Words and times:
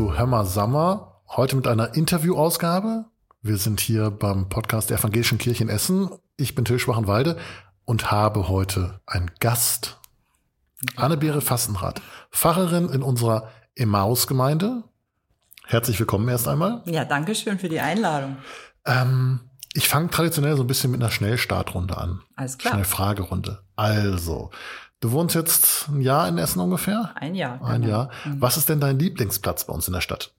zu 0.00 0.16
Hörmer 0.16 0.46
Sommer. 0.46 1.20
Heute 1.28 1.56
mit 1.56 1.66
einer 1.66 1.94
Interviewausgabe. 1.94 3.04
Wir 3.42 3.58
sind 3.58 3.80
hier 3.80 4.10
beim 4.10 4.48
Podcast 4.48 4.88
der 4.88 4.98
Evangelischen 4.98 5.36
Kirche 5.36 5.62
in 5.62 5.68
Essen. 5.68 6.08
Ich 6.38 6.54
bin 6.54 6.64
Till 6.64 6.78
Schwachenwalde 6.78 7.36
und 7.84 8.10
habe 8.10 8.48
heute 8.48 9.02
einen 9.04 9.30
Gast. 9.40 10.00
Anne-Beere 10.96 11.42
Fassenrath, 11.42 12.00
Pfarrerin 12.30 12.88
in 12.88 13.02
unserer 13.02 13.50
Emmaus-Gemeinde. 13.74 14.84
Herzlich 15.66 16.00
willkommen 16.00 16.26
erst 16.30 16.48
einmal. 16.48 16.80
Ja, 16.86 17.04
danke 17.04 17.34
schön 17.34 17.58
für 17.58 17.68
die 17.68 17.80
Einladung. 17.80 18.38
Ähm, 18.86 19.40
ich 19.74 19.86
fange 19.86 20.08
traditionell 20.08 20.56
so 20.56 20.62
ein 20.64 20.66
bisschen 20.66 20.92
mit 20.92 21.02
einer 21.02 21.10
Schnellstartrunde 21.10 21.98
an. 21.98 22.22
Alles 22.36 22.56
klar. 22.56 22.72
Schnellfragerunde. 22.72 23.64
Also, 23.76 24.50
du 25.00 25.12
wohnst 25.12 25.34
jetzt 25.34 25.88
ein 25.88 26.00
Jahr 26.00 26.28
in 26.28 26.38
Essen 26.38 26.60
ungefähr? 26.60 27.12
Ein 27.14 27.34
Jahr. 27.34 27.62
Ein 27.64 27.82
genau. 27.82 27.92
Jahr. 27.92 28.10
Mhm. 28.24 28.40
Was 28.40 28.56
ist 28.56 28.68
denn 28.68 28.80
dein 28.80 28.98
Lieblingsplatz 28.98 29.64
bei 29.64 29.72
uns 29.72 29.88
in 29.88 29.94
der 29.94 30.00
Stadt? 30.00 30.32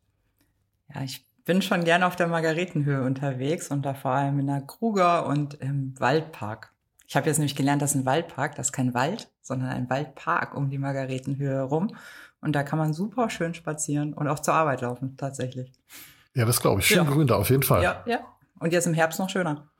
Ja, 0.93 1.01
ich 1.01 1.25
bin 1.45 1.61
schon 1.61 1.83
gerne 1.83 2.05
auf 2.05 2.15
der 2.15 2.27
Margaretenhöhe 2.27 3.03
unterwegs 3.03 3.69
und 3.69 3.83
da 3.83 3.93
vor 3.93 4.11
allem 4.11 4.39
in 4.39 4.47
der 4.47 4.61
Kruger 4.61 5.25
und 5.25 5.55
im 5.55 5.99
Waldpark. 5.99 6.71
Ich 7.07 7.15
habe 7.15 7.27
jetzt 7.27 7.39
nämlich 7.39 7.55
gelernt, 7.55 7.81
dass 7.81 7.95
ein 7.95 8.05
Waldpark, 8.05 8.55
das 8.55 8.67
ist 8.67 8.71
kein 8.71 8.93
Wald, 8.93 9.29
sondern 9.41 9.69
ein 9.69 9.89
Waldpark 9.89 10.55
um 10.55 10.69
die 10.69 10.77
Margaretenhöhe 10.77 11.55
herum. 11.55 11.95
Und 12.39 12.53
da 12.53 12.63
kann 12.63 12.79
man 12.79 12.93
super 12.93 13.29
schön 13.29 13.53
spazieren 13.53 14.13
und 14.13 14.27
auch 14.27 14.39
zur 14.39 14.53
Arbeit 14.53 14.81
laufen, 14.81 15.17
tatsächlich. 15.17 15.71
Ja, 16.33 16.45
das 16.45 16.61
glaube 16.61 16.79
ich. 16.79 16.87
Schön 16.87 16.97
Ja. 16.97 17.03
grün 17.03 17.27
da, 17.27 17.35
auf 17.35 17.49
jeden 17.49 17.63
Fall. 17.63 17.83
Ja, 17.83 18.03
ja. 18.05 18.19
Und 18.59 18.71
jetzt 18.73 18.87
im 18.87 18.93
Herbst 18.93 19.19
noch 19.19 19.29
schöner. 19.29 19.70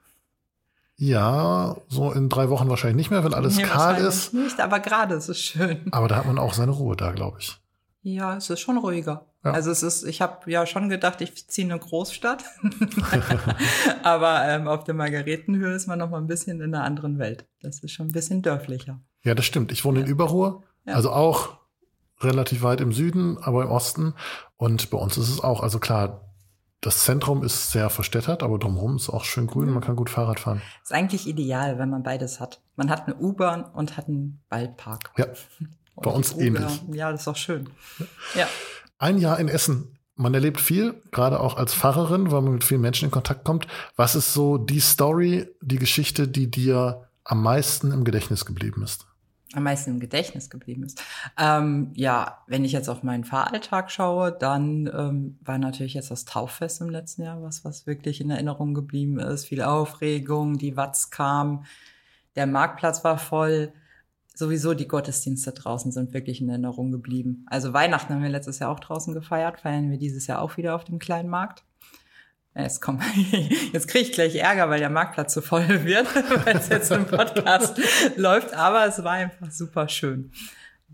Ja, 1.04 1.78
so 1.88 2.12
in 2.12 2.30
drei 2.30 2.50
Wochen 2.52 2.70
wahrscheinlich 2.70 2.96
nicht 2.98 3.10
mehr, 3.10 3.24
wenn 3.24 3.34
alles 3.34 3.56
Nee, 3.58 3.64
kahl 3.64 3.98
ist. 3.98 4.36
Nicht, 4.36 4.60
aber 4.60 4.80
gerade 4.80 5.16
ist 5.16 5.30
es 5.30 5.40
schön. 5.40 5.88
Aber 5.92 6.08
da 6.08 6.16
hat 6.18 6.28
man 6.28 6.38
auch 6.38 6.54
seine 6.54 6.70
Ruhe 6.72 6.96
da, 6.96 7.12
glaube 7.12 7.38
ich. 7.40 7.60
Ja, 8.04 8.38
es 8.38 8.52
ist 8.52 8.60
schon 8.60 8.78
ruhiger. 8.78 9.26
Ja. 9.44 9.50
Also 9.52 9.72
es 9.72 9.82
ist, 9.82 10.04
ich 10.04 10.22
habe 10.22 10.52
ja 10.52 10.68
schon 10.68 10.90
gedacht, 10.90 11.20
ich 11.22 11.48
ziehe 11.50 11.66
in 11.66 11.72
eine 11.72 11.80
Großstadt. 11.80 12.44
Aber 14.04 14.44
ähm, 14.48 14.68
auf 14.68 14.84
der 14.84 14.94
Margaretenhöhe 14.94 15.74
ist 15.74 15.88
man 15.88 15.98
noch 15.98 16.12
mal 16.12 16.20
ein 16.20 16.28
bisschen 16.28 16.62
in 16.62 16.74
einer 16.76 16.84
anderen 16.84 17.18
Welt. 17.18 17.48
Das 17.64 17.80
ist 17.80 17.92
schon 17.94 18.10
ein 18.10 18.12
bisschen 18.12 18.44
dörflicher. 18.44 19.00
Ja, 19.24 19.34
das 19.34 19.46
stimmt. 19.46 19.72
Ich 19.72 19.84
wohne 19.84 20.02
in 20.02 20.06
Überruhr, 20.06 20.62
Ja. 20.86 20.94
also 20.94 21.12
auch 21.12 21.50
relativ 22.20 22.62
weit 22.62 22.80
im 22.80 22.92
Süden, 22.92 23.40
aber 23.40 23.64
im 23.64 23.72
Osten. 23.72 24.14
Und 24.58 24.92
bei 24.92 24.98
uns 25.00 25.18
ist 25.18 25.30
es 25.30 25.44
auch, 25.44 25.64
also 25.64 25.80
klar, 25.80 26.31
das 26.82 27.04
Zentrum 27.04 27.44
ist 27.44 27.72
sehr 27.72 27.90
verstädtert, 27.92 28.42
aber 28.42 28.58
drumherum 28.58 28.96
ist 28.96 29.10
auch 29.10 29.24
schön 29.24 29.46
grün, 29.46 29.70
man 29.70 29.82
kann 29.84 29.96
gut 29.96 30.10
Fahrrad 30.10 30.40
fahren. 30.40 30.62
Ist 30.84 30.92
eigentlich 30.92 31.28
ideal, 31.28 31.78
wenn 31.78 31.90
man 31.90 32.02
beides 32.02 32.40
hat. 32.40 32.62
Man 32.76 32.90
hat 32.90 33.08
eine 33.08 33.16
U-Bahn 33.16 33.64
und 33.64 33.98
hat 33.98 34.08
einen 34.08 34.42
Waldpark. 34.50 35.12
Ja, 35.18 35.28
Und 35.96 36.04
bei 36.04 36.12
uns 36.12 36.34
ähnlich. 36.34 36.82
Ja, 36.92 37.12
das 37.12 37.22
ist 37.22 37.28
doch 37.28 37.36
schön. 37.36 37.70
Ja. 38.36 38.48
Ein 38.98 39.18
Jahr 39.18 39.40
in 39.40 39.48
Essen. 39.48 39.98
Man 40.16 40.34
erlebt 40.34 40.60
viel, 40.60 41.02
gerade 41.12 41.40
auch 41.40 41.58
als 41.58 41.74
Pfarrerin, 41.74 42.32
weil 42.32 42.42
man 42.42 42.54
mit 42.54 42.64
vielen 42.64 42.82
Menschen 42.82 43.06
in 43.06 43.12
Kontakt 43.12 43.44
kommt. 43.44 43.68
Was 43.96 44.16
ist 44.16 44.34
so 44.34 44.58
die 44.58 44.80
Story, 44.80 45.48
die 45.62 45.80
Geschichte, 45.80 46.28
die 46.28 46.50
dir 46.50 47.08
am 47.24 47.42
meisten 47.42 47.92
im 47.92 48.04
Gedächtnis 48.04 48.46
geblieben 48.46 48.84
ist? 48.84 49.06
Am 49.54 49.64
meisten 49.64 49.92
im 49.92 50.00
Gedächtnis 50.00 50.50
geblieben 50.50 50.84
ist. 50.84 51.04
Ähm, 51.38 51.92
ja, 51.96 52.44
wenn 52.48 52.64
ich 52.64 52.72
jetzt 52.72 52.90
auf 52.90 53.04
meinen 53.04 53.24
Fahralltag 53.24 53.92
schaue, 53.92 54.32
dann 54.32 54.88
ähm, 54.88 55.38
war 55.42 55.58
natürlich 55.58 55.94
jetzt 55.94 56.12
das 56.12 56.26
Tauffest 56.26 56.82
im 56.82 56.90
letzten 56.90 57.24
Jahr 57.24 57.42
was, 57.42 57.66
was 57.66 57.86
wirklich 57.86 58.22
in 58.22 58.30
Erinnerung 58.30 58.74
geblieben 58.74 59.20
ist. 59.20 59.46
Viel 59.46 59.62
Aufregung, 59.62 60.58
die 60.58 60.78
Watz 60.78 61.10
kam, 61.10 61.66
der 62.36 62.48
Marktplatz 62.48 63.04
war 63.04 63.18
voll. 63.18 63.74
Sowieso 64.34 64.74
die 64.74 64.88
Gottesdienste 64.88 65.52
draußen 65.52 65.92
sind 65.92 66.14
wirklich 66.14 66.40
in 66.42 66.50
Erinnerung 66.50 66.92
geblieben. 66.92 67.46
Also 67.50 67.74
Weihnachten 67.74 68.14
haben 68.14 68.24
wir 68.24 68.30
letztes 68.30 68.60
Jahr 68.60 68.72
auch 68.72 68.80
draußen 68.80 69.14
gefeiert, 69.14 69.60
feiern 69.60 69.92
wir 69.92 69.98
dieses 69.98 70.28
Jahr 70.28 70.42
auch 70.42 70.56
wieder 70.56 70.76
auf 70.76 70.86
dem 70.86 71.00
kleinen 71.00 71.30
Markt. 71.30 71.64
Jetzt 72.56 72.82
komm, 72.82 73.00
jetzt 73.72 73.88
kriege 73.88 74.06
ich 74.06 74.12
gleich 74.12 74.36
Ärger, 74.36 74.70
weil 74.70 74.80
der 74.80 74.90
Marktplatz 74.90 75.34
zu 75.34 75.42
voll 75.42 75.68
wird, 75.86 76.08
weil 76.46 76.58
es 76.58 76.68
jetzt 76.70 76.92
im 76.92 77.06
Podcast 77.06 77.80
läuft. 78.18 78.54
Aber 78.54 78.86
es 78.86 79.04
war 79.04 79.12
einfach 79.14 79.50
super 79.52 79.88
schön. 79.88 80.32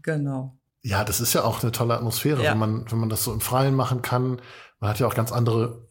Genau. 0.04 0.56
Ja, 0.84 1.04
das 1.04 1.20
ist 1.20 1.34
ja 1.34 1.44
auch 1.44 1.62
eine 1.64 1.72
tolle 1.72 1.96
Atmosphäre, 1.96 2.44
Ja. 2.44 2.52
wenn 2.52 2.60
man, 2.60 2.92
wenn 2.92 3.00
man 3.00 3.10
das 3.10 3.24
so 3.24 3.34
im 3.34 3.42
Freien 3.42 3.74
machen 3.76 4.02
kann. 4.02 4.40
Man 4.80 4.90
hat 4.92 5.00
ja 5.00 5.08
auch 5.08 5.16
ganz 5.16 5.32
andere 5.32 5.82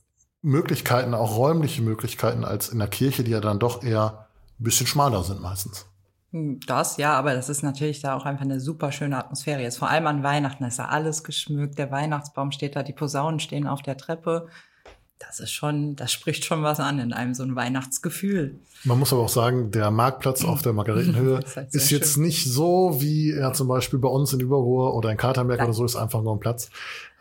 Möglichkeiten, 0.43 1.12
auch 1.15 1.37
räumliche 1.37 1.82
Möglichkeiten 1.82 2.44
als 2.44 2.69
in 2.69 2.78
der 2.78 2.88
Kirche, 2.88 3.25
die 3.25 3.32
ja 3.32 3.41
dann 3.41 3.59
doch 3.59 3.82
eher 3.82 4.28
ein 4.60 4.65
bisschen 4.65 4.87
schmaler 4.87 5.25
sind 5.25 5.41
meistens. 5.43 5.87
Hm, 6.31 6.60
Das, 6.66 6.97
ja, 6.97 7.15
aber 7.15 7.34
das 7.34 7.49
ist 7.49 7.62
natürlich 7.65 8.00
da 8.00 8.15
auch 8.15 8.25
einfach 8.25 8.44
eine 8.44 8.60
super 8.60 8.93
schöne 8.93 9.19
Atmosphäre. 9.19 9.60
Jetzt 9.62 9.78
vor 9.78 9.91
allem 9.91 10.06
an 10.06 10.22
Weihnachten 10.22 10.62
ist 10.65 10.78
da 10.78 10.87
alles 10.87 11.25
geschmückt, 11.25 11.76
der 11.78 11.91
Weihnachtsbaum 11.91 12.53
steht 12.53 12.76
da, 12.76 12.84
die 12.84 12.93
Posaunen 12.93 13.41
stehen 13.41 13.66
auf 13.66 13.82
der 13.82 13.97
Treppe. 13.97 14.47
Das 15.19 15.41
ist 15.41 15.50
schon, 15.50 15.97
das 15.97 16.12
spricht 16.12 16.44
schon 16.44 16.62
was 16.62 16.78
an 16.78 16.99
in 16.99 17.12
einem 17.15 17.32
so 17.34 17.43
ein 17.43 17.56
Weihnachtsgefühl. 17.56 18.59
Man 18.84 18.99
muss 18.99 19.12
aber 19.15 19.22
auch 19.22 19.28
sagen, 19.31 19.71
der 19.71 19.91
Marktplatz 19.91 20.44
auf 20.44 20.60
der 20.60 20.75
Margaretenhöhe 20.75 21.38
ist 21.44 21.56
halt 21.56 21.75
ist 21.75 21.91
jetzt 21.91 22.15
schön. 22.15 22.25
nicht 22.25 22.44
so, 22.53 22.97
wie 23.00 23.31
er 23.32 23.55
zum 23.55 23.66
Beispiel 23.66 23.99
bei 23.99 24.09
uns 24.09 24.32
in 24.34 24.41
Überruhr 24.41 24.94
oder 24.94 25.10
in 25.10 25.16
Katerberg 25.16 25.59
Nein. 25.59 25.69
oder 25.69 25.75
so 25.75 25.84
ist, 25.87 25.97
einfach 25.97 26.21
nur 26.22 26.34
ein 26.37 26.41
Platz. 26.41 26.69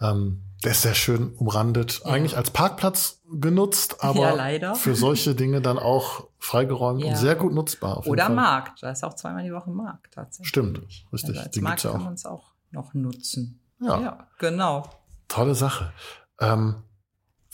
Ähm, 0.02 0.42
der 0.64 0.72
ist 0.72 0.82
sehr 0.82 0.94
schön 0.96 1.34
umrandet, 1.38 2.02
Ja. 2.04 2.12
eigentlich 2.12 2.36
als 2.36 2.50
Parkplatz 2.52 3.22
genutzt, 3.32 4.04
aber 4.04 4.36
Ja, 4.60 4.76
für 4.76 4.96
solche 4.96 5.34
Dinge 5.36 5.62
dann 5.62 5.78
auch 5.80 6.28
freigeräumt 6.40 7.02
und 7.04 7.10
Ja. 7.12 7.16
sehr 7.16 7.36
gut 7.36 7.54
nutzbar. 7.54 8.06
Oder 8.08 8.26
Fall. 8.26 8.36
Markt. 8.36 8.84
Da 8.84 8.90
ist 8.92 9.04
auch 9.06 9.14
zweimal 9.14 9.44
die 9.44 9.54
Woche 9.54 9.70
Markt 9.70 10.14
tatsächlich. 10.14 10.50
Stimmt, 10.50 10.82
richtig. 11.14 11.30
Also 11.30 11.40
als 11.40 11.52
Den 11.52 11.64
Markt 11.64 11.84
ja 11.84 11.92
kann 11.92 12.02
auch. 12.02 12.06
man 12.06 12.14
es 12.16 12.26
auch 12.26 12.52
noch 12.72 12.94
nutzen. 12.94 13.60
Ja. 13.80 14.02
ja 14.02 14.28
genau. 14.38 14.84
Tolle 15.30 15.56
Sache. 15.56 15.94
Ähm, 16.42 16.76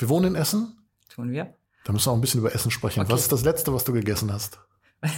wir 0.01 0.09
wohnen 0.09 0.28
in 0.28 0.35
Essen. 0.35 0.78
Tun 1.09 1.31
wir. 1.31 1.53
Da 1.84 1.94
müssen 1.94 2.07
wir 2.07 2.12
auch 2.12 2.16
ein 2.17 2.22
bisschen 2.22 2.39
über 2.39 2.53
Essen 2.53 2.72
sprechen. 2.72 3.01
Okay. 3.01 3.12
Was 3.12 3.22
ist 3.22 3.31
das 3.31 3.44
Letzte, 3.44 3.73
was 3.73 3.84
du 3.84 3.94
gegessen 3.94 4.31
hast? 4.31 4.59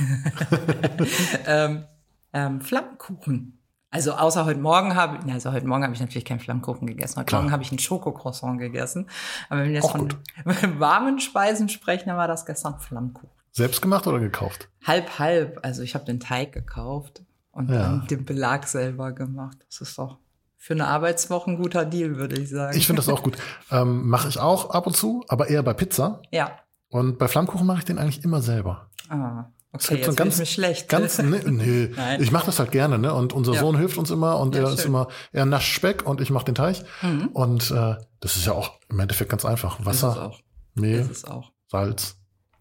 ähm, 1.46 1.84
ähm, 2.32 2.62
Flammkuchen. 2.62 3.60
Also 3.90 4.14
außer 4.14 4.46
heute 4.46 4.60
Morgen 4.60 4.96
habe 4.96 5.20
ich, 5.26 5.32
also 5.32 5.52
heute 5.52 5.68
Morgen 5.68 5.84
habe 5.84 5.94
ich 5.94 6.00
natürlich 6.00 6.26
keinen 6.26 6.40
Flammkuchen 6.40 6.88
gegessen. 6.88 7.18
Heute 7.18 7.26
Klar. 7.28 7.42
Morgen 7.42 7.52
habe 7.52 7.62
ich 7.64 7.70
einen 7.72 7.80
Schokocroissant 7.80 8.60
gegessen. 8.60 9.08
Aber 9.50 9.62
wenn 9.62 9.68
wir 9.68 9.76
jetzt 9.76 9.86
Auch 9.86 9.92
von 9.92 10.10
warmen 10.80 11.20
Speisen 11.20 11.70
sprechen, 11.70 12.08
dann 12.10 12.18
war 12.18 12.28
das 12.28 12.46
gestern 12.46 12.80
Flammkuchen. 12.80 13.30
Selbst 13.52 13.82
gemacht 13.84 14.08
oder 14.08 14.20
gekauft? 14.20 14.68
Halb, 14.84 15.20
halb. 15.20 15.60
Also 15.62 15.84
ich 15.84 15.94
habe 15.94 16.06
den 16.06 16.20
Teig 16.20 16.54
gekauft 16.54 17.22
und 17.52 17.70
Ja. 17.70 17.84
dann 17.84 18.08
den 18.08 18.26
Belag 18.26 18.68
selber 18.68 19.12
gemacht. 19.12 19.58
Das 19.70 19.82
ist 19.82 19.98
doch 20.00 20.18
für 20.64 20.74
eine 20.76 20.88
Arbeitswoche 20.88 21.52
ein 21.52 21.58
guter 21.58 21.84
Deal, 21.84 22.16
würde 22.16 22.40
ich 22.40 22.50
sagen. 22.50 22.78
Ich 22.78 22.88
finde 22.88 23.02
das 23.02 23.10
auch 23.10 23.22
gut. 23.22 23.36
Ähm, 23.70 24.08
mache 24.08 24.30
ich 24.30 24.40
auch 24.40 24.70
ab 24.70 24.88
und 24.88 24.96
zu, 24.96 25.26
aber 25.28 25.50
eher 25.50 25.62
bei 25.62 25.74
Pizza. 25.74 26.22
Ja. 26.32 26.52
Und 26.88 27.18
bei 27.18 27.28
Flammkuchen 27.28 27.68
mache 27.68 27.80
ich 27.80 27.84
den 27.84 27.98
eigentlich 27.98 28.24
immer 28.24 28.42
selber. 28.42 28.90
Ah, 29.10 29.52
okay, 29.74 29.84
so 29.84 29.96
jetzt 29.96 30.16
bin 30.16 30.28
ich 30.30 30.38
mir 30.38 30.46
schlecht. 30.46 30.88
Ganz, 30.88 31.18
nee, 31.22 31.42
nee. 31.48 31.92
Nein. 31.98 32.22
ich 32.24 32.32
mache 32.32 32.46
das 32.46 32.60
halt 32.60 32.72
gerne, 32.72 32.98
ne? 32.98 33.14
Und 33.14 33.34
unser 33.34 33.52
Ja. 33.56 33.60
Sohn 33.60 33.76
hilft 33.76 33.98
uns 33.98 34.10
immer 34.10 34.40
und 34.40 34.56
Ja, 34.56 34.62
er 34.62 34.70
ist 34.70 34.80
schön. 34.84 34.92
immer, 34.92 35.10
er 35.34 35.46
nascht 35.46 35.74
Speck 35.76 36.08
und 36.08 36.22
ich 36.22 36.30
mache 36.30 36.46
den 36.46 36.56
Teig. 36.56 36.78
Mhm. 37.02 37.28
Und 37.34 37.70
äh, 37.72 37.98
das 38.22 38.38
ist 38.38 38.46
ja 38.46 38.54
auch 38.54 38.80
im 38.88 39.02
Endeffekt 39.02 39.32
ganz 39.32 39.44
einfach. 39.44 39.82
Ist 39.82 39.86
Wasser, 39.86 40.28
auch. 40.28 40.40
Mehl, 40.76 41.02
Ist 41.02 41.12
es 41.12 41.26
auch. 41.26 41.52
Salz. 41.68 42.16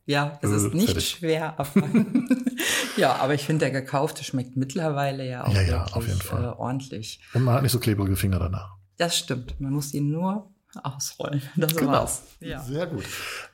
Ja, 0.06 0.38
es 0.42 0.50
ist 0.50 0.74
nicht 0.74 0.86
fertig. 0.86 1.08
schwer. 1.10 1.54
Aber 1.58 1.70
ja, 2.96 3.16
aber 3.16 3.34
ich 3.34 3.44
finde, 3.44 3.66
der 3.70 3.70
gekaufte 3.80 4.24
schmeckt 4.24 4.56
mittlerweile 4.56 5.28
ja 5.28 5.44
auch 5.44 5.54
Ja, 5.54 5.62
ja, 5.62 5.68
wirklich, 5.80 5.94
auf 5.96 6.06
jeden 6.08 6.20
Fall. 6.20 6.44
Äh, 6.44 6.48
ordentlich. 6.48 7.20
Und 7.34 7.44
man 7.44 7.54
hat 7.54 7.62
nicht 7.62 7.72
so 7.72 7.78
klebrige 7.78 8.16
Finger 8.16 8.38
danach. 8.38 8.74
Das 8.96 9.16
stimmt. 9.16 9.60
Man 9.60 9.72
muss 9.72 9.94
ihn 9.94 10.10
nur 10.10 10.50
ausrollen. 10.82 11.42
Das 11.56 11.74
Genau. 11.76 11.92
war's. 11.92 12.22
Ja. 12.40 12.60
Sehr 12.62 12.86
gut. 12.86 13.04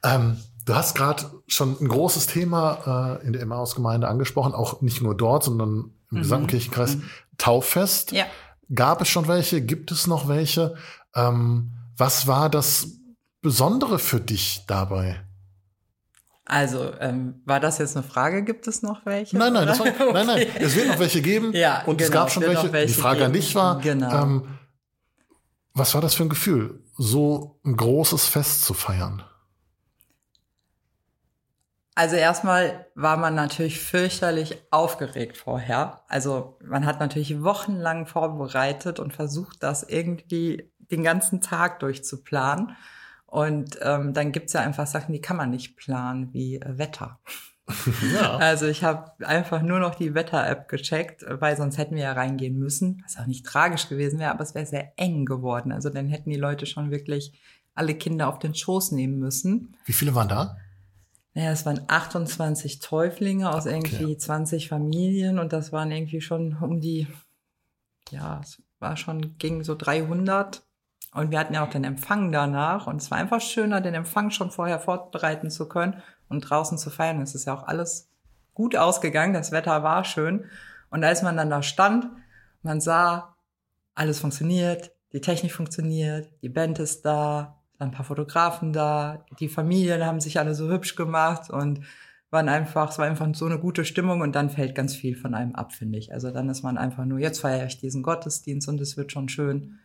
Ähm, 0.02 0.38
du 0.64 0.74
hast 0.74 0.94
gerade 0.94 1.24
schon 1.46 1.76
ein 1.80 1.88
großes 1.88 2.26
Thema 2.28 3.18
äh, 3.22 3.26
in 3.26 3.32
der 3.34 3.42
Emmaus-Gemeinde 3.42 4.08
angesprochen, 4.08 4.54
auch 4.54 4.80
nicht 4.80 5.02
nur 5.02 5.16
dort, 5.16 5.44
sondern 5.44 5.68
im 5.68 5.92
Mhm. 6.10 6.22
gesamten 6.22 6.46
Kirchenkreis. 6.46 6.96
Mhm. 6.96 7.02
Tauffest. 7.36 8.12
ja. 8.12 8.24
Gab 8.74 9.00
es 9.00 9.08
schon 9.08 9.28
welche? 9.28 9.62
Gibt 9.62 9.90
es 9.92 10.06
noch 10.06 10.28
welche? 10.28 10.74
Ähm, 11.14 11.72
was 11.96 12.26
war 12.26 12.50
das 12.50 12.98
Besondere 13.40 13.98
für 13.98 14.20
dich 14.20 14.64
dabei? 14.66 15.24
Also, 16.50 16.92
ähm, 16.98 17.42
war 17.44 17.60
das 17.60 17.76
jetzt 17.76 17.94
eine 17.94 18.02
Frage? 18.06 18.42
Gibt 18.42 18.66
es 18.66 18.80
noch 18.82 19.04
welche? 19.04 19.36
Nein, 19.36 19.52
nein, 19.52 19.66
das 19.66 19.78
war, 19.80 19.86
oder? 19.86 20.12
nein, 20.14 20.26
nein, 20.26 20.46
Okay. 20.54 20.64
es 20.64 20.74
wird 20.74 20.88
noch 20.88 20.98
welche 20.98 21.20
geben. 21.20 21.52
Ja, 21.52 21.82
und 21.84 22.00
es 22.00 22.08
genau, 22.08 22.20
gab 22.20 22.30
schon 22.30 22.42
welche. 22.42 22.72
welche 22.72 22.94
Die 22.94 23.00
Frage 23.00 23.26
an 23.26 23.32
geben. 23.32 23.44
dich 23.44 23.54
war, 23.54 23.78
Genau. 23.80 24.22
ähm, 24.22 24.58
was 25.74 25.94
war 25.94 26.00
das 26.00 26.14
für 26.14 26.22
ein 26.22 26.30
Gefühl, 26.30 26.82
so 26.96 27.60
ein 27.64 27.76
großes 27.76 28.26
Fest 28.26 28.64
zu 28.64 28.72
feiern? 28.72 29.22
Also 31.94 32.14
erstmal 32.16 32.86
war 32.94 33.16
man 33.16 33.34
natürlich 33.34 33.80
fürchterlich 33.80 34.56
aufgeregt 34.70 35.36
vorher. 35.36 36.02
Also 36.08 36.56
man 36.64 36.86
hat 36.86 37.00
natürlich 37.00 37.42
wochenlang 37.42 38.06
vorbereitet 38.06 39.00
und 39.00 39.12
versucht, 39.12 39.62
das 39.62 39.82
irgendwie 39.82 40.72
den 40.78 41.02
ganzen 41.02 41.40
Tag 41.40 41.80
durchzuplanen. 41.80 42.76
Und 43.28 43.78
ähm, 43.82 44.14
dann 44.14 44.32
gibt's 44.32 44.54
ja 44.54 44.62
einfach 44.62 44.86
Sachen, 44.86 45.12
die 45.12 45.20
kann 45.20 45.36
man 45.36 45.50
nicht 45.50 45.76
planen, 45.76 46.32
wie 46.32 46.56
äh, 46.56 46.78
Wetter. 46.78 47.20
ja. 48.14 48.38
Also 48.38 48.66
ich 48.66 48.82
habe 48.82 49.12
einfach 49.26 49.60
nur 49.60 49.78
noch 49.78 49.94
die 49.94 50.14
Wetter-App 50.14 50.66
gecheckt, 50.68 51.26
weil 51.28 51.54
sonst 51.54 51.76
hätten 51.76 51.94
wir 51.94 52.04
ja 52.04 52.12
reingehen 52.14 52.58
müssen, 52.58 53.02
was 53.04 53.18
auch 53.18 53.26
nicht 53.26 53.44
tragisch 53.44 53.90
gewesen 53.90 54.18
wäre, 54.18 54.30
aber 54.30 54.42
es 54.42 54.54
wäre 54.54 54.64
sehr 54.64 54.94
eng 54.96 55.26
geworden. 55.26 55.72
Also 55.72 55.90
dann 55.90 56.08
hätten 56.08 56.30
die 56.30 56.38
Leute 56.38 56.64
schon 56.64 56.90
wirklich 56.90 57.38
alle 57.74 57.94
Kinder 57.94 58.28
auf 58.28 58.38
den 58.38 58.54
Schoß 58.54 58.92
nehmen 58.92 59.18
müssen. 59.18 59.76
Wie 59.84 59.92
viele 59.92 60.14
waren 60.14 60.28
da? 60.28 60.56
Naja, 61.34 61.52
es 61.52 61.66
waren 61.66 61.82
28 61.86 62.80
Täuflinge 62.80 63.52
aus 63.52 63.66
irgendwie 63.66 64.04
okay. 64.06 64.16
20 64.16 64.68
Familien 64.68 65.38
und 65.38 65.52
das 65.52 65.70
waren 65.70 65.90
irgendwie 65.90 66.22
schon 66.22 66.56
um 66.56 66.80
die, 66.80 67.06
ja, 68.10 68.40
es 68.42 68.62
war 68.78 68.96
schon, 68.96 69.36
ging 69.36 69.62
so 69.62 69.74
300. 69.74 70.62
Und 71.12 71.30
wir 71.30 71.38
hatten 71.38 71.54
ja 71.54 71.64
auch 71.64 71.70
den 71.70 71.84
Empfang 71.84 72.32
danach 72.32 72.86
und 72.86 73.00
es 73.00 73.10
war 73.10 73.18
einfach 73.18 73.40
schöner, 73.40 73.80
den 73.80 73.94
Empfang 73.94 74.30
schon 74.30 74.50
vorher 74.50 74.78
vorbereiten 74.78 75.50
zu 75.50 75.68
können 75.68 76.02
und 76.28 76.40
draußen 76.40 76.78
zu 76.78 76.90
feiern. 76.90 77.22
Es 77.22 77.34
ist 77.34 77.46
ja 77.46 77.54
auch 77.54 77.66
alles 77.66 78.10
gut 78.54 78.76
ausgegangen, 78.76 79.32
das 79.32 79.52
Wetter 79.52 79.82
war 79.82 80.04
schön. 80.04 80.44
Und 80.90 81.04
als 81.04 81.22
man 81.22 81.36
dann 81.36 81.50
da 81.50 81.62
stand, 81.62 82.06
man 82.62 82.80
sah, 82.80 83.36
alles 83.94 84.20
funktioniert, 84.20 84.92
die 85.12 85.20
Technik 85.20 85.52
funktioniert, 85.52 86.30
die 86.42 86.48
Band 86.48 86.78
ist 86.78 87.04
da, 87.04 87.58
ein 87.78 87.90
paar 87.90 88.04
Fotografen 88.04 88.72
da, 88.72 89.24
die 89.38 89.48
Familien 89.48 90.04
haben 90.04 90.20
sich 90.20 90.38
alle 90.38 90.54
so 90.54 90.68
hübsch 90.68 90.96
gemacht 90.96 91.50
und 91.50 91.80
waren 92.30 92.48
einfach, 92.48 92.90
es 92.90 92.98
war 92.98 93.06
einfach 93.06 93.26
so 93.34 93.46
eine 93.46 93.58
gute 93.58 93.84
Stimmung 93.84 94.20
und 94.20 94.34
dann 94.34 94.50
fällt 94.50 94.74
ganz 94.74 94.94
viel 94.94 95.16
von 95.16 95.34
einem 95.34 95.54
ab, 95.54 95.72
finde 95.72 95.98
ich. 95.98 96.12
Also 96.12 96.30
dann 96.30 96.50
ist 96.50 96.62
man 96.62 96.76
einfach 96.76 97.04
nur, 97.04 97.18
jetzt 97.18 97.40
feiere 97.40 97.66
ich 97.66 97.80
diesen 97.80 98.02
Gottesdienst 98.02 98.68
und 98.68 98.80
es 98.80 98.96
wird 98.96 99.12
schon 99.12 99.28
schön. 99.28 99.78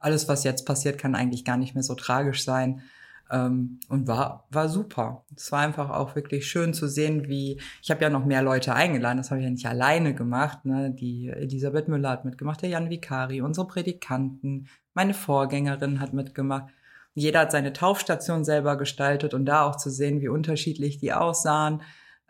Alles, 0.00 0.28
was 0.28 0.44
jetzt 0.44 0.66
passiert, 0.66 0.98
kann 0.98 1.14
eigentlich 1.14 1.44
gar 1.44 1.56
nicht 1.56 1.74
mehr 1.74 1.84
so 1.84 1.94
tragisch 1.94 2.44
sein. 2.44 2.82
Ähm, 3.30 3.78
und 3.88 4.08
war, 4.08 4.48
war 4.50 4.68
super. 4.68 5.24
Es 5.36 5.52
war 5.52 5.60
einfach 5.60 5.90
auch 5.90 6.16
wirklich 6.16 6.48
schön 6.48 6.74
zu 6.74 6.88
sehen, 6.88 7.28
wie, 7.28 7.60
ich 7.80 7.90
habe 7.90 8.02
ja 8.02 8.10
noch 8.10 8.24
mehr 8.24 8.42
Leute 8.42 8.74
eingeladen, 8.74 9.18
das 9.18 9.30
habe 9.30 9.40
ich 9.40 9.44
ja 9.44 9.50
nicht 9.50 9.66
alleine 9.66 10.14
gemacht. 10.14 10.64
Ne? 10.64 10.90
Die 10.90 11.28
Elisabeth 11.28 11.86
Müller 11.86 12.10
hat 12.10 12.24
mitgemacht, 12.24 12.62
der 12.62 12.70
Jan 12.70 12.90
Vikari, 12.90 13.40
unsere 13.40 13.68
Predikanten, 13.68 14.66
meine 14.94 15.14
Vorgängerin 15.14 16.00
hat 16.00 16.12
mitgemacht. 16.12 16.72
Jeder 17.14 17.40
hat 17.40 17.52
seine 17.52 17.72
Taufstation 17.72 18.44
selber 18.44 18.76
gestaltet 18.76 19.34
und 19.34 19.44
da 19.44 19.64
auch 19.64 19.76
zu 19.76 19.90
sehen, 19.90 20.20
wie 20.20 20.28
unterschiedlich 20.28 20.98
die 20.98 21.12
aussahen, 21.12 21.82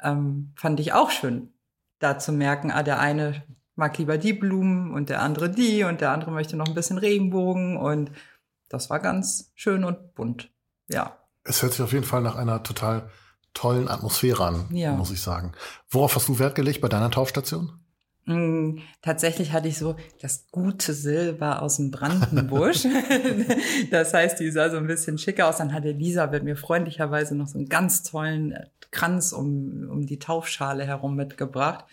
ähm, 0.02 0.52
fand 0.56 0.80
ich 0.80 0.92
auch 0.92 1.10
schön. 1.10 1.52
Da 1.98 2.18
zu 2.18 2.32
merken, 2.32 2.70
ah, 2.70 2.82
der 2.82 2.98
eine 2.98 3.42
mag 3.80 3.98
lieber 3.98 4.18
die 4.18 4.34
Blumen 4.34 4.94
und 4.94 5.08
der 5.08 5.22
andere 5.22 5.50
die 5.50 5.82
und 5.82 6.00
der 6.00 6.12
andere 6.12 6.30
möchte 6.30 6.56
noch 6.56 6.68
ein 6.68 6.74
bisschen 6.74 6.98
Regenbogen 6.98 7.76
und 7.76 8.12
das 8.68 8.90
war 8.90 9.00
ganz 9.00 9.50
schön 9.56 9.82
und 9.82 10.14
bunt. 10.14 10.52
Ja. 10.88 11.18
Es 11.42 11.62
hört 11.62 11.72
sich 11.72 11.82
auf 11.82 11.92
jeden 11.92 12.04
Fall 12.04 12.20
nach 12.20 12.36
einer 12.36 12.62
total 12.62 13.10
tollen 13.54 13.88
Atmosphäre 13.88 14.44
an, 14.44 14.68
ja. 14.70 14.92
muss 14.92 15.10
ich 15.10 15.22
sagen. 15.22 15.52
Worauf 15.88 16.14
hast 16.14 16.28
du 16.28 16.38
Wert 16.38 16.54
gelegt 16.54 16.80
bei 16.80 16.88
deiner 16.88 17.10
Taufstation? 17.10 17.80
Mm, 18.26 18.80
tatsächlich 19.00 19.52
hatte 19.52 19.68
ich 19.68 19.78
so 19.78 19.96
das 20.20 20.46
gute 20.52 20.92
Silber 20.92 21.62
aus 21.62 21.78
dem 21.78 21.90
Brandenbusch. 21.90 22.84
das 23.90 24.12
heißt, 24.12 24.38
die 24.38 24.50
sah 24.50 24.70
so 24.70 24.76
ein 24.76 24.86
bisschen 24.86 25.16
schicker 25.16 25.48
aus. 25.48 25.56
Dann 25.56 25.72
hat 25.72 25.84
Elisabeth 25.86 26.44
mir 26.44 26.56
freundlicherweise 26.56 27.34
noch 27.34 27.48
so 27.48 27.58
einen 27.58 27.68
ganz 27.68 28.02
tollen 28.02 28.54
Kranz 28.90 29.32
um, 29.32 29.88
um 29.90 30.06
die 30.06 30.18
Taufschale 30.18 30.84
herum 30.84 31.16
mitgebracht. 31.16 31.86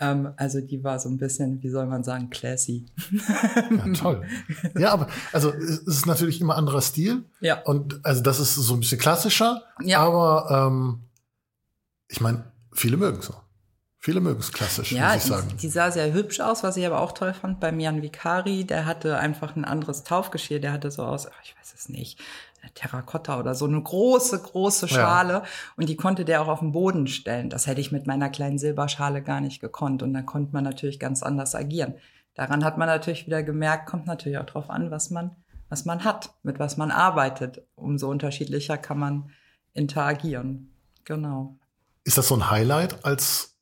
Ähm, 0.00 0.32
also 0.36 0.60
die 0.60 0.82
war 0.82 0.98
so 0.98 1.08
ein 1.08 1.18
bisschen, 1.18 1.62
wie 1.62 1.68
soll 1.68 1.86
man 1.86 2.02
sagen, 2.02 2.30
classy. 2.30 2.86
ja, 3.70 3.92
toll. 3.92 4.26
Ja, 4.78 4.92
aber 4.92 5.08
also 5.32 5.52
es 5.52 5.78
ist 5.80 6.06
natürlich 6.06 6.40
immer 6.40 6.56
anderer 6.56 6.80
Stil. 6.80 7.24
Ja. 7.40 7.60
Und 7.62 8.00
also 8.02 8.22
das 8.22 8.40
ist 8.40 8.54
so 8.54 8.74
ein 8.74 8.80
bisschen 8.80 8.98
klassischer. 8.98 9.62
Ja. 9.82 10.00
Aber 10.00 10.68
ähm, 10.68 11.00
ich 12.08 12.20
meine, 12.20 12.50
viele 12.72 12.96
mögen 12.96 13.20
so. 13.20 13.34
Viele 14.02 14.20
mögen 14.22 14.40
es 14.40 14.50
klassisch, 14.50 14.92
ja, 14.92 15.12
muss 15.12 15.16
ich 15.16 15.22
sagen. 15.24 15.48
Die, 15.50 15.56
die 15.56 15.68
sah 15.68 15.90
sehr 15.90 16.14
hübsch 16.14 16.40
aus, 16.40 16.62
was 16.62 16.78
ich 16.78 16.86
aber 16.86 17.00
auch 17.00 17.12
toll 17.12 17.34
fand 17.34 17.60
beim 17.60 17.78
Jan 17.78 18.00
Vikari. 18.00 18.64
Der 18.64 18.86
hatte 18.86 19.18
einfach 19.18 19.56
ein 19.56 19.66
anderes 19.66 20.04
Taufgeschirr. 20.04 20.58
Der 20.58 20.72
hatte 20.72 20.90
so 20.90 21.02
aus, 21.02 21.26
ich 21.44 21.54
weiß 21.58 21.74
es 21.76 21.90
nicht, 21.90 22.18
Terrakotta 22.74 23.38
oder 23.38 23.54
so 23.54 23.66
eine 23.66 23.82
große, 23.82 24.40
große 24.40 24.88
Schale. 24.88 25.32
Ja. 25.32 25.42
Und 25.76 25.88
die 25.88 25.96
konnte 25.96 26.24
der 26.24 26.42
auch 26.42 26.48
auf 26.48 26.60
den 26.60 26.72
Boden 26.72 27.06
stellen. 27.06 27.50
Das 27.50 27.66
hätte 27.66 27.80
ich 27.80 27.92
mit 27.92 28.06
meiner 28.06 28.28
kleinen 28.28 28.58
Silberschale 28.58 29.22
gar 29.22 29.40
nicht 29.40 29.60
gekonnt. 29.60 30.02
Und 30.02 30.14
dann 30.14 30.26
konnte 30.26 30.52
man 30.52 30.64
natürlich 30.64 31.00
ganz 31.00 31.22
anders 31.22 31.54
agieren. 31.54 31.94
Daran 32.34 32.64
hat 32.64 32.78
man 32.78 32.88
natürlich 32.88 33.26
wieder 33.26 33.42
gemerkt, 33.42 33.86
kommt 33.86 34.06
natürlich 34.06 34.38
auch 34.38 34.46
drauf 34.46 34.70
an, 34.70 34.90
was 34.90 35.10
man, 35.10 35.36
was 35.68 35.84
man 35.84 36.04
hat, 36.04 36.34
mit 36.42 36.58
was 36.58 36.76
man 36.76 36.90
arbeitet. 36.90 37.62
Umso 37.74 38.08
unterschiedlicher 38.08 38.78
kann 38.78 38.98
man 38.98 39.30
interagieren. 39.72 40.72
Genau. 41.04 41.58
Ist 42.04 42.18
das 42.18 42.28
so 42.28 42.36
ein 42.36 42.50
Highlight 42.50 43.04
als 43.04 43.56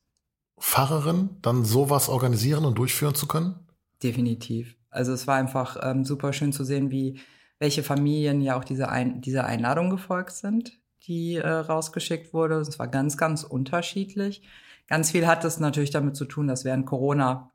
Pfarrerin, 0.59 1.29
dann 1.41 1.65
sowas 1.65 2.09
organisieren 2.09 2.65
und 2.65 2.77
durchführen 2.77 3.15
zu 3.15 3.27
können? 3.27 3.55
Definitiv. 4.03 4.75
Also 4.89 5.13
es 5.13 5.27
war 5.27 5.35
einfach 5.35 5.77
ähm, 5.81 6.05
super 6.05 6.33
schön 6.33 6.51
zu 6.51 6.63
sehen, 6.63 6.91
wie 6.91 7.19
welche 7.59 7.83
Familien 7.83 8.41
ja 8.41 8.57
auch 8.57 8.63
diese 8.63 8.89
Ein 8.89 9.21
dieser 9.21 9.45
Einladung 9.45 9.89
gefolgt 9.89 10.31
sind, 10.31 10.79
die 11.03 11.35
äh, 11.35 11.47
rausgeschickt 11.47 12.33
wurde. 12.33 12.55
Es 12.55 12.79
war 12.79 12.87
ganz, 12.87 13.17
ganz 13.17 13.43
unterschiedlich. 13.43 14.41
Ganz 14.87 15.11
viel 15.11 15.27
hat 15.27 15.43
es 15.45 15.59
natürlich 15.59 15.91
damit 15.91 16.15
zu 16.15 16.25
tun, 16.25 16.47
dass 16.47 16.65
während 16.65 16.85
Corona 16.85 17.51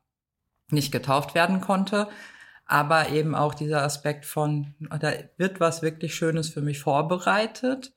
nicht 0.69 0.91
getauft 0.91 1.35
werden 1.35 1.59
konnte. 1.59 2.07
Aber 2.65 3.09
eben 3.09 3.35
auch 3.35 3.53
dieser 3.53 3.83
Aspekt 3.83 4.25
von, 4.25 4.73
da 4.79 5.11
wird 5.37 5.59
was 5.59 5.81
wirklich 5.81 6.15
Schönes 6.15 6.49
für 6.49 6.61
mich 6.61 6.79
vorbereitet. 6.79 7.93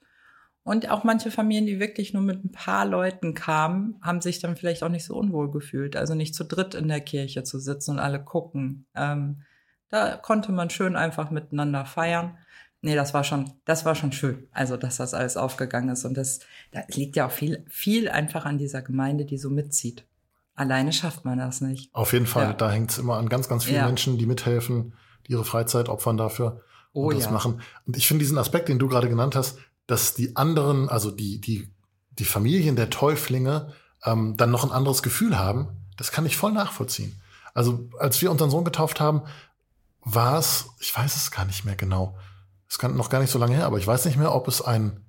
Und 0.63 0.91
auch 0.91 1.05
manche 1.05 1.31
Familien, 1.31 1.65
die 1.65 1.81
wirklich 1.81 2.13
nur 2.13 2.23
mit 2.23 2.45
ein 2.45 2.53
paar 2.53 2.85
Leuten 2.85 3.33
kamen, 3.33 3.99
haben 4.03 4.21
sich 4.21 4.41
dann 4.41 4.57
vielleicht 4.57 4.83
auch 4.83 4.91
nicht 4.91 5.07
so 5.07 5.17
unwohl 5.17 5.51
gefühlt. 5.51 5.97
Also 5.97 6.15
nicht 6.15 6.35
zu 6.35 6.45
dritt 6.45 6.75
in 6.75 6.89
der 6.89 7.01
Kirche 7.01 7.43
zu 7.45 7.59
sitzen 7.59 7.93
und 7.93 7.99
alle 7.99 8.23
gucken. 8.23 8.87
Ähm, 8.95 9.43
da 9.90 10.17
konnte 10.17 10.52
man 10.52 10.70
schön 10.70 10.96
einfach 10.96 11.31
miteinander 11.31 11.85
feiern. 11.85 12.38
Nee, 12.81 12.94
das 12.94 13.12
war 13.12 13.25
schon, 13.25 13.52
das 13.64 13.85
war 13.85 13.94
schon 13.94 14.12
schön. 14.12 14.46
Also, 14.52 14.76
dass 14.76 14.99
das 14.99 15.14
alles 15.14 15.37
aufgegangen 15.37 15.88
ist. 15.88 16.05
Und 16.05 16.17
das, 16.17 16.40
da 16.70 16.82
liegt 16.88 17.17
ja 17.17 17.26
auch 17.26 17.32
viel, 17.32 17.64
viel 17.69 18.08
einfach 18.08 18.44
an 18.44 18.58
dieser 18.58 18.82
Gemeinde, 18.82 19.25
die 19.25 19.38
so 19.38 19.50
mitzieht. 19.50 20.06
Alleine 20.55 20.93
schafft 20.93 21.25
man 21.25 21.38
das 21.38 21.61
nicht. 21.61 21.93
Auf 21.94 22.12
jeden 22.12 22.26
Fall. 22.26 22.49
Ja. 22.49 22.52
Da 22.52 22.70
hängt 22.70 22.90
es 22.90 22.99
immer 22.99 23.16
an 23.16 23.28
ganz, 23.28 23.49
ganz 23.49 23.64
vielen 23.64 23.76
ja. 23.76 23.87
Menschen, 23.87 24.18
die 24.18 24.26
mithelfen, 24.26 24.95
die 25.26 25.33
ihre 25.33 25.45
Freizeit 25.45 25.88
opfern 25.88 26.16
dafür 26.16 26.62
oh, 26.92 27.09
und 27.09 27.16
das 27.16 27.25
ja. 27.25 27.30
machen. 27.30 27.61
Und 27.87 27.97
ich 27.97 28.07
finde 28.07 28.25
diesen 28.25 28.38
Aspekt, 28.38 28.68
den 28.68 28.78
du 28.78 28.88
gerade 28.88 29.09
genannt 29.09 29.37
hast, 29.37 29.59
dass 29.87 30.14
die 30.14 30.37
anderen, 30.37 30.88
also 30.88 31.11
die, 31.11 31.40
die, 31.40 31.68
die 32.11 32.25
Familien 32.25 32.76
der 32.76 32.90
Täuflinge 32.90 33.73
ähm, 34.04 34.37
dann 34.37 34.50
noch 34.50 34.64
ein 34.64 34.73
anderes 34.73 35.02
Gefühl 35.02 35.38
haben, 35.38 35.68
das 35.97 36.12
kann 36.12 36.26
ich 36.26 36.37
voll 36.37 36.52
nachvollziehen. 36.52 37.21
Also 37.54 37.88
als 37.99 38.21
wir 38.21 38.30
unseren 38.30 38.50
Sohn 38.50 38.64
getauft 38.64 39.00
haben, 39.00 39.23
war 40.15 40.38
es, 40.38 40.67
ich 40.81 40.97
weiß 40.97 41.17
es 41.17 41.31
gar 41.31 41.45
nicht 41.45 41.65
mehr 41.65 41.77
genau, 41.77 42.17
es 42.69 42.79
kann 42.79 42.97
noch 42.97 43.11
gar 43.11 43.21
nicht 43.21 43.31
so 43.31 43.38
lange 43.38 43.57
her, 43.57 43.67
aber 43.67 43.79
ich 43.79 43.87
weiß 43.87 44.05
nicht 44.05 44.17
mehr, 44.17 44.35
ob 44.35 44.49
es 44.49 44.61
ein 44.62 45.05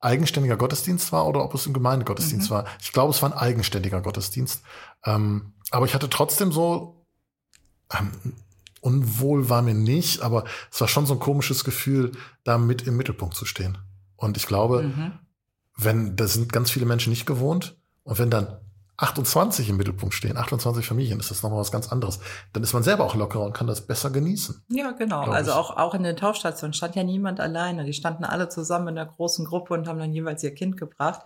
eigenständiger 0.00 0.56
Gottesdienst 0.56 1.12
war 1.12 1.26
oder 1.26 1.42
ob 1.42 1.54
es 1.54 1.66
ein 1.66 1.72
Gemeindegottesdienst 1.72 2.50
mhm. 2.50 2.54
war. 2.54 2.66
Ich 2.80 2.92
glaube, 2.92 3.10
es 3.10 3.22
war 3.22 3.32
ein 3.32 3.38
eigenständiger 3.38 4.02
Gottesdienst. 4.02 4.62
Ähm, 5.04 5.54
aber 5.70 5.86
ich 5.86 5.94
hatte 5.94 6.10
trotzdem 6.10 6.52
so, 6.52 7.06
ähm, 7.90 8.12
unwohl 8.80 9.48
war 9.48 9.62
mir 9.62 9.74
nicht, 9.74 10.20
aber 10.20 10.44
es 10.70 10.80
war 10.80 10.88
schon 10.88 11.06
so 11.06 11.14
ein 11.14 11.20
komisches 11.20 11.64
Gefühl, 11.64 12.12
da 12.44 12.58
mit 12.58 12.82
im 12.82 12.98
Mittelpunkt 12.98 13.34
zu 13.34 13.46
stehen. 13.46 13.78
Und 14.16 14.36
ich 14.36 14.46
glaube, 14.46 14.82
mhm. 14.82 15.12
wenn, 15.76 16.16
da 16.16 16.26
sind 16.26 16.52
ganz 16.52 16.70
viele 16.70 16.86
Menschen 16.86 17.10
nicht 17.10 17.24
gewohnt 17.24 17.78
und 18.02 18.18
wenn 18.18 18.30
dann 18.30 18.60
28 18.96 19.68
im 19.68 19.76
Mittelpunkt 19.76 20.14
stehen, 20.14 20.36
28 20.36 20.86
Familien, 20.86 21.18
ist 21.18 21.30
das 21.30 21.42
nochmal 21.42 21.60
was 21.60 21.72
ganz 21.72 21.90
anderes. 21.90 22.20
Dann 22.52 22.62
ist 22.62 22.72
man 22.72 22.82
selber 22.82 23.04
auch 23.04 23.14
lockerer 23.14 23.44
und 23.44 23.52
kann 23.52 23.66
das 23.66 23.86
besser 23.86 24.10
genießen. 24.10 24.64
Ja, 24.68 24.92
genau. 24.92 25.22
Also 25.22 25.52
auch, 25.52 25.76
auch 25.76 25.94
in 25.94 26.04
den 26.04 26.16
Taufstationen 26.16 26.74
stand 26.74 26.94
ja 26.94 27.02
niemand 27.02 27.40
alleine. 27.40 27.84
Die 27.84 27.92
standen 27.92 28.24
alle 28.24 28.48
zusammen 28.48 28.88
in 28.88 28.94
der 28.94 29.06
großen 29.06 29.44
Gruppe 29.44 29.74
und 29.74 29.88
haben 29.88 29.98
dann 29.98 30.12
jeweils 30.12 30.42
ihr 30.44 30.54
Kind 30.54 30.76
gebracht. 30.76 31.22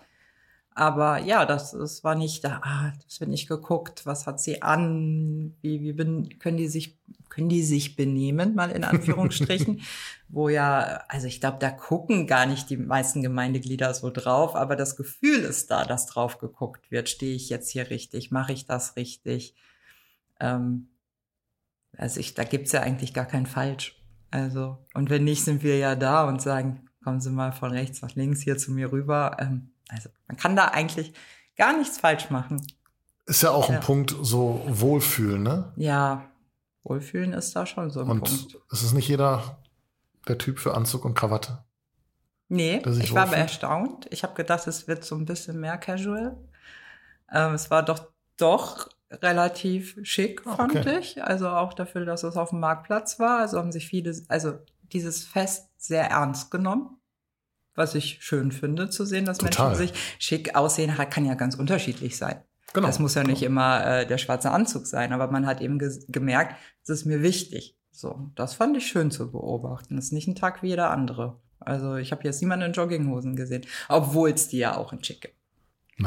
Aber 0.79 1.19
ja, 1.19 1.45
das, 1.45 1.73
das 1.73 2.05
war 2.05 2.15
nicht 2.15 2.45
da, 2.45 2.61
ah, 2.63 2.93
das 3.05 3.19
wird 3.19 3.31
nicht 3.31 3.49
geguckt, 3.49 4.07
was 4.07 4.29
hat 4.29 4.41
sie 4.41 4.63
an, 4.63 5.57
wie, 5.61 5.81
wie 5.81 5.93
bin, 5.93 6.39
können 6.39 6.57
die 6.57 6.69
sich, 6.69 6.97
können 7.29 7.49
die 7.49 7.65
sich 7.65 7.97
benehmen, 7.97 8.55
mal 8.55 8.71
in 8.71 8.85
Anführungsstrichen, 8.85 9.81
wo 10.29 10.49
ja, 10.49 11.03
also 11.09 11.27
ich 11.27 11.41
glaube, 11.41 11.57
da 11.59 11.71
gucken 11.73 12.29
gar 12.29 12.47
nicht 12.47 12.71
die 12.71 12.77
meisten 12.77 13.23
Gemeindeglieder 13.23 13.93
so 13.93 14.11
drauf, 14.11 14.55
aber 14.55 14.77
das 14.77 14.95
Gefühl 14.95 15.41
ist 15.41 15.69
da, 15.73 15.85
dass 15.85 16.07
drauf 16.07 16.39
geguckt 16.39 16.93
wird. 16.93 17.09
Stehe 17.09 17.35
ich 17.35 17.49
jetzt 17.49 17.71
hier 17.71 17.91
richtig? 17.91 18.31
Mache 18.31 18.53
ich 18.53 18.65
das 18.65 18.95
richtig? 18.95 19.57
Ähm, 20.39 20.91
also 21.97 22.21
ich, 22.21 22.35
da 22.35 22.45
gibt's 22.45 22.71
ja 22.71 22.83
eigentlich 22.83 23.13
gar 23.13 23.27
kein 23.27 23.47
Falsch. 23.47 24.01
Also, 24.31 24.79
und 24.95 25.11
wenn 25.11 25.25
nicht, 25.25 25.43
sind 25.43 25.65
wir 25.65 25.77
ja 25.77 25.97
da 25.97 26.29
und 26.29 26.41
sagen, 26.41 26.89
kommen 27.03 27.21
Sie 27.21 27.31
mal 27.31 27.51
von 27.51 27.73
rechts 27.73 28.01
nach 28.01 28.15
links 28.15 28.43
hier 28.43 28.59
zu 28.59 28.71
mir 28.71 28.93
rüber. 28.93 29.39
Ähm, 29.41 29.73
also 29.89 30.09
man 30.27 30.37
kann 30.37 30.57
da 30.57 30.67
eigentlich 30.67 31.13
gar 31.57 31.77
nichts 31.77 31.99
falsch 31.99 32.31
machen. 32.31 32.65
Ist 33.27 33.43
ja 33.43 33.51
auch 33.51 33.69
ja. 33.69 33.77
ein 33.77 33.81
Punkt, 33.81 34.15
so 34.23 34.63
Wohlfühlen, 34.67 35.43
ne? 35.43 35.73
Ja, 35.77 36.31
Wohlfühlen 36.85 37.33
ist 37.33 37.55
da 37.55 37.67
schon 37.67 37.91
so 37.91 38.01
ein 38.01 38.09
und 38.09 38.21
Punkt. 38.25 38.57
es 38.73 38.83
ist 38.83 38.93
nicht 38.93 39.09
jeder 39.09 39.59
der 40.27 40.39
Typ 40.39 40.59
für 40.59 40.75
Anzug 40.75 41.05
und 41.05 41.15
Krawatte. 41.15 41.65
Nee, 42.49 42.83
ich 43.01 43.15
war 43.15 43.25
aber 43.25 43.37
erstaunt. 43.37 44.07
Ich 44.11 44.23
habe 44.23 44.35
gedacht, 44.35 44.67
es 44.67 44.89
wird 44.89 45.05
so 45.05 45.15
ein 45.17 45.27
bisschen 45.27 45.61
mehr 45.61 45.77
casual. 45.77 46.37
Ähm, 47.31 47.53
es 47.55 47.71
war 47.71 47.85
doch 47.85 48.09
doch 48.39 48.89
relativ 49.11 49.99
schick, 50.03 50.43
Ah, 50.47 50.57
fand 50.57 50.77
okay. 50.77 50.99
ich. 50.99 51.23
Also 51.23 51.49
auch 51.49 51.75
dafür, 51.75 52.05
dass 52.05 52.23
es 52.23 52.37
auf 52.37 52.51
dem 52.51 52.61
Marktplatz 52.61 53.19
war. 53.19 53.41
Also 53.41 53.59
haben 53.59 53.73
sich 53.73 53.87
viele, 53.87 54.15
also 54.29 54.59
dieses 54.93 55.25
Fest 55.25 55.69
sehr 55.77 56.09
ernst 56.11 56.51
genommen. 56.51 56.98
Was 57.79 57.95
ich 57.95 58.19
schön 58.21 58.51
finde 58.51 58.91
zu 58.91 59.07
sehen, 59.07 59.25
dass 59.25 59.39
Total. 59.39 59.69
Menschen 59.69 59.87
sich 59.87 59.93
schick 60.19 60.57
aussehen, 60.57 60.93
kann 61.11 61.25
ja 61.25 61.35
ganz 61.35 61.55
unterschiedlich 61.55 62.17
sein. 62.17 62.43
Genau. 62.75 62.87
Das 62.89 62.99
muss 62.99 63.15
ja 63.15 63.23
nicht 63.23 63.43
immer 63.43 63.87
äh, 63.87 64.07
der 64.07 64.19
schwarze 64.19 64.51
Anzug 64.51 64.87
sein, 64.87 65.13
aber 65.13 65.31
man 65.31 65.47
hat 65.47 65.61
eben 65.61 65.79
ges- 65.79 66.11
gemerkt, 66.11 66.57
es 66.83 66.91
ist 66.91 67.05
mir 67.07 67.23
wichtig. 67.23 67.77
So, 67.93 68.31
das 68.35 68.55
fand 68.55 68.77
ich 68.77 68.87
schön 68.89 69.11
zu 69.11 69.31
beobachten. 69.31 69.97
Das 69.97 70.07
ist 70.07 70.13
nicht 70.13 70.29
ein 70.29 70.35
Tag 70.35 70.63
wie 70.63 70.69
jeder 70.69 70.91
andere. 70.91 71.39
Also 71.61 71.97
ich 71.97 72.13
habe 72.13 72.25
jetzt 72.25 72.41
niemanden 72.43 72.67
in 72.67 72.73
Jogginghosen 72.73 73.37
gesehen, 73.37 73.65
obwohl 73.89 74.31
es 74.31 74.49
die 74.49 74.59
ja 74.59 74.77
auch 74.77 74.93
in 74.93 75.03
schick 75.03 75.21
gibt. 75.23 75.35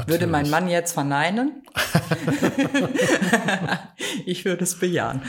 Würde 0.09 0.27
mein 0.27 0.43
Natürlich. 0.43 0.51
Mann 0.51 0.69
jetzt 0.69 0.93
verneinen? 0.93 1.63
ich 4.25 4.45
würde 4.45 4.63
es 4.63 4.79
bejahen. 4.79 5.21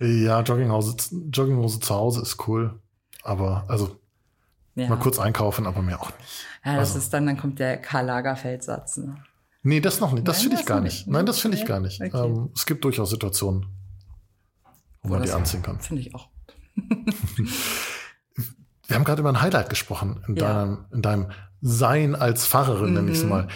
Ja, 0.00 0.40
Jogginghose, 0.42 0.96
Jogginghose 1.32 1.80
zu 1.80 1.94
Hause 1.94 2.22
ist 2.22 2.46
cool. 2.48 2.78
Aber, 3.22 3.64
also, 3.68 3.96
Ja, 4.78 4.88
mal 4.88 4.96
kurz 4.98 5.18
einkaufen, 5.18 5.66
aber 5.66 5.82
mehr 5.82 6.00
auch 6.00 6.10
nicht. 6.18 6.46
ja 6.64 6.76
das 6.76 6.90
also- 6.90 6.98
ist 7.00 7.12
dann, 7.12 7.26
dann 7.26 7.36
kommt 7.36 7.58
der 7.58 7.76
Karl 7.78 8.06
Lagerfeld-Satz. 8.06 8.98
Ne? 8.98 9.16
Nee, 9.62 9.80
das 9.80 10.00
noch 10.00 10.12
nicht. 10.12 10.26
Das 10.28 10.40
finde 10.42 10.56
ich 10.60 10.66
gar 10.66 10.80
nicht. 10.80 11.06
nicht. 11.06 11.08
Nein, 11.08 11.26
das 11.26 11.40
finde 11.40 11.56
ich 11.58 11.66
gar 11.66 11.80
nicht. 11.80 12.00
Okay. 12.00 12.16
Ähm, 12.26 12.50
es 12.54 12.64
gibt 12.64 12.84
durchaus 12.84 13.10
Situationen, 13.10 13.66
wo 15.02 15.08
man 15.10 15.20
das- 15.20 15.30
die 15.30 15.36
anziehen 15.36 15.62
kann. 15.62 15.80
Finde 15.80 16.02
ich 16.02 16.14
auch. 16.14 16.28
Wir 18.86 18.96
haben 18.96 19.04
gerade 19.04 19.20
über 19.20 19.28
ein 19.28 19.40
Highlight 19.42 19.68
gesprochen 19.68 20.24
in, 20.28 20.36
Ja. 20.36 20.52
deinem, 20.54 20.84
in 20.92 21.02
deinem 21.02 21.30
Sein 21.60 22.14
als 22.14 22.46
Pfarrerin, 22.46 22.94
nenne 22.94 23.10
ich 23.10 23.18
es 23.18 23.24
Mhm. 23.24 23.30
mal. 23.30 23.48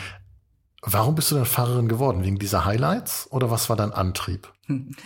Warum 0.83 1.14
bist 1.14 1.31
du 1.31 1.37
denn 1.37 1.47
Pfarrerin 1.47 1.88
geworden? 1.88 2.25
Wegen 2.25 2.38
dieser 2.38 2.64
Highlights 2.64 3.29
oder 3.31 3.50
was 3.50 3.69
war 3.71 3.76
dein 3.76 3.93
Antrieb? 3.93 4.52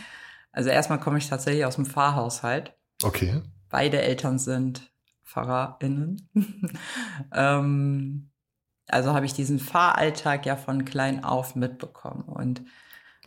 Also 0.53 0.71
erstmal 0.71 0.99
komme 0.99 1.19
ich 1.19 1.29
tatsächlich 1.29 1.67
aus 1.67 1.75
dem 1.75 1.85
Pfarrhaushalt. 1.85 2.73
Okay. 3.03 3.43
Beide 3.69 4.01
Eltern 4.01 4.39
sind 4.39 4.91
PfarrerInnen. 5.27 6.29
ähm, 7.35 8.31
also 8.89 9.13
habe 9.13 9.27
ich 9.27 9.35
diesen 9.35 9.59
Pfarralltag 9.59 10.47
ja 10.47 10.57
von 10.57 10.85
klein 10.85 11.25
auf 11.25 11.57
mitbekommen 11.57 12.23
und 12.23 12.63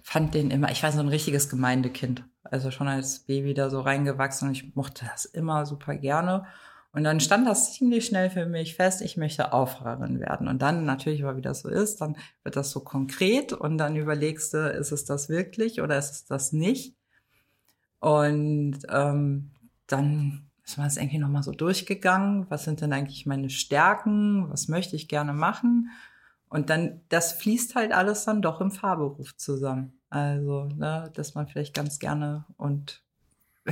fand 0.04 0.34
den 0.34 0.50
immer, 0.50 0.72
ich 0.72 0.82
war 0.82 0.92
so 0.92 1.00
ein 1.00 1.10
richtiges 1.10 1.50
Gemeindekind. 1.50 2.24
Also 2.44 2.72
schon 2.72 2.88
als 2.88 3.20
Baby 3.20 3.54
da 3.54 3.70
so 3.70 3.82
reingewachsen 3.82 4.48
und 4.48 4.56
ich 4.56 4.76
mochte 4.76 5.06
das 5.06 5.26
immer 5.26 5.66
super 5.66 5.96
gerne. 5.96 6.46
Und 6.92 7.04
dann 7.04 7.20
stand 7.20 7.46
das 7.46 7.74
ziemlich 7.74 8.06
schnell 8.06 8.32
für 8.32 8.48
mich 8.48 8.76
fest, 8.76 9.02
ich 9.02 9.16
möchte 9.16 9.54
auch 9.54 9.70
Pfarrerin 9.70 10.20
werden. 10.20 10.48
Und 10.48 10.62
dann 10.62 10.86
natürlich, 10.86 11.22
weil 11.22 11.38
wie 11.38 11.42
das 11.42 11.60
so 11.60 11.70
ist, 11.70 12.02
dann 12.02 12.18
wird 12.44 12.56
das 12.56 12.72
so 12.72 12.80
konkret 12.80 13.54
und 13.54 13.78
dann 13.78 13.96
überlegst 13.96 14.54
du, 14.54 14.72
ist 14.72 14.92
es 14.92 15.06
das 15.06 15.30
wirklich 15.30 15.82
oder 15.82 15.98
ist 16.00 16.12
es 16.12 16.26
das 16.26 16.52
nicht? 16.52 16.96
Und 18.00 18.80
ähm, 18.90 19.52
dann 19.86 20.49
ist 20.70 20.78
man 20.78 20.86
es 20.86 20.98
irgendwie 20.98 21.18
nochmal 21.18 21.42
so 21.42 21.52
durchgegangen. 21.52 22.46
Was 22.50 22.64
sind 22.64 22.82
denn 22.82 22.94
eigentlich 22.94 23.26
meine 23.26 23.50
Stärken? 23.50 24.52
Was 24.52 24.68
möchte 24.68 24.96
ich 24.96 25.08
gerne 25.08 25.34
machen? 25.34 25.90
Und 26.48 26.70
dann, 26.70 27.02
das 27.10 27.34
fließt 27.34 27.74
halt 27.74 27.92
alles 27.92 28.26
dann 28.26 28.44
doch 28.44 28.62
im 28.62 28.70
Fahrberuf 28.70 29.36
zusammen. 29.36 30.00
Also, 30.12 30.66
ne, 30.66 31.10
dass 31.16 31.34
man 31.34 31.48
vielleicht 31.48 31.74
ganz 31.74 31.98
gerne 31.98 32.46
und 32.58 33.02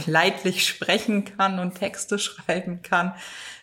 leidlich 0.08 0.68
sprechen 0.68 1.24
kann 1.24 1.60
und 1.60 1.76
Texte 1.76 2.18
schreiben 2.20 2.82
kann, 2.82 3.14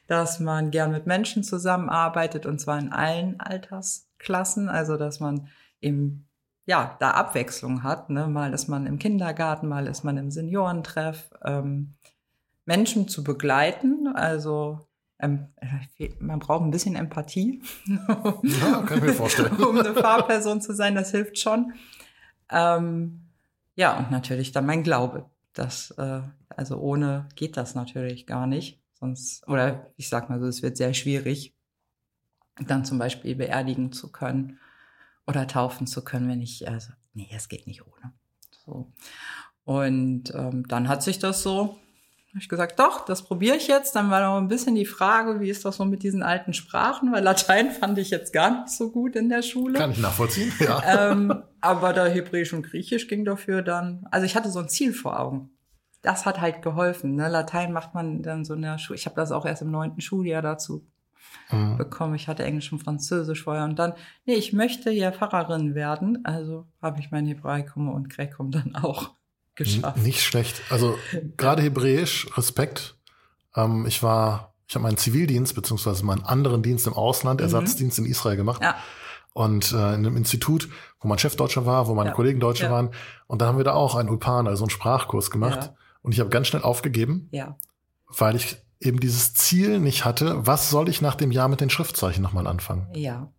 dass 0.07 0.39
man 0.39 0.71
gern 0.71 0.93
mit 0.93 1.07
Menschen 1.07 1.43
zusammenarbeitet 1.43 2.47
und 2.47 2.61
zwar 2.61 2.79
in 2.79 2.93
allen 2.93 3.41
Altersklassen. 3.41 4.69
Also, 4.69 4.97
dass 4.97 5.19
man 5.19 5.49
eben 5.81 6.29
ja, 6.67 6.97
da 7.01 7.11
Abwechslung 7.11 7.83
hat. 7.83 8.11
Ne? 8.11 8.29
Mal 8.29 8.55
ist 8.55 8.69
man 8.69 8.87
im 8.87 9.01
Kindergarten, 9.01 9.67
mal 9.67 9.89
ist 9.89 10.05
man 10.05 10.19
im 10.19 10.31
Seniorentreff. 10.31 11.31
Ähm, 11.45 11.95
Menschen 12.65 13.09
zu 13.09 13.23
begleiten, 13.25 14.09
also 14.09 14.87
ähm, 15.19 15.49
man 16.19 16.39
braucht 16.39 16.65
ein 16.65 16.71
bisschen 16.71 16.97
Empathie, 16.97 17.63
Ja, 17.87 18.83
kann 18.83 18.99
ich 18.99 19.05
mir 19.05 19.13
vorstellen. 19.15 19.57
um 19.63 19.79
eine 19.79 19.95
Fahrperson 19.95 20.61
zu 20.61 20.75
sein, 20.75 20.95
das 20.95 21.11
hilft 21.11 21.39
schon. 21.39 21.73
Ähm, 22.51 23.21
ja, 23.77 23.99
und 23.99 24.11
natürlich 24.11 24.53
dann 24.53 24.67
mein 24.67 24.83
Glaube. 24.83 25.31
Das, 25.53 25.93
äh, 25.93 26.21
also 26.49 26.79
ohne 26.79 27.29
geht 27.37 27.57
das 27.57 27.75
natürlich 27.75 28.27
gar 28.27 28.47
nicht. 28.47 28.81
Sonst, 28.95 29.47
oder 29.49 29.91
ich 29.97 30.09
sag 30.09 30.31
mal 30.31 30.41
so, 30.41 30.47
es 30.47 30.63
wird 30.63 30.77
sehr 30.77 30.95
schwierig, 30.95 31.55
dann 32.67 32.85
zum 32.85 32.99
Beispiel 32.99 33.35
beerdigen 33.35 33.93
zu 33.93 34.11
können 34.11 34.59
oder 35.27 35.47
taufen 35.47 35.87
zu 35.87 36.05
können, 36.05 36.29
wenn 36.29 36.41
ich, 36.41 36.69
also, 36.69 36.93
nee, 37.13 37.29
es 37.33 37.49
geht 37.49 37.67
nicht 37.67 37.83
ohne. 37.87 38.13
So. 38.65 38.93
Und 39.65 40.35
ähm, 40.35 40.67
dann 40.69 40.89
hat 40.89 41.03
sich 41.03 41.19
das 41.19 41.43
so, 41.43 41.79
habe 42.35 42.43
ich 42.43 42.49
gesagt, 42.49 42.81
doch, 42.81 43.05
das 43.05 43.23
probiere 43.23 43.57
ich 43.57 43.69
jetzt. 43.69 43.95
Dann 43.95 44.11
war 44.11 44.21
noch 44.21 44.39
ein 44.39 44.49
bisschen 44.49 44.75
die 44.75 44.87
Frage, 44.87 45.41
wie 45.41 45.49
ist 45.51 45.65
das 45.65 45.77
so 45.77 45.85
mit 45.85 46.03
diesen 46.03 46.25
alten 46.25 46.53
Sprachen, 46.53 47.13
weil 47.13 47.23
Latein 47.23 47.71
fand 47.71 47.97
ich 47.97 48.11
jetzt 48.11 48.33
gar 48.33 48.63
nicht 48.63 48.71
so 48.71 48.91
gut 48.91 49.15
in 49.15 49.29
der 49.29 49.43
Schule. 49.43 49.79
Kann 49.79 49.93
ich 49.93 50.01
nachvollziehen, 50.01 50.53
ja. 50.59 50.83
ähm, 51.13 51.43
aber 51.61 51.93
da 51.93 52.07
Hebräisch 52.07 52.53
und 52.53 52.63
Griechisch 52.67 53.07
ging 53.07 53.25
dafür 53.25 53.63
dann, 53.63 54.05
also 54.11 54.27
ich 54.27 54.35
hatte 54.35 54.51
so 54.51 54.59
ein 54.59 54.69
Ziel 54.69 54.93
vor 54.93 55.21
Augen. 55.21 55.51
Das 56.03 56.27
hat 56.27 56.41
halt 56.41 56.61
geholfen. 56.61 57.15
Ne? 57.15 57.29
Latein 57.29 57.73
macht 57.73 57.95
man 57.95 58.23
dann 58.23 58.45
so 58.45 58.55
in 58.55 58.63
der 58.63 58.79
Schule. 58.79 58.99
Ich 58.99 59.07
habe 59.07 59.17
das 59.17 59.31
auch 59.31 59.47
erst 59.47 59.63
im 59.63 59.71
neunten 59.71 60.01
Schuljahr 60.01 60.43
dazu 60.43 60.85
Mhm. 61.51 61.77
bekommen. 61.77 62.15
Ich 62.15 62.29
hatte 62.29 62.45
Englisch 62.45 62.73
und 62.73 62.83
Französisch 62.83 63.45
vorher 63.45 63.65
und 63.65 63.79
dann, 63.79 63.95
nee, 64.25 64.35
ich 64.35 64.53
möchte 64.53 64.91
ja 64.91 65.13
Pfarrerin 65.13 65.75
werden. 65.75 66.25
Also 66.25 66.67
habe 66.81 67.01
ich 67.01 67.11
mein 67.11 67.27
Hebraikum 67.27 67.89
und 67.89 68.09
Gräkum 68.11 68.51
dann 68.51 68.75
auch 68.75 69.11
geschafft. 69.57 69.99
Nicht 69.99 70.23
schlecht. 70.23 70.61
Also 70.71 70.97
gerade 71.37 71.63
Hebräisch, 71.63 72.27
Respekt. 72.37 72.97
Ähm, 73.57 73.87
ich 73.87 74.03
war, 74.03 74.53
ich 74.67 74.75
habe 74.75 74.83
meinen 74.83 74.97
Zivildienst 74.97 75.55
beziehungsweise 75.55 76.05
meinen 76.05 76.25
anderen 76.25 76.63
Dienst 76.63 76.87
im 76.87 76.95
Ausland, 76.95 77.41
Mhm. 77.41 77.45
Ersatzdienst 77.45 77.99
in 77.99 78.07
Israel 78.07 78.37
gemacht. 78.37 78.63
Ja, 78.63 78.77
Und 79.33 79.73
äh, 79.73 79.77
in 79.77 80.07
einem 80.07 80.17
Institut, 80.17 80.69
wo 81.01 81.09
mein 81.09 81.19
Chef 81.19 81.35
Deutscher 81.37 81.67
war, 81.67 81.89
wo 81.89 81.95
meine 81.95 82.11
Ja. 82.11 82.15
Kollegen 82.15 82.41
Deutsche 82.41 82.65
Ja. 82.65 82.71
waren. 82.71 82.91
Und 83.27 83.41
dann 83.41 83.49
haben 83.49 83.59
wir 83.59 83.65
da 83.65 83.73
auch 83.75 83.95
einen 83.97 84.09
Ulpan, 84.09 84.47
also 84.47 84.65
einen 84.65 84.71
Sprachkurs 84.71 85.31
gemacht. 85.31 85.73
Und 86.03 86.13
ich 86.13 86.21
habe 86.21 86.31
ganz 86.31 86.47
schnell 86.49 86.63
aufgegeben, 86.63 87.29
ja. 87.33 87.57
weil 88.07 88.37
ich 88.37 88.57
eben 88.81 89.01
dieses 89.01 89.35
Ziel 89.35 89.81
nicht 89.81 90.05
hatte, 90.05 90.47
was 90.47 90.69
soll 90.71 90.89
ich 90.89 91.01
nach 91.01 91.15
dem 91.15 91.31
Jahr 91.33 91.49
mit 91.49 91.61
den 91.61 91.71
Schriftzeichen 91.71 92.23
nochmal 92.23 92.47
anfangen? 92.47 92.89
Ja. 92.95 93.33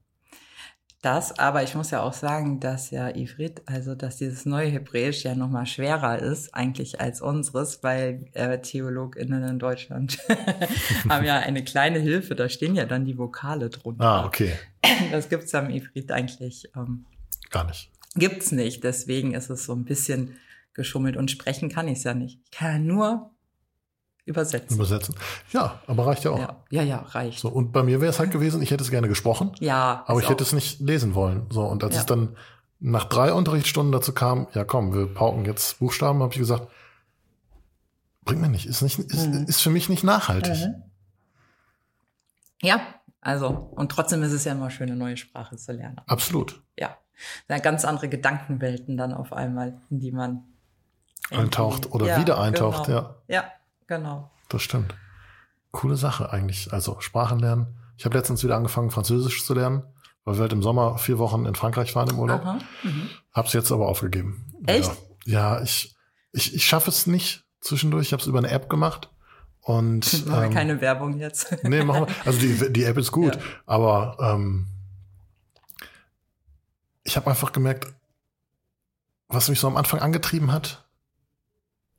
Das, 1.06 1.38
aber 1.38 1.62
ich 1.62 1.76
muss 1.76 1.92
ja 1.92 2.02
auch 2.02 2.14
sagen, 2.14 2.60
dass 2.60 2.90
ja 2.90 3.16
Ivrit, 3.16 3.62
also 3.68 3.94
dass 3.94 4.18
dieses 4.18 4.48
neue 4.48 4.70
Hebräisch 4.70 5.24
ja 5.24 5.36
nochmal 5.36 5.68
schwerer 5.68 6.18
ist 6.18 6.56
eigentlich 6.56 7.00
als 7.00 7.22
unseres, 7.22 7.84
weil 7.84 8.26
äh, 8.34 8.58
TheologInnen 8.60 9.44
in 9.44 9.60
Deutschland 9.60 10.18
haben 11.08 11.24
ja 11.24 11.38
eine 11.38 11.64
kleine 11.64 12.00
Hilfe, 12.00 12.34
da 12.34 12.50
stehen 12.50 12.74
ja 12.74 12.86
dann 12.86 13.06
die 13.06 13.20
Vokale 13.20 13.70
drunter. 13.70 14.04
Ah, 14.04 14.26
okay. 14.26 14.54
Das 15.12 15.30
gibt's 15.30 15.54
am 15.54 15.70
Ivrit 15.70 16.12
eigentlich, 16.12 16.72
ähm, 16.76 17.06
Gar 17.52 17.66
nicht. 17.66 17.92
gibt's 18.16 18.52
nicht. 18.52 18.84
Deswegen 18.84 19.36
ist 19.36 19.52
es 19.52 19.66
so 19.66 19.74
ein 19.74 19.86
bisschen 19.86 20.38
geschummelt 20.74 21.18
und 21.18 21.30
sprechen 21.30 21.70
kann 21.70 21.88
ich 21.88 22.00
es 22.00 22.04
ja 22.04 22.16
nicht. 22.16 22.40
Ich 22.46 22.52
kann 22.52 22.72
ja 22.72 22.80
nur 22.80 23.35
übersetzen. 24.26 24.76
Übersetzen. 24.76 25.16
Ja, 25.52 25.80
aber 25.88 26.08
reicht 26.08 26.24
ja 26.24 26.32
auch. 26.32 26.40
Ja, 26.40 26.56
ja, 26.72 26.82
ja, 26.84 26.98
reicht. 27.00 27.40
So, 27.40 27.50
und 27.50 27.72
bei 27.72 27.84
mir 27.84 28.02
wäre 28.02 28.10
es 28.10 28.20
halt 28.20 28.32
gewesen, 28.32 28.62
ich 28.62 28.72
hätte 28.72 28.84
es 28.84 28.90
gerne 28.92 29.08
gesprochen, 29.08 29.52
Ja, 29.60 30.04
aber 30.08 30.20
ich 30.20 30.30
hätte 30.30 30.44
auch- 30.44 30.48
es 30.48 30.54
nicht 30.54 30.80
lesen 30.80 31.14
wollen. 31.16 31.46
So, 31.52 31.64
und 31.66 31.84
als 31.84 31.94
Ja. 31.96 32.02
es 32.02 32.06
dann 32.06 32.36
nach 32.80 33.06
drei 33.06 33.32
Unterrichtsstunden 33.34 33.92
dazu 33.92 34.14
kam, 34.14 34.48
ja 34.54 34.64
komm, 34.64 34.94
wir 34.94 35.08
pauken 35.14 35.46
jetzt 35.46 35.80
Buchstaben, 35.80 36.22
habe 36.22 36.34
ich 36.34 36.40
gesagt, 36.40 36.68
bringt 38.24 38.42
mir 38.42 38.50
nicht, 38.50 38.66
ist 38.66 38.82
nicht, 38.82 38.98
ist, 39.00 39.28
Mhm. 39.28 39.46
ist 39.48 39.62
für 39.62 39.70
mich 39.70 39.90
nicht 39.90 40.04
nachhaltig. 40.04 40.54
Mhm. 40.56 40.84
Ja, 42.62 42.82
also, 43.22 43.48
und 43.50 43.92
trotzdem 43.92 44.24
ist 44.24 44.32
es 44.32 44.44
ja 44.46 44.54
immer 44.54 44.70
schön, 44.70 44.90
eine 44.90 44.98
neue 44.98 45.18
Sprache 45.18 45.56
zu 45.58 45.72
lernen. 45.72 46.02
Absolut. 46.08 46.62
Ja. 46.78 46.98
Da 47.48 47.60
ganz 47.60 47.86
andere 47.86 48.10
Gedankenwelten 48.10 48.98
dann 48.98 49.14
auf 49.14 49.32
einmal, 49.34 49.80
in 49.90 50.00
die 50.00 50.12
man 50.12 50.44
Eintaucht 51.32 51.92
oder 51.92 52.20
wieder 52.20 52.40
eintaucht, 52.40 52.86
genau. 52.88 52.98
ja. 53.00 53.16
Ja, 53.28 53.44
genau. 53.88 54.32
Das 54.50 54.62
stimmt. 54.62 54.96
Coole 55.72 55.96
Sache 55.98 56.32
eigentlich. 56.32 56.72
Also 56.72 57.00
Sprachen 57.02 57.40
lernen. 57.40 57.68
Ich 57.98 58.06
habe 58.06 58.18
letztens 58.18 58.44
wieder 58.44 58.56
angefangen, 58.56 58.92
Französisch 58.92 59.46
zu 59.46 59.54
lernen, 59.54 59.84
weil 60.24 60.36
wir 60.36 60.42
halt 60.42 60.54
im 60.54 60.62
Sommer 60.64 60.98
vier 60.98 61.18
Wochen 61.18 61.46
in 61.46 61.56
Frankreich 61.56 61.96
waren 61.96 62.10
im 62.10 62.20
Urlaub. 62.20 62.42
Aha. 62.42 62.60
Mhm. 62.84 63.10
Hab's 63.34 63.54
jetzt 63.54 63.72
aber 63.72 63.88
aufgegeben. 63.88 64.46
Echt? 64.66 64.92
Ja, 65.26 65.56
ja 65.58 65.62
ich, 65.64 65.96
ich, 66.32 66.56
ich 66.56 66.66
schaffe 66.66 66.90
es 66.90 67.08
nicht 67.08 67.46
zwischendurch. 67.62 68.08
Ich 68.08 68.14
habe 68.14 68.22
es 68.22 68.28
über 68.28 68.40
eine 68.40 68.50
App 68.50 68.70
gemacht. 68.70 69.10
Und 69.62 70.14
Machen 70.28 70.40
wir 70.42 70.48
ähm, 70.48 70.54
keine 70.54 70.82
Werbung 70.82 71.18
jetzt. 71.20 71.56
nee, 71.64 71.84
machen 71.84 72.08
wir. 72.08 72.16
Also 72.26 72.40
die, 72.40 72.72
die 72.72 72.84
App 72.84 72.98
ist 72.98 73.12
gut, 73.12 73.36
Ja. 73.36 73.42
aber 73.66 74.18
ähm, 74.20 74.68
ich 77.04 77.16
habe 77.18 77.30
einfach 77.30 77.52
gemerkt, 77.52 77.88
was 79.28 79.50
mich 79.50 79.60
so 79.60 79.68
am 79.68 79.78
Anfang 79.78 80.00
angetrieben 80.02 80.52
hat, 80.52 80.85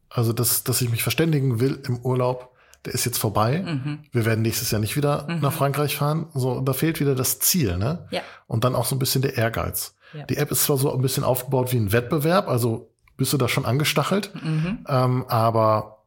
also 0.08 0.32
dass, 0.32 0.64
dass 0.64 0.80
ich 0.82 0.90
mich 0.90 1.02
verständigen 1.02 1.60
will 1.60 1.80
im 1.86 1.98
Urlaub, 2.00 2.54
der 2.84 2.94
ist 2.94 3.04
jetzt 3.04 3.18
vorbei. 3.18 3.62
Mhm. 3.62 4.04
Wir 4.12 4.24
werden 4.24 4.42
nächstes 4.42 4.70
Jahr 4.70 4.80
nicht 4.80 4.96
wieder 4.96 5.26
Mhm. 5.28 5.40
nach 5.40 5.52
Frankreich 5.52 5.96
fahren. 5.96 6.26
So, 6.34 6.60
da 6.60 6.72
fehlt 6.72 7.00
wieder 7.00 7.14
das 7.14 7.38
Ziel, 7.40 7.76
ne? 7.78 8.06
Ja. 8.10 8.20
Und 8.46 8.64
dann 8.64 8.74
auch 8.76 8.84
so 8.84 8.94
ein 8.94 8.98
bisschen 9.00 9.22
der 9.22 9.36
Ehrgeiz. 9.36 9.94
Ja. 10.12 10.24
Die 10.26 10.36
App 10.36 10.50
ist 10.52 10.64
zwar 10.64 10.76
so 10.76 10.92
ein 10.94 11.02
bisschen 11.02 11.24
aufgebaut 11.24 11.72
wie 11.72 11.78
ein 11.78 11.90
Wettbewerb, 11.92 12.46
also 12.48 12.90
bist 13.16 13.32
du 13.32 13.38
da 13.38 13.48
schon 13.48 13.64
angestachelt, 13.66 14.30
Mhm. 14.34 14.84
ähm, 14.88 15.24
aber 15.28 16.04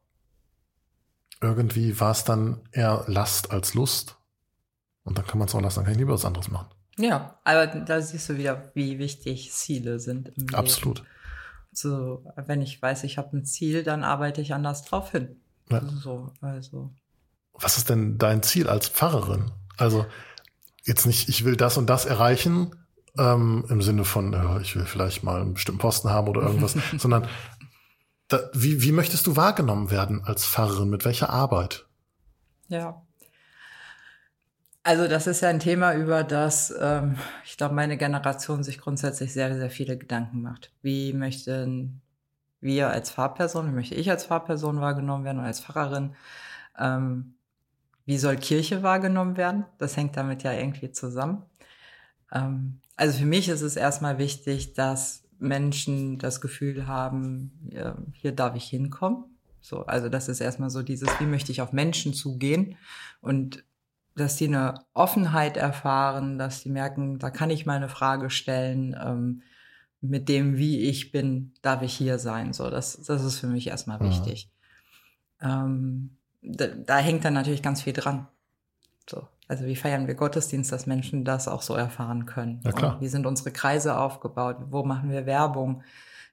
irgendwie 1.42 1.98
war 2.00 2.10
es 2.12 2.24
dann 2.24 2.60
eher 2.72 3.04
Last 3.06 3.50
als 3.50 3.74
Lust. 3.74 4.16
Und 5.04 5.18
dann 5.18 5.26
kann 5.26 5.38
man 5.38 5.48
es 5.48 5.54
auch 5.54 5.60
lassen, 5.60 5.76
dann 5.76 5.84
kann 5.84 5.92
ich 5.94 5.98
lieber 5.98 6.12
was 6.14 6.24
anderes 6.24 6.50
machen. 6.50 6.68
Ja, 6.98 7.38
aber 7.44 7.66
da 7.66 8.00
siehst 8.02 8.28
du 8.28 8.36
wieder, 8.36 8.70
wie 8.74 8.98
wichtig 8.98 9.50
Ziele 9.52 9.98
sind 9.98 10.28
im 10.36 10.46
Leben. 10.46 10.54
So, 11.72 12.24
wenn 12.34 12.62
ich 12.62 12.80
weiß, 12.80 13.04
ich 13.04 13.18
habe 13.18 13.36
ein 13.36 13.44
Ziel, 13.44 13.84
dann 13.84 14.02
arbeite 14.04 14.40
ich 14.40 14.54
anders 14.54 14.82
drauf 14.82 15.12
hin. 15.12 15.40
Ja. 15.70 15.82
So, 16.02 16.32
also. 16.40 16.90
Was 17.54 17.76
ist 17.76 17.88
denn 17.88 18.18
dein 18.18 18.42
Ziel 18.42 18.68
als 18.68 18.88
Pfarrerin? 18.88 19.50
Also 19.76 20.06
jetzt 20.84 21.06
nicht, 21.06 21.28
ich 21.28 21.44
will 21.44 21.56
das 21.56 21.76
und 21.76 21.88
das 21.88 22.06
erreichen, 22.06 22.74
ähm, 23.18 23.64
im 23.68 23.82
Sinne 23.82 24.04
von, 24.04 24.32
äh, 24.32 24.60
ich 24.60 24.76
will 24.76 24.84
vielleicht 24.84 25.22
mal 25.22 25.40
einen 25.40 25.54
bestimmten 25.54 25.80
Posten 25.80 26.10
haben 26.10 26.28
oder 26.28 26.42
irgendwas, 26.42 26.76
sondern 26.98 27.28
da, 28.28 28.40
wie, 28.52 28.82
wie 28.82 28.92
möchtest 28.92 29.26
du 29.26 29.36
wahrgenommen 29.36 29.90
werden 29.90 30.22
als 30.24 30.46
Pfarrerin? 30.46 30.88
Mit 30.88 31.04
welcher 31.04 31.30
Arbeit? 31.30 31.86
Ja. 32.68 33.02
Also 34.82 35.06
das 35.08 35.26
ist 35.26 35.42
ja 35.42 35.50
ein 35.50 35.60
Thema, 35.60 35.94
über 35.94 36.24
das 36.24 36.74
ähm, 36.80 37.16
ich 37.44 37.56
glaube, 37.56 37.74
meine 37.74 37.98
Generation 37.98 38.62
sich 38.64 38.78
grundsätzlich 38.78 39.32
sehr, 39.32 39.54
sehr 39.54 39.70
viele 39.70 39.98
Gedanken 39.98 40.40
macht. 40.40 40.72
Wie 40.80 41.12
möchten 41.12 42.00
wir 42.60 42.88
als 42.88 43.10
Fahrperson, 43.10 43.68
wie 43.68 43.74
möchte 43.74 43.94
ich 43.94 44.10
als 44.10 44.24
Fahrperson 44.24 44.80
wahrgenommen 44.80 45.24
werden 45.24 45.38
oder 45.38 45.48
als 45.48 45.60
Pfarrerin? 45.60 46.14
Ähm, 46.78 47.34
wie 48.06 48.18
soll 48.18 48.36
Kirche 48.36 48.82
wahrgenommen 48.82 49.36
werden? 49.36 49.66
Das 49.78 49.96
hängt 49.96 50.16
damit 50.16 50.42
ja 50.42 50.52
irgendwie 50.52 50.90
zusammen. 50.92 51.42
Ähm, 52.32 52.80
also 52.96 53.18
für 53.18 53.26
mich 53.26 53.48
ist 53.48 53.62
es 53.62 53.76
erstmal 53.76 54.18
wichtig, 54.18 54.72
dass 54.72 55.24
Menschen 55.38 56.18
das 56.18 56.40
Gefühl 56.40 56.86
haben, 56.86 57.70
hier 58.12 58.32
darf 58.32 58.56
ich 58.56 58.64
hinkommen. 58.64 59.24
So, 59.62 59.86
also 59.86 60.10
das 60.10 60.28
ist 60.28 60.40
erstmal 60.40 60.68
so 60.68 60.82
dieses, 60.82 61.08
wie 61.18 61.24
möchte 61.24 61.50
ich 61.50 61.62
auf 61.62 61.72
Menschen 61.72 62.12
zugehen 62.12 62.76
und 63.22 63.64
dass 64.16 64.36
die 64.36 64.48
eine 64.48 64.74
Offenheit 64.92 65.56
erfahren, 65.56 66.38
dass 66.38 66.62
die 66.62 66.70
merken, 66.70 67.18
da 67.18 67.30
kann 67.30 67.50
ich 67.50 67.66
mal 67.66 67.76
eine 67.76 67.88
Frage 67.88 68.30
stellen, 68.30 68.96
ähm, 69.00 69.42
mit 70.00 70.28
dem, 70.28 70.56
wie 70.56 70.80
ich 70.80 71.12
bin, 71.12 71.52
darf 71.62 71.82
ich 71.82 71.92
hier 71.92 72.18
sein. 72.18 72.52
So, 72.52 72.70
das, 72.70 73.00
das 73.02 73.22
ist 73.22 73.38
für 73.38 73.46
mich 73.46 73.66
erstmal 73.66 73.98
Mhm. 74.00 74.04
wichtig. 74.04 74.50
Ähm, 75.42 76.16
da, 76.42 76.66
da 76.68 76.98
hängt 76.98 77.24
dann 77.24 77.34
natürlich 77.34 77.62
ganz 77.62 77.82
viel 77.82 77.92
dran. 77.92 78.26
So. 79.08 79.28
Also 79.48 79.64
wie 79.66 79.76
feiern 79.76 80.06
wir 80.06 80.14
Gottesdienst, 80.14 80.70
dass 80.70 80.86
Menschen 80.86 81.24
das 81.24 81.48
auch 81.48 81.62
so 81.62 81.74
erfahren 81.74 82.24
können? 82.24 82.60
Ja, 82.64 82.72
klar. 82.72 82.94
Und 82.94 83.00
wie 83.00 83.08
sind 83.08 83.26
unsere 83.26 83.50
Kreise 83.50 83.98
aufgebaut? 83.98 84.56
Wo 84.70 84.84
machen 84.84 85.10
wir 85.10 85.26
Werbung? 85.26 85.82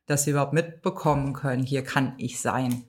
Dass 0.05 0.23
sie 0.23 0.31
überhaupt 0.31 0.53
mitbekommen 0.53 1.33
können, 1.33 1.63
hier 1.63 1.83
kann 1.83 2.13
ich 2.17 2.39
sein. 2.39 2.83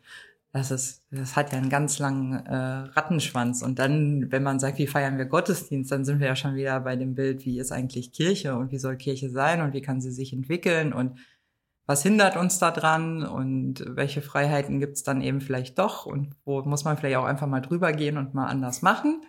Das 0.52 0.71
ist, 0.71 1.02
das 1.11 1.37
hat 1.37 1.52
ja 1.52 1.59
einen 1.59 1.69
ganz 1.69 1.99
langen 1.99 2.33
äh, 2.47 2.57
Rattenschwanz. 2.57 3.62
Und 3.62 3.78
dann, 3.78 4.33
wenn 4.33 4.43
man 4.43 4.59
sagt, 4.59 4.78
wie 4.78 4.87
feiern 4.87 5.19
wir 5.19 5.26
Gottesdienst, 5.26 5.93
dann 5.93 6.07
sind 6.07 6.21
wir 6.21 6.26
ja 6.26 6.37
schon 6.37 6.55
wieder 6.55 6.81
bei 6.81 6.97
dem 6.97 7.14
Bild, 7.14 7.45
wie 7.45 7.59
ist 7.59 7.71
eigentlich 7.71 8.12
Kirche 8.12 8.57
und 8.57 8.73
wie 8.73 8.78
soll 8.78 8.97
Kirche 8.97 9.31
sein 9.31 9.61
und 9.61 9.75
wie 9.75 9.83
kann 9.83 10.00
sie 10.00 10.11
sich 10.11 10.33
entwickeln 10.33 10.93
und 10.93 11.19
was 11.88 12.02
hindert 12.02 12.37
uns 12.37 12.59
da 12.59 12.71
dran 12.71 13.25
und 13.25 13.83
welche 13.88 14.21
Freiheiten 14.21 14.78
gibt's 14.78 15.02
dann 15.02 15.23
eben 15.23 15.40
vielleicht 15.40 15.78
doch 15.78 16.05
und 16.05 16.35
wo 16.44 16.62
muss 16.62 16.85
man 16.85 16.99
vielleicht 16.99 17.16
auch 17.16 17.25
einfach 17.25 17.46
mal 17.46 17.61
drüber 17.62 17.92
gehen 17.92 18.18
und 18.18 18.35
mal 18.35 18.46
anders 18.46 18.83
machen. 18.83 19.22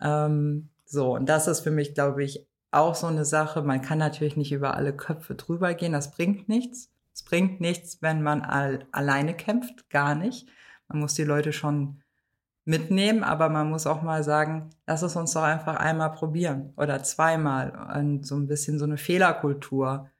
Ähm, 0.00 0.70
so, 0.84 1.14
und 1.16 1.28
das 1.28 1.48
ist 1.48 1.60
für 1.60 1.72
mich, 1.72 1.94
glaube 1.94 2.22
ich, 2.22 2.46
auch 2.70 2.94
so 2.94 3.08
eine 3.08 3.24
Sache. 3.24 3.62
Man 3.62 3.82
kann 3.82 3.98
natürlich 3.98 4.36
nicht 4.36 4.52
über 4.52 4.74
alle 4.74 4.94
Köpfe 4.94 5.34
drüber 5.34 5.74
gehen, 5.74 5.92
das 5.92 6.12
bringt 6.12 6.48
nichts. 6.48 6.91
Bringt 7.32 7.62
nichts, 7.62 8.02
wenn 8.02 8.22
man 8.22 8.42
all, 8.42 8.86
alleine 8.92 9.32
kämpft, 9.32 9.88
gar 9.88 10.14
nicht. 10.14 10.50
Man 10.86 10.98
muss 10.98 11.14
die 11.14 11.24
Leute 11.24 11.54
schon 11.54 12.02
mitnehmen, 12.66 13.24
aber 13.24 13.48
man 13.48 13.70
muss 13.70 13.86
auch 13.86 14.02
mal 14.02 14.22
sagen, 14.22 14.68
lass 14.86 15.00
es 15.00 15.16
uns 15.16 15.32
doch 15.32 15.42
einfach 15.42 15.76
einmal 15.76 16.12
probieren 16.12 16.74
oder 16.76 17.02
zweimal 17.02 17.88
und 17.96 18.26
so 18.26 18.36
ein 18.36 18.48
bisschen 18.48 18.78
so 18.78 18.84
eine 18.84 18.98
Fehlerkultur 18.98 20.10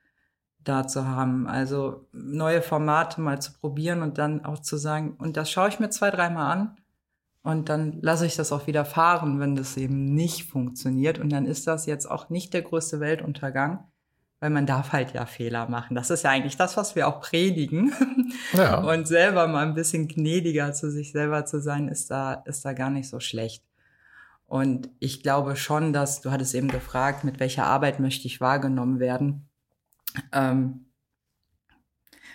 da 0.58 0.86
zu 0.86 1.06
haben. 1.06 1.46
Also 1.46 2.08
neue 2.12 2.62
Formate 2.62 3.20
mal 3.20 3.42
zu 3.42 3.52
probieren 3.52 4.00
und 4.00 4.16
dann 4.16 4.46
auch 4.46 4.60
zu 4.60 4.78
sagen, 4.78 5.16
und 5.18 5.36
das 5.36 5.50
schaue 5.50 5.68
ich 5.68 5.80
mir 5.80 5.90
zwei, 5.90 6.10
dreimal 6.10 6.50
an 6.50 6.76
und 7.42 7.68
dann 7.68 8.00
lasse 8.00 8.24
ich 8.24 8.36
das 8.36 8.52
auch 8.52 8.66
wieder 8.66 8.86
fahren, 8.86 9.38
wenn 9.38 9.54
das 9.54 9.76
eben 9.76 10.14
nicht 10.14 10.44
funktioniert. 10.44 11.18
Und 11.18 11.30
dann 11.30 11.44
ist 11.44 11.66
das 11.66 11.84
jetzt 11.84 12.10
auch 12.10 12.30
nicht 12.30 12.54
der 12.54 12.62
größte 12.62 13.00
Weltuntergang, 13.00 13.84
weil 14.42 14.50
man 14.50 14.66
darf 14.66 14.90
halt 14.90 15.14
ja 15.14 15.24
Fehler 15.24 15.68
machen. 15.68 15.94
Das 15.94 16.10
ist 16.10 16.24
ja 16.24 16.30
eigentlich 16.30 16.56
das, 16.56 16.76
was 16.76 16.96
wir 16.96 17.06
auch 17.06 17.20
predigen. 17.20 17.92
Ja. 18.54 18.80
Und 18.80 19.06
selber 19.06 19.46
mal 19.46 19.66
ein 19.66 19.74
bisschen 19.74 20.08
gnädiger 20.08 20.72
zu 20.72 20.90
sich 20.90 21.12
selber 21.12 21.44
zu 21.44 21.60
sein, 21.60 21.88
ist 21.88 22.10
da, 22.10 22.34
ist 22.46 22.64
da 22.64 22.72
gar 22.72 22.90
nicht 22.90 23.08
so 23.08 23.20
schlecht. 23.20 23.62
Und 24.46 24.88
ich 24.98 25.22
glaube 25.22 25.54
schon, 25.54 25.92
dass, 25.92 26.22
du 26.22 26.30
hattest 26.30 26.54
eben 26.54 26.68
gefragt, 26.68 27.24
mit 27.24 27.40
welcher 27.40 27.66
Arbeit 27.66 28.00
möchte 28.00 28.26
ich 28.26 28.40
wahrgenommen 28.40 29.00
werden. 29.00 29.48
Ähm, 30.32 30.86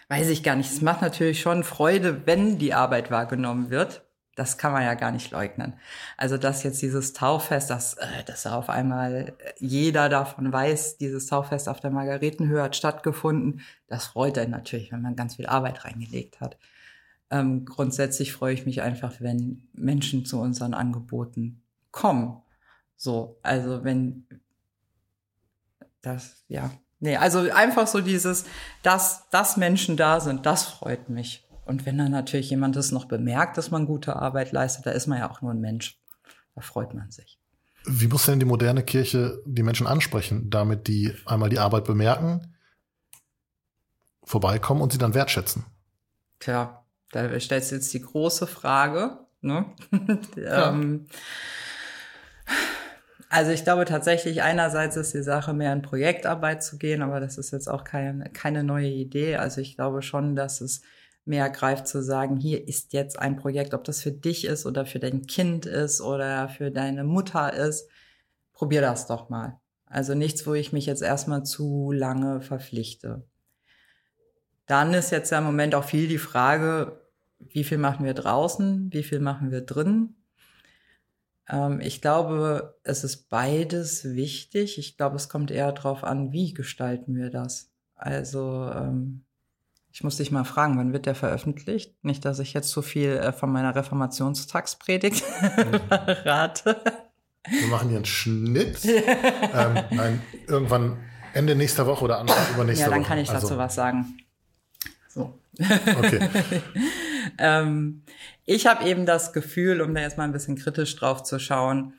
weiß 0.08 0.30
ich 0.30 0.44
gar 0.44 0.56
nicht. 0.56 0.72
Es 0.72 0.82
macht 0.82 1.02
natürlich 1.02 1.42
schon 1.42 1.64
Freude, 1.64 2.26
wenn 2.26 2.58
die 2.58 2.74
Arbeit 2.74 3.12
wahrgenommen 3.12 3.70
wird. 3.70 4.07
Das 4.38 4.60
kann 4.60 4.72
man 4.72 4.84
ja 4.84 4.94
gar 4.94 5.12
nicht 5.12 5.32
leugnen. 5.32 5.74
Also, 6.16 6.38
dass 6.38 6.62
jetzt 6.62 6.80
dieses 6.84 7.14
Tauffest, 7.14 7.72
dass, 7.72 7.96
äh, 7.96 8.24
dass 8.28 8.46
auf 8.46 8.70
einmal 8.70 9.34
jeder 9.58 10.10
davon 10.10 10.54
weiß, 10.54 10.98
dieses 10.98 11.26
Tauffest 11.26 11.68
auf 11.68 11.80
der 11.80 11.90
Margaretenhöhe 11.90 12.62
hat 12.62 12.76
stattgefunden, 12.76 13.62
das 13.88 14.06
freut 14.06 14.38
einen 14.38 14.52
natürlich, 14.52 14.92
wenn 14.92 15.02
man 15.02 15.16
ganz 15.16 15.38
viel 15.38 15.48
Arbeit 15.48 15.86
reingelegt 15.86 16.40
hat. 16.40 16.56
Ähm, 17.32 17.66
grundsätzlich 17.66 18.32
freue 18.32 18.54
ich 18.54 18.68
mich 18.68 18.84
einfach, 18.84 19.16
wenn 19.22 19.68
Menschen 19.74 20.24
zu 20.24 20.40
unseren 20.40 20.76
Angeboten 20.76 21.64
kommen. 21.90 22.40
So, 22.96 23.40
also 23.42 23.84
wenn 23.84 24.28
das, 26.04 26.44
ja. 26.48 26.70
Nee, 27.00 27.18
also 27.18 27.40
einfach 27.52 27.88
so 27.88 28.02
dieses, 28.02 28.46
dass, 28.84 29.28
dass 29.32 29.58
Menschen 29.58 29.98
da 29.98 30.20
sind, 30.20 30.46
das 30.46 30.66
freut 30.66 31.10
mich. 31.10 31.47
Und 31.68 31.86
wenn 31.86 31.98
dann 31.98 32.12
natürlich 32.12 32.50
jemand 32.50 32.76
das 32.76 32.92
noch 32.92 33.06
bemerkt, 33.06 33.58
dass 33.58 33.72
man 33.72 33.86
gute 33.86 34.16
Arbeit 34.16 34.52
leistet, 34.54 34.86
da 34.86 34.92
ist 34.92 35.08
man 35.08 35.20
ja 35.20 35.30
auch 35.30 35.42
nur 35.42 35.52
ein 35.52 35.60
Mensch. 35.60 36.00
Da 36.56 36.62
freut 36.62 36.94
man 36.94 37.12
sich. 37.12 37.40
Wie 37.86 38.08
muss 38.08 38.26
denn 38.26 38.40
die 38.40 38.46
moderne 38.46 38.84
Kirche 38.84 39.42
die 39.46 39.64
Menschen 39.64 39.86
ansprechen, 39.86 40.50
damit 40.50 40.88
die 40.88 41.14
einmal 41.26 41.50
die 41.50 41.60
Arbeit 41.60 41.86
bemerken, 41.86 42.56
vorbeikommen 44.24 44.82
und 44.82 44.92
sie 44.92 44.98
dann 44.98 45.14
wertschätzen? 45.14 45.66
Tja, 46.40 46.84
da 47.12 47.40
stellst 47.40 47.72
du 47.72 47.76
jetzt 47.76 47.94
die 47.94 48.02
große 48.02 48.48
Frage. 48.48 49.20
Ne? 49.42 49.66
Ja. 50.36 50.70
ähm, 50.70 51.08
also 53.30 53.52
ich 53.52 53.64
glaube 53.64 53.86
tatsächlich, 53.86 54.42
einerseits 54.42 54.96
ist 54.96 55.14
die 55.14 55.24
Sache 55.24 55.54
mehr 55.54 55.74
in 55.74 55.82
Projektarbeit 55.82 56.64
zu 56.64 56.78
gehen, 56.78 57.02
aber 57.02 57.20
das 57.20 57.38
ist 57.38 57.52
jetzt 57.52 57.68
auch 57.68 57.84
kein, 57.84 58.32
keine 58.34 58.64
neue 58.64 58.90
Idee. 58.90 59.36
Also 59.36 59.60
ich 59.60 59.76
glaube 59.76 60.02
schon, 60.02 60.36
dass 60.36 60.62
es 60.62 60.82
mehr 61.28 61.50
greift 61.50 61.88
zu 61.88 62.02
sagen, 62.02 62.38
hier 62.38 62.68
ist 62.68 62.94
jetzt 62.94 63.20
ein 63.20 63.36
Projekt, 63.36 63.74
ob 63.74 63.84
das 63.84 64.02
für 64.02 64.12
dich 64.12 64.46
ist 64.46 64.66
oder 64.66 64.86
für 64.86 65.00
dein 65.00 65.28
Kind 65.28 65.66
ist 65.66 66.02
oder 66.02 66.50
für 66.50 66.72
deine 66.72 67.04
Mutter 67.04 67.54
ist. 67.54 67.90
Probier 68.54 68.82
das 68.82 69.08
doch 69.08 69.30
mal. 69.30 69.60
Also 69.86 70.16
nichts, 70.16 70.46
wo 70.46 70.54
ich 70.54 70.74
mich 70.74 70.86
jetzt 70.86 71.02
erstmal 71.02 71.44
zu 71.44 71.92
lange 71.92 72.42
verpflichte. 72.42 73.24
Dann 74.66 74.94
ist 74.94 75.12
jetzt 75.12 75.32
ja 75.32 75.38
im 75.38 75.46
Moment 75.46 75.76
auch 75.76 75.86
viel 75.86 76.08
die 76.08 76.18
Frage, 76.18 77.02
wie 77.40 77.64
viel 77.64 77.78
machen 77.78 78.06
wir 78.06 78.14
draußen, 78.14 78.92
wie 78.92 79.04
viel 79.04 79.20
machen 79.20 79.52
wir 79.52 79.62
drin. 79.62 80.16
Ähm, 81.50 81.80
ich 81.80 82.02
glaube, 82.02 82.78
es 82.84 83.04
ist 83.04 83.30
beides 83.30 84.04
wichtig. 84.04 84.78
Ich 84.78 84.98
glaube, 84.98 85.16
es 85.16 85.30
kommt 85.30 85.52
eher 85.52 85.72
darauf 85.72 86.04
an, 86.04 86.32
wie 86.32 86.54
gestalten 86.54 87.16
wir 87.16 87.30
das. 87.30 87.72
Also 87.96 88.70
ähm, 88.74 89.24
ich 89.98 90.04
muss 90.04 90.18
dich 90.18 90.30
mal 90.30 90.44
fragen, 90.44 90.78
wann 90.78 90.94
wird 90.94 91.08
der 91.08 91.16
veröffentlicht? 91.16 91.96
Nicht, 92.04 92.24
dass 92.24 92.38
ich 92.38 92.54
jetzt 92.54 92.70
so 92.70 92.84
viel 92.84 93.14
äh, 93.14 93.34
von 93.34 93.52
meiner 93.52 93.74
Reformationstagspredigt 93.76 95.22
verrate. 95.96 96.80
Wir 97.50 97.68
machen 97.70 97.90
hier 97.90 97.98
einen 97.98 98.06
Schnitt. 98.06 98.86
ähm, 98.86 99.80
nein, 99.90 100.22
irgendwann 100.46 101.00
Ende 101.34 101.56
nächster 101.56 101.88
Woche 101.88 102.06
oder 102.06 102.20
Anfang 102.20 102.38
übernächster 102.54 102.86
Ja, 102.86 102.92
Woche. 102.92 103.00
dann 103.00 103.08
kann 103.08 103.18
ich 103.18 103.28
dazu 103.28 103.46
Also, 103.48 103.58
was 103.58 103.74
sagen. 103.74 104.20
So. 105.10 105.34
Okay. 105.60 106.30
ähm, 107.40 108.04
ich 108.46 108.68
habe 108.68 108.88
eben 108.88 109.08
das 109.08 109.34
Gefühl, 109.34 109.82
um 109.82 109.96
da 109.96 110.02
jetzt 110.02 110.20
mal 110.20 110.26
ein 110.26 110.32
bisschen 110.32 110.58
kritisch 110.58 110.96
drauf 110.96 111.24
zu 111.24 111.40
schauen, 111.40 111.94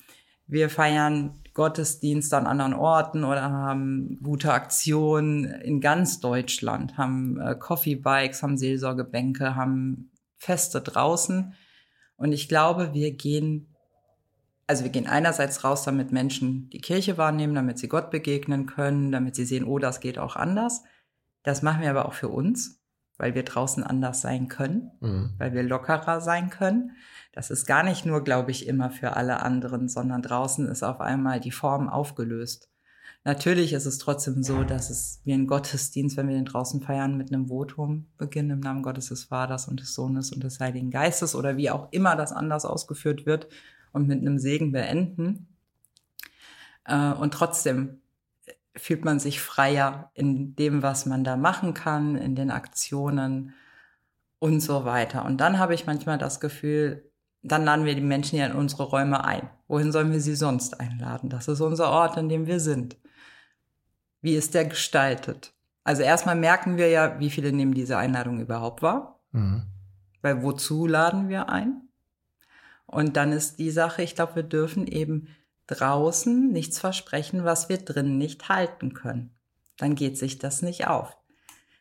wir 0.47 0.71
feiern 0.71 1.35
Gottesdienst 1.59 2.33
an 2.35 2.47
anderen 2.47 2.73
Orten 2.73 3.25
oder 3.25 3.43
haben 3.43 4.21
gute 4.23 4.53
Aktionen 4.53 5.43
in 5.43 5.81
ganz 5.81 6.21
Deutschland, 6.21 6.97
haben 6.97 7.41
äh, 7.41 7.57
Coffee 7.57 7.97
Bikes, 7.97 8.45
haben 8.45 8.57
Seelsorgebänke, 8.57 9.57
haben 9.57 10.13
Feste 10.37 10.81
draußen. 10.81 11.55
Und 12.17 12.33
ich 12.33 12.49
glaube, 12.49 12.95
wir 12.95 13.11
gehen, 13.11 13.75
also 14.69 14.85
wir 14.85 14.93
gehen 14.93 15.09
einerseits 15.09 15.65
raus, 15.65 15.83
damit 15.83 16.13
Menschen 16.13 16.71
die 16.71 16.81
Kirche 16.81 17.19
wahrnehmen, 17.19 17.57
damit 17.57 17.81
sie 17.81 17.89
Gott 17.89 18.13
begegnen 18.13 18.67
können, 18.67 19.11
damit 19.11 19.35
sie 19.35 19.45
sehen, 19.45 19.65
oh, 19.65 19.81
das 19.81 19.99
geht 19.99 20.21
auch 20.21 20.37
anders. 20.37 20.85
Das 21.43 21.63
machen 21.63 21.83
wir 21.83 21.91
aber 21.91 22.07
auch 22.07 22.15
für 22.15 22.29
uns, 22.29 22.81
weil 23.17 23.35
wir 23.35 23.43
draußen 23.43 23.83
anders 23.83 24.21
sein 24.21 24.47
können, 24.47 24.93
mhm. 25.01 25.35
weil 25.39 25.55
wir 25.55 25.65
lockerer 25.65 26.21
sein 26.21 26.51
können. 26.51 26.93
Das 27.39 27.53
ist 27.53 27.67
gar 27.67 27.85
nicht 27.85 28.05
nur, 28.05 28.25
glaube 28.25 28.51
ich, 28.51 28.67
immer 28.67 28.91
für 28.91 29.15
alle 29.15 29.45
anderen, 29.45 29.89
sondern 29.89 30.23
draußen 30.23 30.67
ist 30.67 30.83
auf 30.83 31.01
einmal 31.01 31.39
die 31.39 31.53
Form 31.53 31.89
aufgelöst. 31.89 32.69
Natürlich 33.23 33.75
ist 33.75 33.87
es 33.87 33.99
trotzdem 33.99 34.43
so, 34.43 34.65
dass 34.65 34.91
es 34.91 35.21
wie 35.23 35.35
ein 35.35 35.47
Gottesdienst, 35.47 36.17
wenn 36.17 36.27
wir 36.27 36.35
den 36.35 36.47
draußen 36.47 36.81
feiern, 36.81 37.17
mit 37.17 37.33
einem 37.33 37.47
Votum 37.47 38.07
beginnen 38.17 38.51
im 38.51 38.59
Namen 38.59 38.83
Gottes 38.83 39.11
des 39.11 39.23
Vaters 39.23 39.69
und 39.69 39.79
des 39.79 39.95
Sohnes 39.95 40.33
und 40.33 40.43
des 40.43 40.59
Heiligen 40.59 40.91
Geistes 40.91 41.37
oder 41.37 41.57
wie 41.57 41.71
auch 41.71 41.93
immer 41.93 42.17
das 42.17 42.33
anders 42.33 42.65
ausgeführt 42.65 43.25
wird 43.25 43.47
und 43.93 44.09
mit 44.09 44.21
einem 44.21 44.41
Segen 44.41 44.73
beenden. 44.73 45.47
Äh, 46.87 47.13
und 47.13 47.35
trotzdem 47.35 48.01
fühlt 48.75 49.05
man 49.05 49.21
sich 49.21 49.41
freier 49.41 50.11
in 50.15 50.57
dem, 50.57 50.83
was 50.83 51.07
man 51.07 51.23
da 51.23 51.37
machen 51.37 51.73
kann, 51.73 52.17
in 52.17 52.35
den 52.35 52.51
Aktionen 52.51 53.55
und 54.41 54.59
so 54.59 54.85
weiter. 54.85 55.25
Und 55.25 55.41
dann 55.41 55.61
habe 55.61 55.75
ich 55.75 55.87
manchmal 55.87 56.19
das 56.19 56.41
Gefühl, 56.41 57.05
dann 57.43 57.65
laden 57.65 57.85
wir 57.85 57.95
die 57.95 58.01
Menschen 58.01 58.39
ja 58.39 58.47
in 58.47 58.53
unsere 58.53 58.85
Räume 58.85 59.25
ein. 59.25 59.49
Wohin 59.69 59.93
sollen 59.93 60.13
wir 60.13 60.21
sie 60.21 60.35
sonst 60.35 60.81
einladen? 60.81 61.31
Das 61.31 61.49
ist 61.49 61.61
unser 61.61 61.91
Ort, 61.91 62.17
in 62.17 62.29
dem 62.29 62.47
wir 62.47 62.61
sind. 62.61 62.97
Wie 64.21 64.35
ist 64.35 64.55
der 64.55 64.65
gestaltet? 64.65 65.53
Also 65.85 66.03
erstmal 66.03 66.37
merken 66.37 66.77
wir 66.77 66.89
ja, 66.89 67.19
wie 67.21 67.31
viele 67.31 67.53
nehmen 67.53 67.75
diese 67.75 67.97
Einladung 67.97 68.41
überhaupt 68.41 68.83
wahr. 68.83 69.21
Mhm. 69.33 69.63
Weil 70.21 70.43
wozu 70.43 70.87
laden 70.87 71.29
wir 71.29 71.49
ein? 71.49 71.89
Und 72.87 73.17
dann 73.17 73.33
ist 73.33 73.59
die 73.59 73.71
Sache, 73.71 74.03
ich 74.03 74.15
glaube, 74.15 74.37
wir 74.37 74.43
dürfen 74.43 74.87
eben 74.87 75.29
draußen 75.67 76.51
nichts 76.51 76.79
versprechen, 76.79 77.45
was 77.45 77.69
wir 77.69 77.79
drinnen 77.79 78.19
nicht 78.19 78.49
halten 78.49 78.95
können. 78.95 79.35
Dann 79.77 79.95
geht 79.95 80.19
sich 80.19 80.39
das 80.39 80.63
nicht 80.63 80.87
auf. 80.89 81.17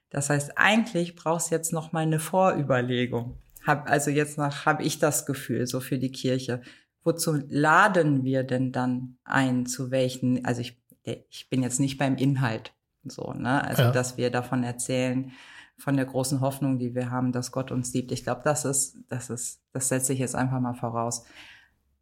Das 0.09 0.29
heißt, 0.29 0.57
eigentlich 0.57 1.15
brauchst 1.15 1.49
du 1.49 1.55
jetzt 1.55 1.73
noch 1.73 1.91
mal 1.91 2.01
eine 2.01 2.19
Vorüberlegung. 2.19 3.37
Hab, 3.67 3.89
also 3.89 4.09
jetzt 4.09 4.37
noch 4.37 4.65
habe 4.65 4.83
ich 4.83 4.97
das 4.97 5.25
Gefühl, 5.25 5.67
so 5.67 5.79
für 5.79 5.99
die 5.99 6.11
Kirche. 6.11 6.61
Wozu 7.03 7.39
laden 7.47 8.23
wir 8.23 8.43
denn 8.43 8.71
dann 8.71 9.17
ein? 9.23 9.65
Zu 9.65 9.91
welchen? 9.91 10.43
Also 10.45 10.61
ich 10.61 10.81
ich 11.03 11.49
bin 11.49 11.63
jetzt 11.63 11.79
nicht 11.79 11.97
beim 11.97 12.17
Inhalt 12.17 12.73
so, 13.11 13.33
ne? 13.33 13.63
Also, 13.63 13.83
ja. 13.83 13.91
dass 13.91 14.17
wir 14.17 14.29
davon 14.31 14.63
erzählen, 14.63 15.31
von 15.77 15.95
der 15.95 16.05
großen 16.05 16.41
Hoffnung, 16.41 16.79
die 16.79 16.95
wir 16.95 17.11
haben, 17.11 17.31
dass 17.31 17.51
Gott 17.51 17.71
uns 17.71 17.93
liebt. 17.93 18.11
Ich 18.11 18.23
glaube, 18.23 18.41
das 18.43 18.65
ist, 18.65 18.97
das 19.09 19.29
ist, 19.29 19.61
das 19.73 19.89
setze 19.89 20.11
ich 20.13 20.19
jetzt 20.19 20.35
einfach 20.35 20.59
mal 20.59 20.73
voraus. 20.73 21.23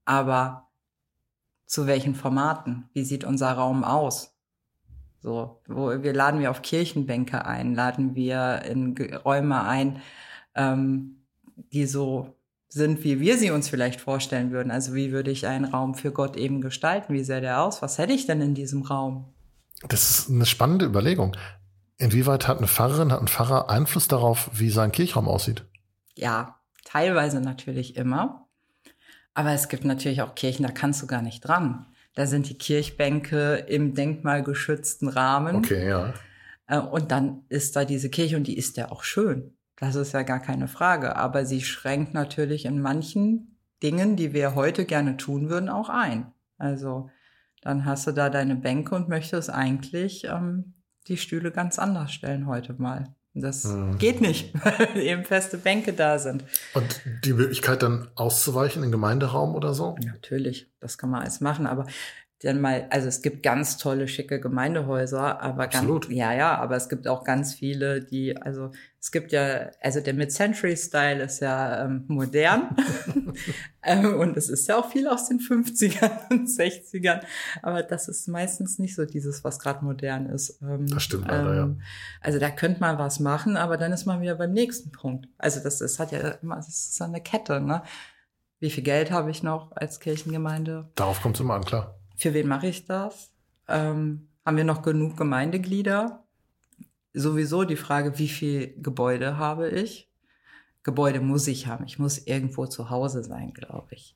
Aber 0.06 0.69
zu 1.65 1.86
welchen 1.86 2.15
Formaten? 2.15 2.89
Wie 2.93 3.04
sieht 3.04 3.25
unser 3.25 3.51
Raum 3.51 3.84
aus? 3.84 4.34
So, 5.19 5.62
wo 5.67 6.01
wir 6.04 6.13
laden 6.13 6.39
wir 6.39 6.51
auf 6.51 6.62
Kirchenbänke 6.62 7.45
ein, 7.45 7.73
laden 7.73 8.15
wir 8.15 8.62
in 8.62 8.95
Räume 9.25 9.63
ein, 9.63 10.01
ähm, 10.54 11.24
die 11.75 11.85
so 11.85 12.35
sind, 12.67 13.03
wie 13.03 13.19
wir 13.19 13.38
sie 13.38 13.51
uns 13.51 13.69
vielleicht 13.69 14.01
vorstellen 14.01 14.51
würden. 14.51 14.71
Also 14.71 14.95
wie 14.95 15.11
würde 15.11 15.31
ich 15.31 15.45
einen 15.45 15.65
Raum 15.65 15.95
für 15.95 16.11
Gott 16.11 16.35
eben 16.35 16.61
gestalten? 16.61 17.13
Wie 17.13 17.23
sähe 17.23 17.41
der 17.41 17.61
aus? 17.61 17.81
Was 17.81 17.97
hätte 17.97 18.13
ich 18.13 18.25
denn 18.25 18.41
in 18.41 18.55
diesem 18.55 18.81
Raum? 18.81 19.33
Das 19.88 20.09
ist 20.09 20.29
eine 20.29 20.45
spannende 20.45 20.85
Überlegung. 20.85 21.38
Inwieweit 21.97 22.47
hat 22.47 22.57
eine 22.57 22.67
Pfarrerin, 22.67 23.11
hat 23.11 23.21
ein 23.21 23.27
Pfarrer 23.27 23.69
Einfluss 23.69 24.07
darauf, 24.07 24.49
wie 24.53 24.69
sein 24.69 24.91
Kirchraum 24.91 25.27
aussieht? 25.27 25.65
Ja, 26.15 26.59
teilweise 26.83 27.39
natürlich 27.39 27.95
immer. 27.95 28.47
Aber 29.33 29.51
es 29.51 29.69
gibt 29.69 29.85
natürlich 29.85 30.21
auch 30.21 30.35
Kirchen, 30.35 30.63
da 30.63 30.71
kannst 30.71 31.01
du 31.01 31.07
gar 31.07 31.21
nicht 31.21 31.41
dran. 31.41 31.85
Da 32.15 32.25
sind 32.25 32.49
die 32.49 32.57
Kirchbänke 32.57 33.55
im 33.67 33.93
denkmalgeschützten 33.93 35.09
Rahmen. 35.09 35.57
Okay, 35.57 35.88
ja. 35.88 36.13
Äh, 36.67 36.79
und 36.79 37.11
dann 37.11 37.43
ist 37.49 37.75
da 37.75 37.85
diese 37.85 38.09
Kirche 38.09 38.38
und 38.38 38.47
die 38.47 38.57
ist 38.57 38.77
ja 38.77 38.91
auch 38.91 39.03
schön. 39.03 39.55
Das 39.77 39.95
ist 39.95 40.13
ja 40.13 40.23
gar 40.23 40.39
keine 40.39 40.67
Frage. 40.67 41.15
Aber 41.15 41.45
sie 41.45 41.61
schränkt 41.61 42.13
natürlich 42.13 42.65
in 42.65 42.81
manchen 42.81 43.57
Dingen, 43.83 44.15
die 44.15 44.33
wir 44.33 44.55
heute 44.55 44.85
gerne 44.85 45.17
tun 45.17 45.49
würden, 45.49 45.69
auch 45.69 45.89
ein. 45.89 46.31
Also 46.57 47.09
dann 47.61 47.85
hast 47.85 48.07
du 48.07 48.11
da 48.11 48.29
deine 48.29 48.55
Bänke 48.55 48.95
und 48.95 49.09
möchtest 49.09 49.49
eigentlich 49.49 50.25
ähm, 50.25 50.75
die 51.07 51.17
Stühle 51.17 51.51
ganz 51.51 51.79
anders 51.79 52.13
stellen 52.13 52.47
heute 52.47 52.73
mal. 52.73 53.15
Das 53.33 53.65
mhm. 53.65 53.97
geht 53.97 54.21
nicht, 54.21 54.53
weil 54.63 54.97
eben 54.97 55.25
feste 55.25 55.57
Bänke 55.57 55.91
da 55.91 56.19
sind. 56.19 56.45
Und 56.73 57.01
die 57.25 57.33
Möglichkeit 57.33 57.83
dann 57.83 58.07
auszuweichen 58.15 58.83
in 58.83 58.91
Gemeinderaum 58.91 59.55
oder 59.55 59.73
so? 59.73 59.97
Natürlich, 60.03 60.71
das 60.79 60.97
kann 60.97 61.09
man 61.09 61.21
alles 61.21 61.41
machen. 61.41 61.67
Aber 61.67 61.85
dann 62.41 62.60
mal, 62.60 62.88
also 62.89 63.08
es 63.08 63.21
gibt 63.21 63.43
ganz 63.43 63.78
tolle, 63.78 64.08
schicke 64.08 64.41
Gemeindehäuser, 64.41 65.41
aber 65.41 65.63
Absolut. 65.63 66.04
ganz, 66.04 66.13
ja, 66.13 66.34
ja, 66.34 66.58
aber 66.58 66.76
es 66.76 66.89
gibt 66.89 67.08
auch 67.08 67.24
ganz 67.24 67.54
viele, 67.54 68.04
die, 68.04 68.36
also 68.39 68.71
es 69.00 69.12
gibt 69.12 69.32
ja, 69.32 69.71
also 69.82 70.02
der 70.02 70.13
Mid-Century-Style 70.13 71.24
ist 71.24 71.39
ja 71.39 71.86
ähm, 71.86 72.04
modern 72.08 72.76
ähm, 73.84 74.15
und 74.19 74.36
es 74.36 74.50
ist 74.50 74.67
ja 74.67 74.78
auch 74.78 74.91
viel 74.91 75.08
aus 75.08 75.30
den 75.30 75.39
50ern 75.39 76.12
und 76.30 76.50
60ern, 76.50 77.21
aber 77.62 77.84
das 77.84 78.10
ist 78.10 78.28
meistens 78.28 78.80
nicht 78.80 78.95
so 78.95 79.06
dieses, 79.06 79.45
was 79.45 79.58
gerade 79.58 79.86
modern 79.86 80.26
ist. 80.26 80.62
Ähm, 80.62 80.88
das 80.88 81.04
stimmt 81.04 81.30
leider, 81.30 81.56
ja. 81.56 81.63
Ähm, 81.63 81.82
also 82.19 82.38
da 82.38 82.52
könnte 82.52 82.82
man 82.82 83.00
was 83.00 83.21
machen, 83.21 83.56
aber 83.56 83.78
dann 83.78 83.93
ist 83.93 84.06
man 84.06 84.21
wieder 84.21 84.36
beim 84.36 84.52
nächsten 84.52 84.91
Punkt. 84.91 85.28
Also 85.38 85.62
das, 85.62 85.80
das 85.80 86.00
hat 86.00 86.12
ja 86.12 86.19
immer, 86.41 86.58
das 86.58 86.67
ist 86.67 87.02
eine 87.02 87.21
Kette, 87.21 87.62
ne? 87.62 87.82
Wie 88.60 88.69
viel 88.69 88.84
Geld 88.84 89.12
habe 89.12 89.32
ich 89.32 89.43
noch 89.43 89.71
als 89.74 90.00
Kirchengemeinde? 90.00 90.89
Darauf 90.95 91.21
kommt 91.21 91.36
es 91.36 91.41
immer 91.41 91.56
an, 91.56 91.65
klar 91.65 91.94
für 92.15 92.34
wen 92.34 92.47
mache 92.47 92.67
ich 92.67 92.86
das? 92.86 93.32
Ähm, 93.67 94.28
haben 94.45 94.58
wir 94.58 94.63
noch 94.63 94.82
genug 94.82 95.17
Gemeindeglieder? 95.17 96.23
Sowieso 97.13 97.63
die 97.63 97.75
Frage, 97.75 98.19
wie 98.19 98.28
viel 98.28 98.75
Gebäude 98.82 99.38
habe 99.38 99.69
ich? 99.69 100.10
Gebäude 100.84 101.19
muss 101.19 101.47
ich 101.47 101.67
haben. 101.67 101.86
Ich 101.86 101.97
muss 101.97 102.19
irgendwo 102.19 102.67
zu 102.67 102.89
Hause 102.89 103.23
sein, 103.23 103.54
glaube 103.54 103.88
ich. 103.95 104.15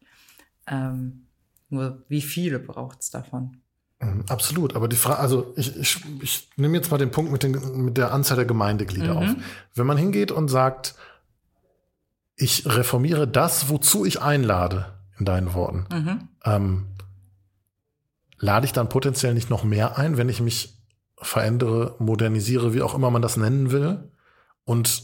Ähm, 0.68 1.26
nur 1.70 2.04
wie 2.10 2.22
viele 2.22 2.60
braucht 2.60 3.02
es 3.02 3.10
davon? 3.10 3.62
Mhm, 4.02 4.26
absolut, 4.30 4.76
aber 4.76 4.88
die 4.88 4.96
Frage, 4.96 5.20
also 5.20 5.54
ich, 5.58 5.76
ich, 5.76 6.02
ich 6.22 6.50
nehme 6.56 6.78
jetzt 6.78 6.90
mal 6.90 6.98
den 6.98 7.12
Punkt 7.12 7.32
mit, 7.32 7.44
den, 7.44 7.86
mit 7.86 7.98
der 7.98 8.14
Anzahl 8.14 8.38
der 8.38 8.46
Gemeindeglieder 8.46 9.14
mhm. 9.14 9.18
auf. 9.18 9.36
Wenn 9.76 9.88
man 9.88 9.98
hingeht 9.98 10.32
und 10.32 10.48
sagt, 10.48 10.96
ich 12.36 12.66
reformiere 12.66 13.28
das, 13.28 13.70
wozu 13.70 14.06
ich 14.06 14.22
einlade, 14.22 14.98
in 15.18 15.26
deinen 15.26 15.54
Worten, 15.54 15.86
mhm. 15.92 16.28
ähm, 16.46 16.86
lade 18.39 18.65
ich 18.65 18.73
dann 18.73 18.89
potenziell 18.89 19.34
nicht 19.34 19.49
noch 19.49 19.63
mehr 19.63 19.97
ein, 19.97 20.17
wenn 20.17 20.30
ich 20.30 20.41
mich 20.41 20.78
verändere, 21.17 21.95
modernisiere, 21.99 22.73
wie 22.73 22.82
auch 22.82 22.95
immer 22.95 23.12
man 23.12 23.21
das 23.21 23.38
nennen 23.38 23.71
will, 23.71 24.12
und 24.63 25.04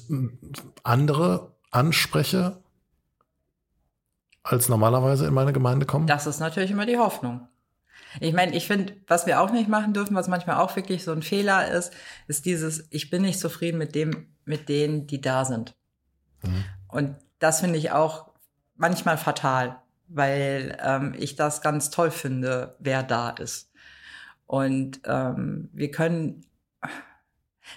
andere 0.83 1.55
anspreche, 1.71 2.61
als 4.43 4.69
normalerweise 4.69 5.25
in 5.25 5.33
meine 5.33 5.53
Gemeinde 5.53 5.85
kommen? 5.85 6.07
Das 6.07 6.27
ist 6.27 6.39
natürlich 6.39 6.71
immer 6.71 6.85
die 6.85 6.97
Hoffnung. 6.97 7.47
Ich 8.19 8.33
meine, 8.33 8.55
ich 8.55 8.67
finde, 8.67 8.95
was 9.07 9.25
wir 9.25 9.41
auch 9.41 9.51
nicht 9.51 9.67
machen 9.67 9.93
dürfen, 9.93 10.15
was 10.15 10.27
manchmal 10.27 10.57
auch 10.57 10.75
wirklich 10.75 11.03
so 11.03 11.11
ein 11.11 11.21
Fehler 11.21 11.69
ist, 11.69 11.91
ist 12.27 12.45
dieses, 12.45 12.87
ich 12.91 13.09
bin 13.09 13.23
nicht 13.23 13.39
zufrieden 13.39 13.77
mit 13.77 13.95
dem, 13.95 14.27
mit 14.45 14.69
denen, 14.69 15.07
die 15.07 15.19
da 15.19 15.43
sind. 15.43 15.75
Mhm. 16.43 16.63
Und 16.87 17.15
das 17.39 17.59
finde 17.59 17.77
ich 17.77 17.91
auch 17.91 18.29
manchmal 18.75 19.17
fatal 19.17 19.81
weil 20.07 20.77
ähm, 20.83 21.13
ich 21.17 21.35
das 21.35 21.61
ganz 21.61 21.89
toll 21.89 22.11
finde, 22.11 22.75
wer 22.79 23.03
da 23.03 23.29
ist. 23.31 23.71
Und 24.47 25.01
ähm, 25.05 25.69
wir 25.73 25.89
können, 25.89 26.45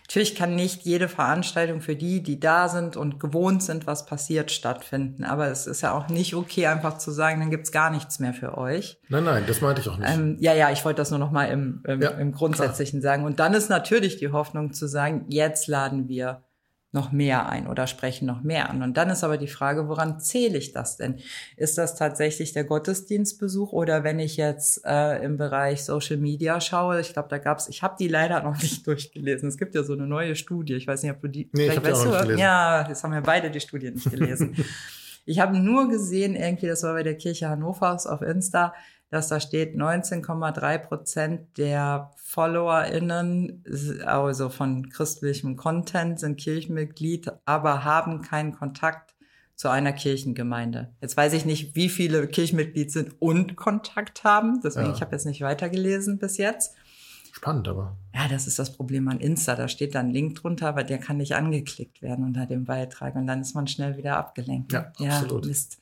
natürlich 0.02 0.34
kann 0.34 0.54
nicht 0.54 0.82
jede 0.82 1.08
Veranstaltung 1.08 1.80
für 1.80 1.96
die, 1.96 2.22
die 2.22 2.38
da 2.38 2.68
sind 2.68 2.96
und 2.96 3.18
gewohnt 3.18 3.62
sind, 3.62 3.86
was 3.86 4.04
passiert, 4.04 4.50
stattfinden. 4.50 5.24
Aber 5.24 5.48
es 5.48 5.66
ist 5.66 5.80
ja 5.80 5.92
auch 5.92 6.08
nicht 6.08 6.34
okay, 6.34 6.66
einfach 6.66 6.98
zu 6.98 7.10
sagen, 7.10 7.40
dann 7.40 7.50
gibt's 7.50 7.72
gar 7.72 7.90
nichts 7.90 8.18
mehr 8.18 8.34
für 8.34 8.58
euch. 8.58 9.00
Nein, 9.08 9.24
nein, 9.24 9.44
das 9.46 9.62
meinte 9.62 9.80
ich 9.80 9.88
auch 9.88 9.96
nicht. 9.96 10.10
Ähm, 10.10 10.36
ja, 10.40 10.52
ja, 10.52 10.70
ich 10.70 10.84
wollte 10.84 10.98
das 10.98 11.10
nur 11.10 11.18
noch 11.18 11.30
mal 11.30 11.46
im, 11.46 11.82
im, 11.86 12.02
ja, 12.02 12.10
im 12.10 12.32
Grundsätzlichen 12.32 13.00
klar. 13.00 13.14
sagen. 13.14 13.24
Und 13.24 13.40
dann 13.40 13.54
ist 13.54 13.70
natürlich 13.70 14.18
die 14.18 14.30
Hoffnung 14.30 14.74
zu 14.74 14.86
sagen, 14.86 15.24
jetzt 15.28 15.68
laden 15.68 16.08
wir 16.08 16.42
noch 16.90 17.12
mehr 17.12 17.48
ein 17.48 17.66
oder 17.66 17.86
sprechen 17.86 18.24
noch 18.24 18.42
mehr 18.42 18.70
an. 18.70 18.82
Und 18.82 18.96
dann 18.96 19.10
ist 19.10 19.22
aber 19.22 19.36
die 19.36 19.46
Frage, 19.46 19.88
woran 19.88 20.20
zähle 20.20 20.56
ich 20.56 20.72
das 20.72 20.96
denn? 20.96 21.16
Ist 21.56 21.76
das 21.76 21.96
tatsächlich 21.96 22.54
der 22.54 22.64
Gottesdienstbesuch 22.64 23.72
oder 23.72 24.04
wenn 24.04 24.18
ich 24.18 24.38
jetzt 24.38 24.84
äh, 24.86 25.22
im 25.22 25.36
Bereich 25.36 25.84
Social 25.84 26.16
Media 26.16 26.60
schaue, 26.62 27.00
ich 27.00 27.12
glaube, 27.12 27.28
da 27.28 27.36
gab's, 27.36 27.68
ich 27.68 27.82
habe 27.82 27.96
die 27.98 28.08
leider 28.08 28.42
noch 28.42 28.56
nicht 28.62 28.86
durchgelesen. 28.86 29.48
Es 29.48 29.58
gibt 29.58 29.74
ja 29.74 29.82
so 29.82 29.92
eine 29.92 30.06
neue 30.06 30.34
Studie, 30.34 30.74
ich 30.74 30.86
weiß 30.86 31.02
nicht, 31.02 31.12
ob 31.12 31.20
du 31.20 31.28
die 31.28 31.50
nee, 31.52 31.70
vielleicht 31.70 31.86
ich 31.86 31.92
weißt 31.92 32.30
du, 32.30 32.38
ja, 32.38 32.88
jetzt 32.88 33.04
haben 33.04 33.12
wir 33.12 33.20
beide 33.20 33.50
die 33.50 33.60
Studie 33.60 33.90
nicht 33.90 34.10
gelesen. 34.10 34.56
ich 35.26 35.40
habe 35.40 35.58
nur 35.58 35.88
gesehen, 35.88 36.36
irgendwie, 36.36 36.68
das 36.68 36.82
war 36.84 36.94
bei 36.94 37.02
der 37.02 37.16
Kirche 37.16 37.50
Hannovers 37.50 38.06
auf 38.06 38.22
Insta, 38.22 38.72
dass 39.10 39.28
da 39.28 39.40
steht 39.40 39.74
19,3 39.74 40.78
Prozent 40.78 41.58
der 41.58 42.10
FollowerInnen, 42.16 43.64
also 44.04 44.48
von 44.48 44.88
christlichem 44.90 45.56
Content, 45.56 46.20
sind 46.20 46.36
Kirchenmitglied, 46.38 47.30
aber 47.44 47.84
haben 47.84 48.22
keinen 48.22 48.52
Kontakt 48.52 49.14
zu 49.54 49.68
einer 49.68 49.92
Kirchengemeinde. 49.92 50.92
Jetzt 51.00 51.16
weiß 51.16 51.32
ich 51.32 51.44
nicht, 51.44 51.74
wie 51.74 51.88
viele 51.88 52.28
Kirchenmitglieder 52.28 52.90
sind 52.90 53.20
und 53.20 53.56
Kontakt 53.56 54.22
haben. 54.24 54.60
Deswegen, 54.62 54.88
Ja. 54.88 54.94
ich 54.94 55.00
habe 55.00 55.12
jetzt 55.12 55.26
nicht 55.26 55.40
weitergelesen 55.40 56.18
bis 56.18 56.36
jetzt. 56.36 56.74
Spannend, 57.32 57.66
aber. 57.68 57.96
Ja, 58.14 58.28
das 58.28 58.46
ist 58.46 58.58
das 58.58 58.72
Problem 58.72 59.08
an 59.08 59.20
Insta. 59.20 59.54
Da 59.54 59.68
steht 59.68 59.94
dann 59.94 60.06
ein 60.08 60.12
Link 60.12 60.36
drunter, 60.36 60.68
aber 60.68 60.84
der 60.84 60.98
kann 60.98 61.16
nicht 61.18 61.34
angeklickt 61.34 62.02
werden 62.02 62.24
unter 62.24 62.46
dem 62.46 62.64
Beitrag 62.64 63.14
und 63.16 63.26
dann 63.26 63.40
ist 63.40 63.54
man 63.54 63.66
schnell 63.66 63.96
wieder 63.96 64.16
abgelenkt. 64.16 64.72
Ja, 64.72 64.92
absolut. 64.98 65.46
Mist. 65.46 65.78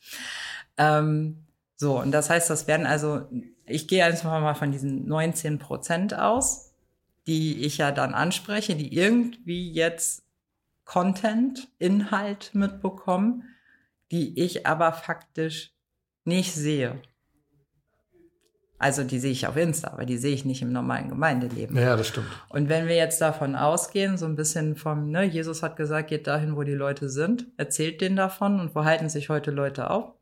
Ähm, 0.79 1.46
so, 1.77 2.01
und 2.01 2.11
das 2.11 2.31
heißt, 2.31 2.49
das 2.49 2.67
werden 2.67 2.87
also, 2.87 3.27
ich 3.67 3.87
gehe 3.87 4.05
einfach 4.05 4.41
mal 4.41 4.55
von 4.55 4.73
diesen 4.73 5.07
19 5.07 5.59
Prozent 5.59 6.19
aus, 6.19 6.73
die 7.27 7.65
ich 7.65 7.79
ja 7.79 7.93
dann 7.93 8.15
anspreche, 8.15 8.77
die 8.77 8.95
irgendwie 8.95 9.71
jetzt 9.73 10.25
Content, 10.85 11.69
Inhalt 11.79 12.51
mitbekommen, 12.55 13.45
die 14.11 14.41
ich 14.41 14.67
aber 14.67 14.93
faktisch 14.93 15.73
nicht 16.25 16.55
sehe. 16.55 17.03
Also 18.79 19.05
die 19.05 19.19
sehe 19.19 19.33
ich 19.33 19.47
auf 19.47 19.57
Insta, 19.57 19.91
aber 19.91 20.05
die 20.05 20.19
sehe 20.19 20.35
ich 20.35 20.45
nicht 20.45 20.63
im 20.63 20.71
normalen 20.71 21.09
Gemeindeleben. 21.09 21.77
Ja, 21.77 21.97
das 21.97 22.09
stimmt. 22.09 22.27
Und 22.51 22.69
wenn 22.69 22.87
wir 22.87 22.95
jetzt 22.95 23.21
davon 23.21 23.57
ausgehen, 23.57 24.19
so 24.19 24.27
ein 24.27 24.37
bisschen 24.37 24.77
vom, 24.77 25.11
ne, 25.11 25.25
Jesus 25.25 25.63
hat 25.63 25.77
gesagt, 25.77 26.09
geht 26.09 26.27
dahin, 26.27 26.57
wo 26.57 26.63
die 26.63 26.75
Leute 26.75 27.09
sind, 27.09 27.47
erzählt 27.57 28.01
denen 28.01 28.17
davon 28.17 28.61
und 28.61 28.75
wo 28.75 28.85
halten 28.85 29.09
sich 29.09 29.29
heute 29.31 29.51
Leute 29.51 29.91
auf? 29.91 30.16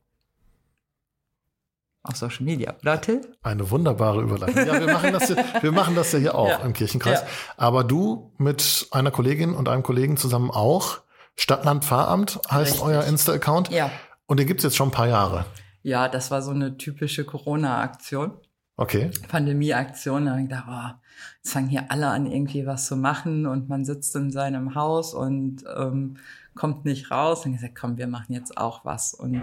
Auf 2.06 2.16
Social 2.16 2.44
Media, 2.44 2.74
oder 2.82 3.00
Till? 3.00 3.22
Eine 3.42 3.70
wunderbare 3.70 4.20
Überleitung. 4.20 4.66
Ja, 4.66 4.78
wir 4.78 4.92
machen 4.92 5.12
das, 5.14 5.28
ja- 5.30 5.36
wir 5.62 5.72
machen 5.72 5.94
das 5.96 6.12
ja 6.12 6.18
hier 6.18 6.34
auch 6.34 6.48
Ja. 6.48 6.56
im 6.58 6.74
Kirchenkreis. 6.74 7.22
Ja. 7.22 7.26
Aber 7.56 7.82
du 7.82 8.30
mit 8.36 8.86
einer 8.90 9.10
Kollegin 9.10 9.54
und 9.54 9.68
einem 9.70 9.82
Kollegen 9.82 10.16
zusammen 10.18 10.50
auch. 10.50 10.98
Stadtland 11.34 11.84
Pfarramt 11.84 12.40
heißt 12.50 12.72
Richtig. 12.74 12.82
euer 12.82 13.04
Insta-Account. 13.04 13.70
Ja. 13.70 13.90
Und 14.26 14.38
den 14.38 14.46
gibt's 14.46 14.62
jetzt 14.64 14.76
schon 14.76 14.88
ein 14.88 14.92
paar 14.92 15.08
Jahre. 15.08 15.46
Ja, 15.82 16.08
das 16.08 16.30
war 16.30 16.42
so 16.42 16.50
eine 16.50 16.76
typische 16.76 17.24
Corona-Aktion. 17.24 18.34
Okay. 18.76 19.10
Pandemie-Aktion. 19.28 20.26
Da 20.26 20.32
habe 20.32 20.42
ich 20.42 20.48
gedacht, 20.48 20.64
oh, 20.68 21.00
jetzt 21.42 21.52
fangen 21.52 21.68
hier 21.68 21.86
alle 21.90 22.08
an, 22.08 22.26
irgendwie 22.26 22.66
was 22.66 22.86
zu 22.86 22.96
machen 22.96 23.46
und 23.46 23.68
man 23.68 23.84
sitzt 23.84 24.14
in 24.16 24.30
seinem 24.30 24.74
Haus 24.74 25.14
und 25.14 25.64
ähm, 25.76 26.16
kommt 26.54 26.84
nicht 26.84 27.10
raus. 27.10 27.46
Und 27.46 27.52
gesagt, 27.54 27.76
komm, 27.80 27.96
wir 27.96 28.08
machen 28.08 28.32
jetzt 28.34 28.58
auch 28.58 28.84
was. 28.84 29.14
Und 29.14 29.40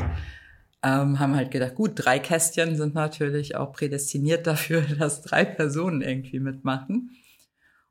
ähm, 0.84 1.20
haben 1.20 1.36
halt 1.36 1.52
gedacht, 1.52 1.76
gut, 1.76 1.92
drei 1.96 2.20
Kästchen 2.20 2.76
sind 2.76 2.96
natürlich 2.96 3.56
auch 3.56 3.72
prädestiniert 3.72 4.48
dafür, 4.48 4.82
dass 5.00 5.22
drei 5.22 5.46
Personen 5.46 6.02
irgendwie 6.02 6.40
mitmachen. 6.40 7.12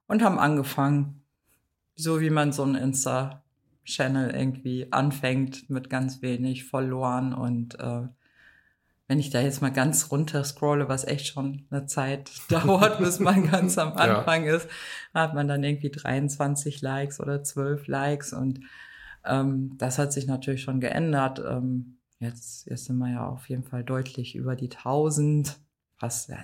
Und 0.06 0.24
haben 0.24 0.40
angefangen, 0.40 1.22
so 1.94 2.20
wie 2.20 2.30
man 2.30 2.52
so 2.52 2.64
einen 2.64 2.74
Insta-Channel 2.74 4.34
irgendwie 4.34 4.88
anfängt, 4.90 5.70
mit 5.70 5.88
ganz 5.88 6.20
wenig 6.20 6.64
Followern 6.64 7.32
und 7.32 7.78
äh, 7.78 8.08
wenn 9.06 9.18
ich 9.18 9.30
da 9.30 9.40
jetzt 9.40 9.60
mal 9.60 9.72
ganz 9.72 10.12
runter 10.12 10.44
scrolle, 10.44 10.88
was 10.88 11.04
echt 11.04 11.26
schon 11.26 11.66
eine 11.70 11.86
Zeit 11.86 12.30
dauert, 12.48 12.98
bis 12.98 13.18
man 13.18 13.42
ganz 13.50 13.76
am 13.76 13.88
Ja. 13.88 14.18
Anfang 14.18 14.46
ist, 14.46 14.68
hat 15.12 15.34
man 15.34 15.48
dann 15.48 15.64
irgendwie 15.64 15.90
23 15.90 16.80
Likes 16.80 17.18
oder 17.18 17.42
12 17.42 17.88
Likes 17.88 18.32
und 18.32 18.60
ähm, 19.24 19.74
das 19.78 19.98
hat 19.98 20.12
sich 20.12 20.26
natürlich 20.28 20.62
schon 20.62 20.80
geändert. 20.80 21.40
Ähm, 21.44 21.98
jetzt, 22.20 22.66
jetzt 22.68 22.84
sind 22.84 22.98
wir 22.98 23.10
ja 23.10 23.26
auf 23.26 23.48
jeden 23.48 23.64
Fall 23.64 23.82
deutlich 23.84 24.34
über 24.36 24.54
die 24.56 24.70
1000, 24.70 25.58
fast 25.96 26.30
also 26.30 26.42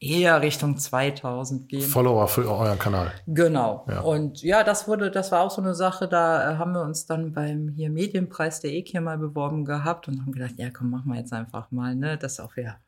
eher 0.00 0.42
Richtung 0.42 0.76
2000 0.78 1.68
gehen. 1.68 1.82
Follower 1.88 2.26
für 2.28 2.48
euren 2.50 2.78
Kanal. 2.78 3.12
Genau. 3.26 3.86
Ja. 3.88 4.00
Und 4.00 4.42
ja, 4.42 4.64
das 4.64 4.88
wurde, 4.88 5.10
das 5.10 5.30
war 5.32 5.42
auch 5.42 5.50
so 5.50 5.62
eine 5.62 5.74
Sache, 5.74 6.08
da 6.08 6.52
äh, 6.52 6.56
haben 6.56 6.72
wir 6.72 6.82
uns 6.82 7.06
dann 7.06 7.32
beim 7.32 7.68
hier 7.68 7.88
Medienpreis 7.90 8.60
der 8.60 8.72
EK 8.72 9.00
mal 9.00 9.16
beworben 9.18 9.64
gehabt 9.64 10.08
und 10.08 10.20
haben 10.20 10.32
gedacht, 10.32 10.54
ja 10.56 10.70
komm, 10.70 10.90
machen 10.90 11.12
wir 11.12 11.18
jetzt 11.20 11.32
einfach 11.32 11.70
mal, 11.70 11.94
ne? 11.94 12.18
Das 12.18 12.40
auch 12.40 12.56
wieder. 12.56 12.78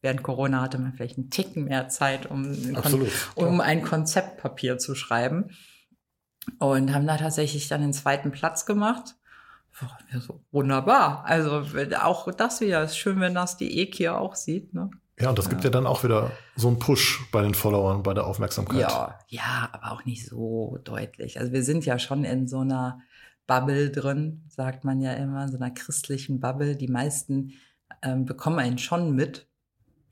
Während 0.00 0.22
Corona 0.22 0.60
hatte 0.60 0.78
man 0.78 0.92
vielleicht 0.92 1.18
einen 1.18 1.30
Ticken 1.30 1.64
mehr 1.64 1.88
Zeit, 1.88 2.26
um, 2.30 2.42
ein 2.44 2.62
Kon- 2.74 2.76
Absolut. 2.76 3.10
um 3.34 3.60
ein 3.60 3.82
Konzeptpapier 3.82 4.78
zu 4.78 4.94
schreiben. 4.94 5.50
Und 6.58 6.94
haben 6.94 7.06
da 7.06 7.16
tatsächlich 7.18 7.68
dann 7.68 7.82
den 7.82 7.92
zweiten 7.92 8.30
Platz 8.30 8.64
gemacht. 8.64 9.16
Ja, 10.12 10.20
so, 10.20 10.40
wunderbar. 10.50 11.24
Also 11.24 11.62
auch 12.00 12.32
das 12.32 12.60
wieder 12.60 12.82
ist 12.84 12.96
schön, 12.96 13.20
wenn 13.20 13.34
das 13.34 13.56
die 13.56 13.80
EK 13.80 13.94
hier 13.94 14.18
auch 14.18 14.34
sieht. 14.34 14.74
Ne? 14.74 14.90
Ja, 15.20 15.30
und 15.30 15.38
das 15.38 15.48
gibt 15.48 15.64
ja 15.64 15.70
dann 15.70 15.86
auch 15.86 16.04
wieder 16.04 16.30
so 16.54 16.68
einen 16.68 16.78
Push 16.78 17.28
bei 17.32 17.42
den 17.42 17.54
Followern, 17.54 18.02
bei 18.02 18.14
der 18.14 18.26
Aufmerksamkeit. 18.26 18.80
Ja, 18.80 19.18
ja, 19.28 19.68
aber 19.72 19.92
auch 19.92 20.04
nicht 20.04 20.26
so 20.26 20.78
deutlich. 20.84 21.40
Also 21.40 21.52
wir 21.52 21.64
sind 21.64 21.84
ja 21.84 21.98
schon 21.98 22.24
in 22.24 22.46
so 22.46 22.60
einer 22.60 23.00
Bubble 23.46 23.90
drin, 23.90 24.44
sagt 24.48 24.84
man 24.84 25.00
ja 25.00 25.12
immer, 25.14 25.44
in 25.44 25.50
so 25.50 25.56
einer 25.56 25.70
christlichen 25.70 26.38
Bubble. 26.38 26.76
Die 26.76 26.88
meisten 26.88 27.54
ähm, 28.02 28.26
bekommen 28.26 28.60
einen 28.60 28.78
schon 28.78 29.14
mit. 29.14 29.48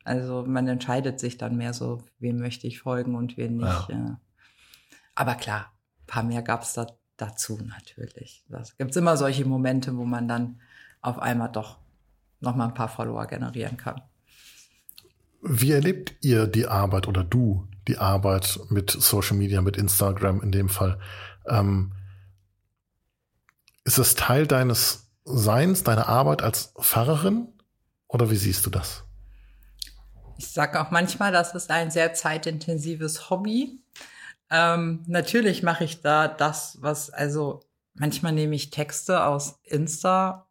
Also 0.04 0.44
man 0.46 0.66
entscheidet 0.66 1.20
sich 1.20 1.38
dann 1.38 1.56
mehr 1.56 1.72
so, 1.72 2.02
wem 2.18 2.38
möchte 2.38 2.66
ich 2.66 2.80
folgen 2.80 3.14
und 3.14 3.36
wen 3.36 3.58
nicht. 3.58 3.88
Ja. 3.88 4.20
Aber 5.14 5.34
klar, 5.34 5.72
ein 6.00 6.06
paar 6.06 6.22
mehr 6.22 6.42
gab's 6.42 6.72
da 6.74 6.86
dazu 7.16 7.58
natürlich. 7.62 8.44
Das 8.48 8.76
gibt's 8.76 8.96
immer 8.96 9.16
solche 9.16 9.44
Momente, 9.44 9.96
wo 9.96 10.04
man 10.04 10.28
dann 10.28 10.60
auf 11.00 11.18
einmal 11.18 11.50
doch 11.50 11.78
noch 12.40 12.56
mal 12.56 12.66
ein 12.66 12.74
paar 12.74 12.88
Follower 12.88 13.26
generieren 13.26 13.76
kann. 13.76 14.02
Wie 15.42 15.72
erlebt 15.72 16.14
ihr 16.20 16.46
die 16.46 16.66
Arbeit 16.66 17.08
oder 17.08 17.24
du 17.24 17.68
die 17.88 17.98
Arbeit 17.98 18.58
mit 18.68 18.90
Social 18.90 19.36
Media, 19.36 19.60
mit 19.62 19.76
Instagram 19.76 20.42
in 20.42 20.52
dem 20.52 20.68
Fall? 20.68 20.98
Ähm, 21.46 21.92
ist 23.84 23.98
es 23.98 24.14
Teil 24.16 24.46
deines 24.46 25.08
Seins, 25.24 25.84
deiner 25.84 26.08
Arbeit 26.08 26.42
als 26.42 26.72
Pfarrerin? 26.80 27.48
Oder 28.08 28.30
wie 28.30 28.36
siehst 28.36 28.66
du 28.66 28.70
das? 28.70 29.04
Ich 30.38 30.48
sage 30.48 30.80
auch 30.80 30.90
manchmal, 30.90 31.32
das 31.32 31.54
ist 31.54 31.70
ein 31.70 31.90
sehr 31.90 32.14
zeitintensives 32.14 33.30
Hobby. 33.30 33.80
Ähm, 34.50 35.02
natürlich 35.06 35.62
mache 35.62 35.84
ich 35.84 36.02
da 36.02 36.28
das, 36.28 36.78
was, 36.80 37.10
also 37.10 37.60
manchmal 37.94 38.32
nehme 38.32 38.54
ich 38.54 38.70
Texte 38.70 39.24
aus 39.24 39.60
Insta, 39.64 40.48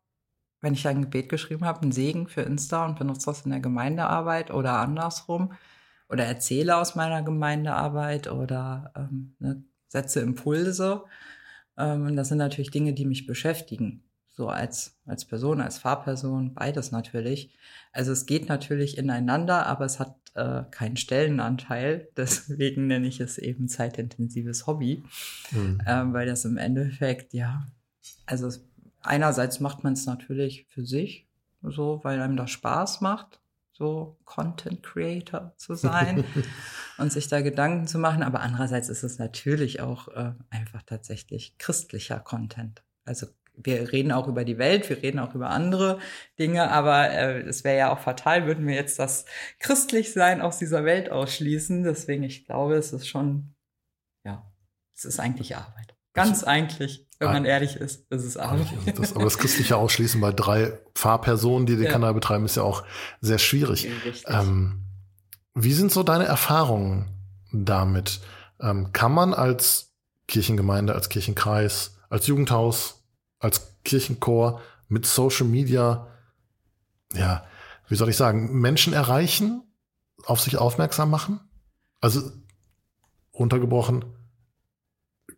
wenn 0.62 0.74
ich 0.74 0.88
ein 0.88 1.04
Gebet 1.04 1.30
geschrieben 1.30 1.66
habe, 1.66 1.82
einen 1.82 1.92
Segen 1.92 2.28
für 2.28 2.42
Insta 2.42 2.86
und 2.86 3.00
benutze 3.00 3.28
das 3.28 3.44
in 3.46 3.52
der 3.52 3.60
Gemeindearbeit 3.60 4.52
oder 4.52 4.80
andersrum 4.80 5.54
oder 6.10 6.26
erzähle 6.26 6.78
aus 6.78 6.96
meiner 6.96 7.24
Gemeindearbeit 7.24 8.30
oder 8.30 8.92
ähm, 8.96 9.36
ne, 9.40 9.64
setze 9.88 10.22
Impulse. 10.22 11.06
Ähm, 11.78 12.08
und 12.08 12.16
das 12.16 12.30
sind 12.30 12.40
natürlich 12.40 12.72
Dinge, 12.72 12.94
die 12.94 13.06
mich 13.06 13.28
beschäftigen. 13.28 14.05
So 14.36 14.50
als, 14.50 14.98
als 15.06 15.24
Person, 15.24 15.62
als 15.62 15.78
Fahrperson, 15.78 16.54
beides 16.54 16.92
natürlich. 16.92 17.56
Also 17.94 18.12
es 18.12 18.26
geht 18.26 18.50
natürlich 18.50 18.98
ineinander, 18.98 19.66
aber 19.66 19.86
es 19.86 20.00
hat 20.00 20.16
äh, 20.34 20.64
keinen 20.72 20.98
Stellenanteil. 20.98 22.10
Deswegen 22.18 22.88
nenne 22.88 23.08
ich 23.08 23.22
es 23.22 23.38
eben 23.38 23.68
zeitintensives 23.70 24.68
Hobby, 24.68 25.04
Hm. 25.50 25.82
ähm, 25.88 26.14
weil 26.14 26.28
das 26.28 26.44
im 26.44 26.58
Endeffekt, 26.58 27.34
ja, 27.34 27.68
also 28.26 28.48
es, 28.48 28.68
einerseits 29.02 29.60
macht 29.62 29.84
man 29.84 29.94
es 29.94 30.06
natürlich 30.06 30.66
für 30.68 30.86
sich, 30.86 31.28
so, 31.62 32.02
weil 32.04 32.22
einem 32.22 32.36
das 32.36 32.52
Spaß 32.52 33.02
macht, 33.02 33.40
so 33.72 34.18
Content 34.26 34.84
Creator 34.84 35.54
zu 35.58 35.76
sein 35.76 36.24
und 36.98 37.12
sich 37.12 37.28
da 37.28 37.42
Gedanken 37.42 37.88
zu 37.88 38.00
machen. 38.00 38.24
Aber 38.24 38.42
andererseits 38.42 38.90
ist 38.90 39.04
es 39.04 39.18
natürlich 39.18 39.82
auch 39.82 40.08
äh, 40.10 40.34
einfach 40.50 40.84
tatsächlich 40.84 41.58
christlicher 41.58 42.20
Content. 42.20 42.84
Also 43.06 43.28
wir 43.58 43.92
reden 43.92 44.12
auch 44.12 44.28
über 44.28 44.44
die 44.46 44.58
Welt, 44.58 44.90
wir 44.90 45.02
reden 45.02 45.20
auch 45.20 45.36
über 45.36 45.50
andere 45.50 46.00
Dinge, 46.40 46.72
aber 46.72 47.10
äh, 47.10 47.42
es 47.42 47.64
wäre 47.64 47.78
ja 47.78 47.94
auch 47.94 48.00
fatal, 48.00 48.46
würden 48.46 48.68
wir 48.68 48.76
jetzt 48.76 49.00
das 49.00 49.26
Christlichsein 49.60 50.42
aus 50.42 50.58
dieser 50.58 50.86
Welt 50.86 51.12
ausschließen. 51.12 51.84
Deswegen, 51.84 52.24
ich 52.24 52.46
glaube, 52.46 52.76
es 52.76 52.94
ist 52.94 53.08
schon, 53.08 53.56
ja, 54.24 54.52
es 54.96 55.06
ist 55.06 55.20
eigentlich 55.20 55.56
Arbeit. 55.56 55.96
Ganz 56.14 56.46
eigentlich, 56.46 57.08
wenn 57.20 57.28
man 57.34 57.44
ehrlich 57.46 57.76
ist, 57.76 58.10
ist 58.10 58.24
es 58.24 58.38
Arbeit. 58.38 58.68
Eigentlich 58.68 58.88
ist 58.88 59.00
das, 59.00 59.14
aber 59.14 59.26
das 59.26 59.38
christliche 59.38 59.76
Ausschließen 59.76 60.22
bei 60.22 60.32
drei 60.32 60.80
Fahrpersonen, 60.96 61.66
die 61.66 61.76
den 61.76 61.86
Ja. 61.86 61.92
Kanal 61.92 62.14
betreiben, 62.14 62.46
ist 62.46 62.56
ja 62.56 62.64
auch 62.64 62.84
sehr 63.20 63.38
schwierig. 63.38 63.90
Ähm, 64.28 64.86
wie 65.54 65.74
sind 65.74 65.92
so 65.92 66.04
deine 66.04 66.24
Erfahrungen 66.26 67.08
damit? 67.52 68.22
Ähm, 68.62 68.94
kann 68.94 69.12
man 69.12 69.34
als 69.34 69.94
Kirchengemeinde, 70.28 70.96
als 70.96 71.10
Kirchenkreis, 71.10 71.98
als 72.10 72.28
Jugendhaus, 72.28 73.05
als 73.46 73.78
Kirchenchor 73.84 74.62
mit 74.88 75.06
Social 75.06 75.48
Media, 75.48 76.08
ja, 77.14 77.46
wie 77.88 77.96
soll 77.96 78.10
ich 78.10 78.18
sagen, 78.18 78.60
Menschen 78.60 78.94
erreichen, 78.94 79.64
auf 80.26 80.42
sich 80.42 80.58
aufmerksam 80.58 81.10
machen? 81.10 81.40
Also 82.02 82.32
runtergebrochen, 83.34 84.06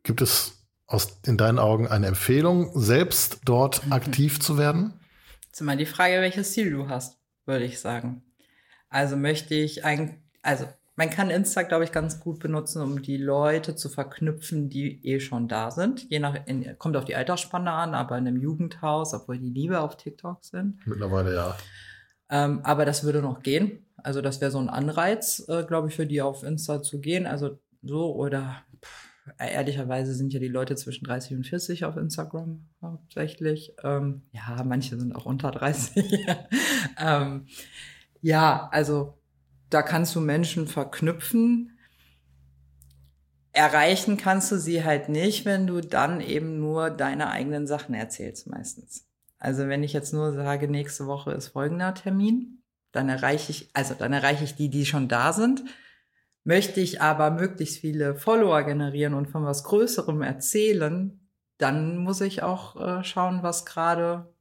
gibt 0.03 0.21
es 0.21 0.65
aus, 0.85 1.19
in 1.25 1.37
deinen 1.37 1.59
Augen 1.59 1.87
eine 1.87 2.07
Empfehlung, 2.07 2.71
selbst 2.79 3.41
dort 3.45 3.85
Mhm. 3.85 3.93
aktiv 3.93 4.39
zu 4.39 4.57
werden? 4.57 4.99
Jetzt 5.45 5.61
immer 5.61 5.75
die 5.75 5.85
Frage, 5.85 6.21
welches 6.21 6.53
Ziel 6.53 6.71
du 6.71 6.87
hast, 6.87 7.19
würde 7.45 7.65
ich 7.65 7.79
sagen. 7.79 8.23
Also 8.89 9.17
möchte 9.17 9.53
ich 9.53 9.83
ein, 9.83 10.23
also 10.41 10.65
man 10.97 11.11
kann 11.11 11.29
Insta, 11.29 11.61
glaube 11.61 11.83
ich, 11.83 11.91
ganz 11.91 12.19
gut 12.19 12.39
benutzen, 12.39 12.81
um 12.81 13.03
die 13.03 13.17
Leute 13.17 13.75
zu 13.75 13.87
verknüpfen, 13.87 14.67
die 14.67 14.99
eh 15.05 15.19
schon 15.19 15.47
da 15.47 15.69
sind. 15.69 16.09
Je 16.09 16.17
nach, 16.17 16.35
in, 16.47 16.75
kommt 16.79 16.97
auf 16.97 17.05
die 17.05 17.15
Altersspanne 17.15 17.71
an, 17.71 17.93
aber 17.93 18.17
in 18.17 18.27
einem 18.27 18.41
Jugendhaus, 18.41 19.13
obwohl 19.13 19.37
die 19.37 19.51
Liebe 19.51 19.79
auf 19.79 19.95
TikTok 19.95 20.43
sind. 20.43 20.85
Mittlerweile 20.87 21.35
ja. 21.35 21.57
Ähm, 22.29 22.61
aber 22.63 22.83
das 22.83 23.03
würde 23.03 23.21
noch 23.21 23.43
gehen. 23.43 23.85
Also 23.97 24.21
das 24.21 24.41
wäre 24.41 24.49
so 24.49 24.57
ein 24.57 24.69
Anreiz, 24.69 25.45
äh, 25.47 25.63
glaube 25.63 25.89
ich, 25.89 25.95
für 25.95 26.07
die 26.07 26.23
auf 26.23 26.41
Insta 26.41 26.81
zu 26.81 26.99
gehen. 26.99 27.27
Also 27.27 27.59
so 27.83 28.15
oder 28.15 28.63
pff, 28.83 29.09
ehrlicherweise 29.37 30.15
sind 30.15 30.33
ja 30.33 30.39
die 30.39 30.47
Leute 30.47 30.75
zwischen 30.75 31.05
30 31.05 31.37
und 31.37 31.45
40 31.45 31.85
auf 31.85 31.95
Instagram 31.95 32.65
hauptsächlich. 32.81 33.75
Ähm, 33.83 34.23
ja, 34.31 34.63
manche 34.63 34.99
sind 34.99 35.15
auch 35.15 35.27
unter 35.27 35.51
30. 35.51 36.27
ähm, 36.99 37.45
ja, 38.21 38.67
also 38.71 39.16
da 39.69 39.81
kannst 39.81 40.15
du 40.15 40.21
Menschen 40.21 40.67
verknüpfen. 40.67 41.77
Erreichen 43.51 44.17
kannst 44.17 44.51
du 44.51 44.57
sie 44.57 44.83
halt 44.83 45.09
nicht, 45.09 45.45
wenn 45.45 45.67
du 45.67 45.81
dann 45.81 46.21
eben 46.21 46.59
nur 46.59 46.89
deine 46.89 47.29
eigenen 47.29 47.67
Sachen 47.67 47.95
erzählst 47.95 48.47
meistens. 48.47 49.07
Also 49.39 49.67
wenn 49.67 49.83
ich 49.83 49.93
jetzt 49.93 50.13
nur 50.13 50.33
sage, 50.33 50.67
nächste 50.67 51.07
Woche 51.07 51.31
ist 51.31 51.49
folgender 51.49 51.93
Termin, 51.93 52.63
dann 52.91 53.09
erreiche 53.09 53.51
ich, 53.51 53.69
also 53.73 53.93
dann 53.93 54.13
erreiche 54.13 54.43
ich 54.43 54.55
die, 54.55 54.69
die 54.69 54.85
schon 54.85 55.07
da 55.07 55.33
sind. 55.33 55.63
Möchte 56.43 56.79
ich 56.79 57.01
aber 57.01 57.31
möglichst 57.31 57.79
viele 57.79 58.15
Follower 58.15 58.63
generieren 58.63 59.13
und 59.13 59.27
von 59.27 59.43
was 59.43 59.63
Größerem 59.63 60.21
erzählen, 60.21 61.19
dann 61.57 61.97
muss 61.97 62.21
ich 62.21 62.43
auch 62.43 62.75
äh, 62.79 63.03
schauen, 63.03 63.43
was 63.43 63.65
gerade 63.65 64.33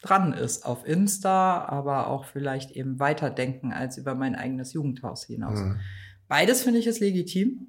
dran 0.00 0.32
ist 0.32 0.64
auf 0.64 0.86
Insta, 0.86 1.64
aber 1.64 2.08
auch 2.08 2.24
vielleicht 2.24 2.70
eben 2.72 2.98
weiterdenken 2.98 3.72
als 3.72 3.98
über 3.98 4.14
mein 4.14 4.34
eigenes 4.34 4.72
Jugendhaus 4.72 5.24
hinaus. 5.24 5.60
Mhm. 5.60 5.80
Beides 6.28 6.62
finde 6.62 6.78
ich 6.78 6.86
ist 6.86 7.00
legitim. 7.00 7.68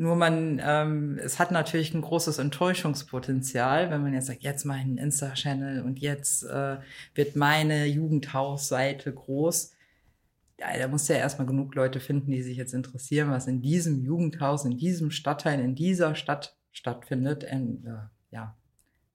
Nur 0.00 0.14
man, 0.14 0.60
ähm, 0.62 1.18
es 1.20 1.40
hat 1.40 1.50
natürlich 1.50 1.92
ein 1.92 2.02
großes 2.02 2.38
Enttäuschungspotenzial, 2.38 3.90
wenn 3.90 4.02
man 4.02 4.14
jetzt 4.14 4.26
sagt, 4.26 4.44
jetzt 4.44 4.64
mein 4.64 4.96
Insta-Channel 4.96 5.82
und 5.82 5.98
jetzt 5.98 6.44
äh, 6.44 6.76
wird 7.14 7.34
meine 7.34 7.84
Jugendhausseite 7.86 9.12
groß. 9.12 9.72
Ja, 10.60 10.78
da 10.78 10.86
muss 10.86 11.08
ja 11.08 11.16
erstmal 11.16 11.48
genug 11.48 11.74
Leute 11.74 11.98
finden, 11.98 12.30
die 12.30 12.42
sich 12.42 12.56
jetzt 12.56 12.74
interessieren, 12.74 13.30
was 13.30 13.48
in 13.48 13.60
diesem 13.60 14.04
Jugendhaus, 14.04 14.64
in 14.64 14.76
diesem 14.76 15.10
Stadtteil, 15.10 15.58
in 15.58 15.74
dieser 15.74 16.14
Stadt 16.14 16.56
stattfindet. 16.70 17.44
Und, 17.50 17.84
äh, 17.84 18.06
ja, 18.30 18.56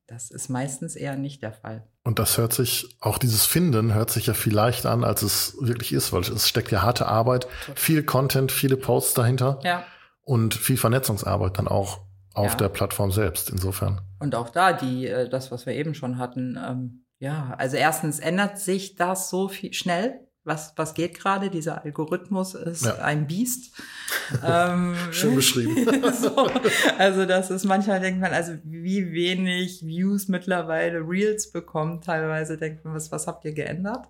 das 0.07 0.31
ist 0.31 0.49
meistens 0.49 0.95
eher 0.95 1.15
nicht 1.15 1.41
der 1.41 1.53
Fall. 1.53 1.87
Und 2.03 2.19
das 2.19 2.37
hört 2.37 2.53
sich, 2.53 2.97
auch 2.99 3.17
dieses 3.17 3.45
Finden 3.45 3.93
hört 3.93 4.09
sich 4.09 4.27
ja 4.27 4.33
viel 4.33 4.53
leichter 4.53 4.91
an, 4.91 5.03
als 5.03 5.21
es 5.21 5.55
wirklich 5.61 5.93
ist, 5.93 6.11
weil 6.11 6.21
es 6.21 6.47
steckt 6.49 6.71
ja 6.71 6.81
harte 6.81 7.07
Arbeit, 7.07 7.47
viel 7.75 8.03
Content, 8.03 8.51
viele 8.51 8.75
Posts 8.75 9.13
dahinter 9.13 9.59
ja. 9.63 9.85
und 10.21 10.53
viel 10.53 10.77
Vernetzungsarbeit 10.77 11.57
dann 11.57 11.67
auch 11.67 12.01
auf 12.33 12.51
ja. 12.51 12.57
der 12.57 12.69
Plattform 12.69 13.11
selbst, 13.11 13.49
insofern. 13.49 14.01
Und 14.19 14.35
auch 14.35 14.49
da, 14.49 14.73
die, 14.73 15.07
äh, 15.07 15.29
das, 15.29 15.51
was 15.51 15.65
wir 15.65 15.73
eben 15.73 15.93
schon 15.95 16.17
hatten, 16.17 16.59
ähm, 16.61 17.05
ja, 17.19 17.55
also 17.57 17.77
erstens 17.77 18.19
ändert 18.19 18.59
sich 18.59 18.95
das 18.95 19.29
so 19.29 19.47
viel 19.47 19.73
schnell, 19.73 20.27
was, 20.43 20.73
was 20.75 20.93
geht 20.93 21.17
gerade. 21.17 21.49
Dieser 21.49 21.83
Algorithmus 21.83 22.53
ist 22.53 22.85
ja. 22.85 22.95
ein 22.95 23.27
Biest. 23.27 23.73
ähm, 24.45 24.95
Schön 25.11 25.35
beschrieben. 25.35 25.85
so, 26.13 26.49
also 26.97 27.25
das 27.25 27.49
ist 27.49 27.65
manchmal 27.65 27.99
denkt 27.99 28.19
man, 28.19 28.33
also 28.33 28.53
wie 28.63 29.11
wenig 29.11 29.85
Views 29.85 30.27
mittlerweile 30.27 30.99
Reels 30.99 31.51
bekommt. 31.51 32.05
Teilweise 32.05 32.57
denkt 32.57 32.83
man, 32.83 32.93
was, 32.93 33.11
was 33.11 33.27
habt 33.27 33.45
ihr 33.45 33.53
geändert? 33.53 34.07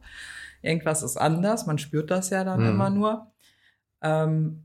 Irgendwas 0.62 1.04
ist 1.04 1.18
anders. 1.18 1.66
Man 1.66 1.78
spürt 1.78 2.10
das 2.10 2.30
ja 2.30 2.44
dann 2.44 2.62
mhm. 2.62 2.70
immer 2.70 2.90
nur. 2.90 3.32
Ähm, 4.02 4.64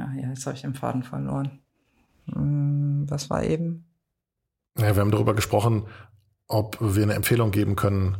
ja, 0.00 0.12
ja, 0.14 0.28
jetzt 0.28 0.46
habe 0.46 0.56
ich 0.56 0.62
den 0.62 0.74
Faden 0.74 1.02
verloren. 1.02 1.60
Hm, 2.32 3.06
was 3.08 3.30
war 3.30 3.42
eben? 3.44 3.86
Ja, 4.78 4.94
wir 4.94 5.00
haben 5.00 5.10
darüber 5.10 5.34
gesprochen, 5.34 5.86
ob 6.46 6.78
wir 6.80 7.02
eine 7.02 7.14
Empfehlung 7.14 7.50
geben 7.50 7.76
können, 7.76 8.16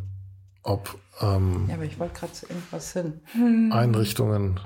ob 0.63 0.99
ähm, 1.21 1.67
ja, 1.69 1.75
aber 1.75 1.85
ich 1.85 1.99
wollte 1.99 2.19
gerade 2.19 2.33
zu 2.33 2.47
irgendwas 2.47 2.93
hin. 2.93 3.21
Hm. 3.33 3.73
Einrichtungen, 3.73 4.61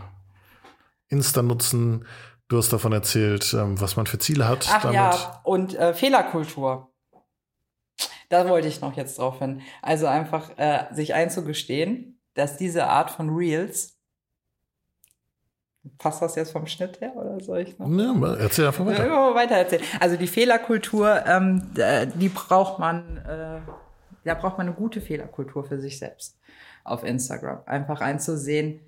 Insta 1.08 1.42
nutzen. 1.42 2.06
Du 2.48 2.58
hast 2.58 2.72
davon 2.72 2.92
erzählt, 2.92 3.54
ähm, 3.54 3.80
was 3.80 3.96
man 3.96 4.06
für 4.06 4.18
Ziele 4.18 4.48
hat. 4.48 4.68
Ach 4.70 4.82
damit. 4.82 4.94
ja, 4.94 5.40
und 5.44 5.74
äh, 5.74 5.94
Fehlerkultur. 5.94 6.92
Da 8.28 8.48
wollte 8.48 8.68
ich 8.68 8.80
noch 8.80 8.96
jetzt 8.96 9.18
drauf 9.18 9.38
hin. 9.38 9.62
Also 9.82 10.06
einfach 10.06 10.50
äh, 10.56 10.86
sich 10.92 11.14
einzugestehen, 11.14 12.20
dass 12.34 12.56
diese 12.56 12.86
Art 12.86 13.10
von 13.10 13.30
Reels 13.30 13.94
Passt 15.98 16.22
das 16.22 16.34
jetzt 16.34 16.52
vom 16.52 16.66
Schnitt 16.66 17.00
her 17.02 17.14
oder 17.14 17.38
soll 17.40 17.58
ich 17.58 17.78
noch? 17.78 17.86
Ja, 17.86 18.34
erzähl 18.36 18.66
einfach 18.66 18.86
weiter. 18.86 19.06
Ja, 19.06 19.34
weiter 19.34 19.56
erzählen. 19.56 19.82
Also 20.00 20.16
die 20.16 20.26
Fehlerkultur, 20.26 21.26
ähm, 21.26 21.74
die 22.14 22.30
braucht 22.30 22.78
man, 22.78 23.18
äh, 23.18 23.60
da 24.24 24.34
braucht 24.34 24.58
man 24.58 24.66
eine 24.66 24.76
gute 24.76 25.00
Fehlerkultur 25.00 25.64
für 25.64 25.80
sich 25.80 25.98
selbst 25.98 26.38
auf 26.84 27.04
Instagram. 27.04 27.60
Einfach 27.66 28.00
einzusehen, 28.00 28.80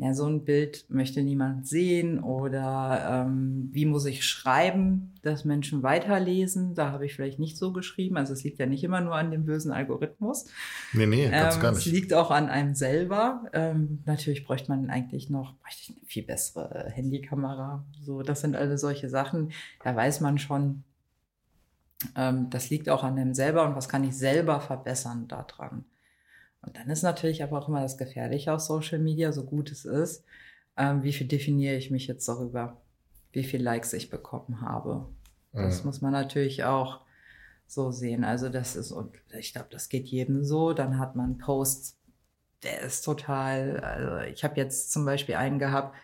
ja, 0.00 0.14
so 0.14 0.24
ein 0.24 0.46
Bild 0.46 0.86
möchte 0.88 1.22
niemand 1.22 1.68
sehen 1.68 2.20
oder 2.20 3.26
ähm, 3.26 3.68
wie 3.70 3.84
muss 3.84 4.06
ich 4.06 4.24
schreiben, 4.24 5.12
dass 5.20 5.44
Menschen 5.44 5.82
weiterlesen. 5.82 6.74
Da 6.74 6.90
habe 6.90 7.04
ich 7.04 7.14
vielleicht 7.14 7.38
nicht 7.38 7.58
so 7.58 7.74
geschrieben. 7.74 8.16
Also 8.16 8.32
es 8.32 8.42
liegt 8.42 8.58
ja 8.58 8.64
nicht 8.64 8.82
immer 8.82 9.02
nur 9.02 9.14
an 9.14 9.30
dem 9.30 9.44
bösen 9.44 9.72
Algorithmus. 9.72 10.46
Nee, 10.94 11.04
nee, 11.04 11.28
ganz 11.28 11.56
ähm, 11.56 11.60
gar 11.60 11.72
nicht. 11.72 11.86
Es 11.86 11.92
liegt 11.92 12.14
auch 12.14 12.30
an 12.30 12.48
einem 12.48 12.74
selber. 12.74 13.42
Ähm, 13.52 13.98
natürlich 14.06 14.46
bräuchte 14.46 14.70
man 14.70 14.88
eigentlich 14.88 15.28
noch 15.28 15.52
bräuchte 15.56 15.82
ich 15.82 15.90
eine 15.90 16.06
viel 16.06 16.22
bessere 16.22 16.86
Handykamera. 16.88 17.84
So, 18.00 18.22
das 18.22 18.40
sind 18.40 18.56
alle 18.56 18.78
solche 18.78 19.10
Sachen. 19.10 19.52
Da 19.84 19.94
weiß 19.94 20.22
man 20.22 20.38
schon, 20.38 20.82
das 22.14 22.70
liegt 22.70 22.88
auch 22.88 23.04
an 23.04 23.18
einem 23.18 23.34
selber 23.34 23.64
und 23.64 23.76
was 23.76 23.88
kann 23.88 24.04
ich 24.04 24.16
selber 24.16 24.60
verbessern 24.60 25.28
daran. 25.28 25.84
Und 26.62 26.76
dann 26.76 26.88
ist 26.88 27.02
natürlich 27.02 27.42
aber 27.42 27.58
auch 27.58 27.68
immer 27.68 27.82
das 27.82 27.98
Gefährliche 27.98 28.52
auf 28.52 28.60
Social 28.60 28.98
Media, 28.98 29.32
so 29.32 29.44
gut 29.44 29.70
es 29.70 29.84
ist, 29.84 30.24
ähm, 30.76 31.02
wie 31.02 31.12
viel 31.12 31.26
definiere 31.26 31.76
ich 31.76 31.90
mich 31.90 32.06
jetzt 32.06 32.26
darüber, 32.28 32.80
wie 33.32 33.44
viel 33.44 33.62
Likes 33.62 33.92
ich 33.92 34.10
bekommen 34.10 34.60
habe. 34.60 35.08
Das 35.52 35.80
mhm. 35.80 35.86
muss 35.86 36.00
man 36.00 36.12
natürlich 36.12 36.64
auch 36.64 37.00
so 37.66 37.90
sehen. 37.92 38.24
Also 38.24 38.48
das 38.48 38.76
ist, 38.76 38.92
und 38.92 39.16
ich 39.38 39.52
glaube, 39.52 39.68
das 39.70 39.88
geht 39.88 40.06
jedem 40.06 40.44
so. 40.44 40.72
Dann 40.72 40.98
hat 40.98 41.16
man 41.16 41.38
Posts, 41.38 41.98
der 42.62 42.80
ist 42.82 43.02
total, 43.02 43.80
also 43.80 44.32
ich 44.32 44.44
habe 44.44 44.56
jetzt 44.56 44.92
zum 44.92 45.04
Beispiel 45.04 45.36
einen 45.36 45.58
gehabt, 45.58 45.94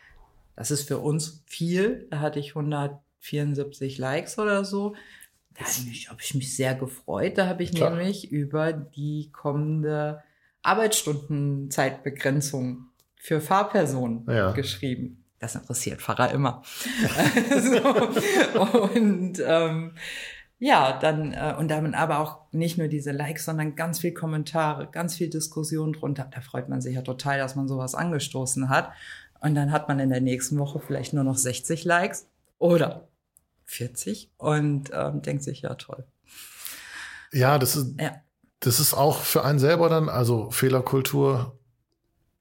das 0.55 0.71
ist 0.71 0.89
für 0.89 0.99
uns 0.99 1.43
viel, 1.45 2.07
da 2.11 2.21
hatte 2.21 2.39
ich 2.39 2.57
174 2.57 3.99
Likes 3.99 4.39
oder 4.39 4.65
so. 4.65 4.95
Da 5.59 5.65
habe 5.65 5.91
ich, 5.91 6.11
hab 6.11 6.21
ich 6.21 6.35
mich 6.35 6.55
sehr 6.57 6.75
gefreut. 6.75 7.39
Da 7.39 7.47
habe 7.47 7.63
ich 7.63 7.73
Klar. 7.73 7.89
nämlich 7.91 8.31
über 8.31 8.73
die 8.73 9.31
kommende 9.33 10.23
Arbeitsstundenzeitbegrenzung 10.63 12.89
für 13.17 13.41
Fahrpersonen 13.41 14.27
ja. 14.29 14.53
geschrieben. 14.53 15.25
Das 15.39 15.55
interessiert 15.55 16.01
Pfarrer 16.01 16.33
immer. 16.33 16.63
so. 17.61 17.79
Und 18.95 19.43
ähm, 19.45 19.93
ja, 20.59 20.99
dann 20.99 21.33
äh, 21.33 21.55
und 21.59 21.69
dann 21.69 21.95
aber 21.95 22.21
auch 22.21 22.41
nicht 22.53 22.79
nur 22.79 22.89
diese 22.89 23.13
Likes, 23.13 23.45
sondern 23.45 23.77
ganz 23.77 24.01
viel 24.01 24.13
Kommentare, 24.13 24.89
ganz 24.91 25.17
viel 25.17 25.29
Diskussion 25.29 25.93
drunter. 25.93 26.29
Da 26.33 26.41
freut 26.41 26.69
man 26.69 26.81
sich 26.81 26.95
ja 26.95 27.03
total, 27.03 27.39
dass 27.39 27.55
man 27.55 27.69
sowas 27.69 27.95
angestoßen 27.95 28.71
hat. 28.71 28.91
Und 29.41 29.55
dann 29.55 29.71
hat 29.71 29.89
man 29.89 30.01
in 30.01 30.09
der 30.09 30.23
nächsten 30.23 30.59
Woche 30.59 30.81
vielleicht 30.81 31.13
nur 31.13 31.25
noch 31.25 31.37
60 31.37 31.85
Likes 31.85 32.27
oder 32.59 33.09
40 33.67 34.33
und 34.39 34.91
ähm, 34.93 35.23
denkt 35.23 35.43
sich, 35.43 35.63
ja 35.63 35.75
toll. 35.75 36.07
Ja, 37.33 37.59
das 37.59 37.77
ist, 37.77 38.01
ja 38.01 38.23
das 38.61 38.81
ist 38.81 38.95
auch 38.95 39.21
für 39.21 39.45
einen 39.45 39.59
selber 39.59 39.89
dann, 39.89 40.09
also 40.09 40.51
Fehlerkultur 40.51 41.59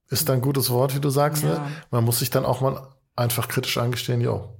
ist 0.09 0.29
ein 0.29 0.41
gutes 0.41 0.69
Wort, 0.69 0.95
wie 0.95 0.99
du 0.99 1.09
sagst. 1.09 1.43
Ne? 1.43 1.51
Ja. 1.51 1.59
Ne? 1.59 1.71
Man 1.91 2.03
muss 2.03 2.19
sich 2.19 2.29
dann 2.29 2.45
auch 2.45 2.61
mal 2.61 2.95
einfach 3.15 3.47
kritisch 3.47 3.77
eingestehen, 3.77 4.21
jo. 4.21 4.57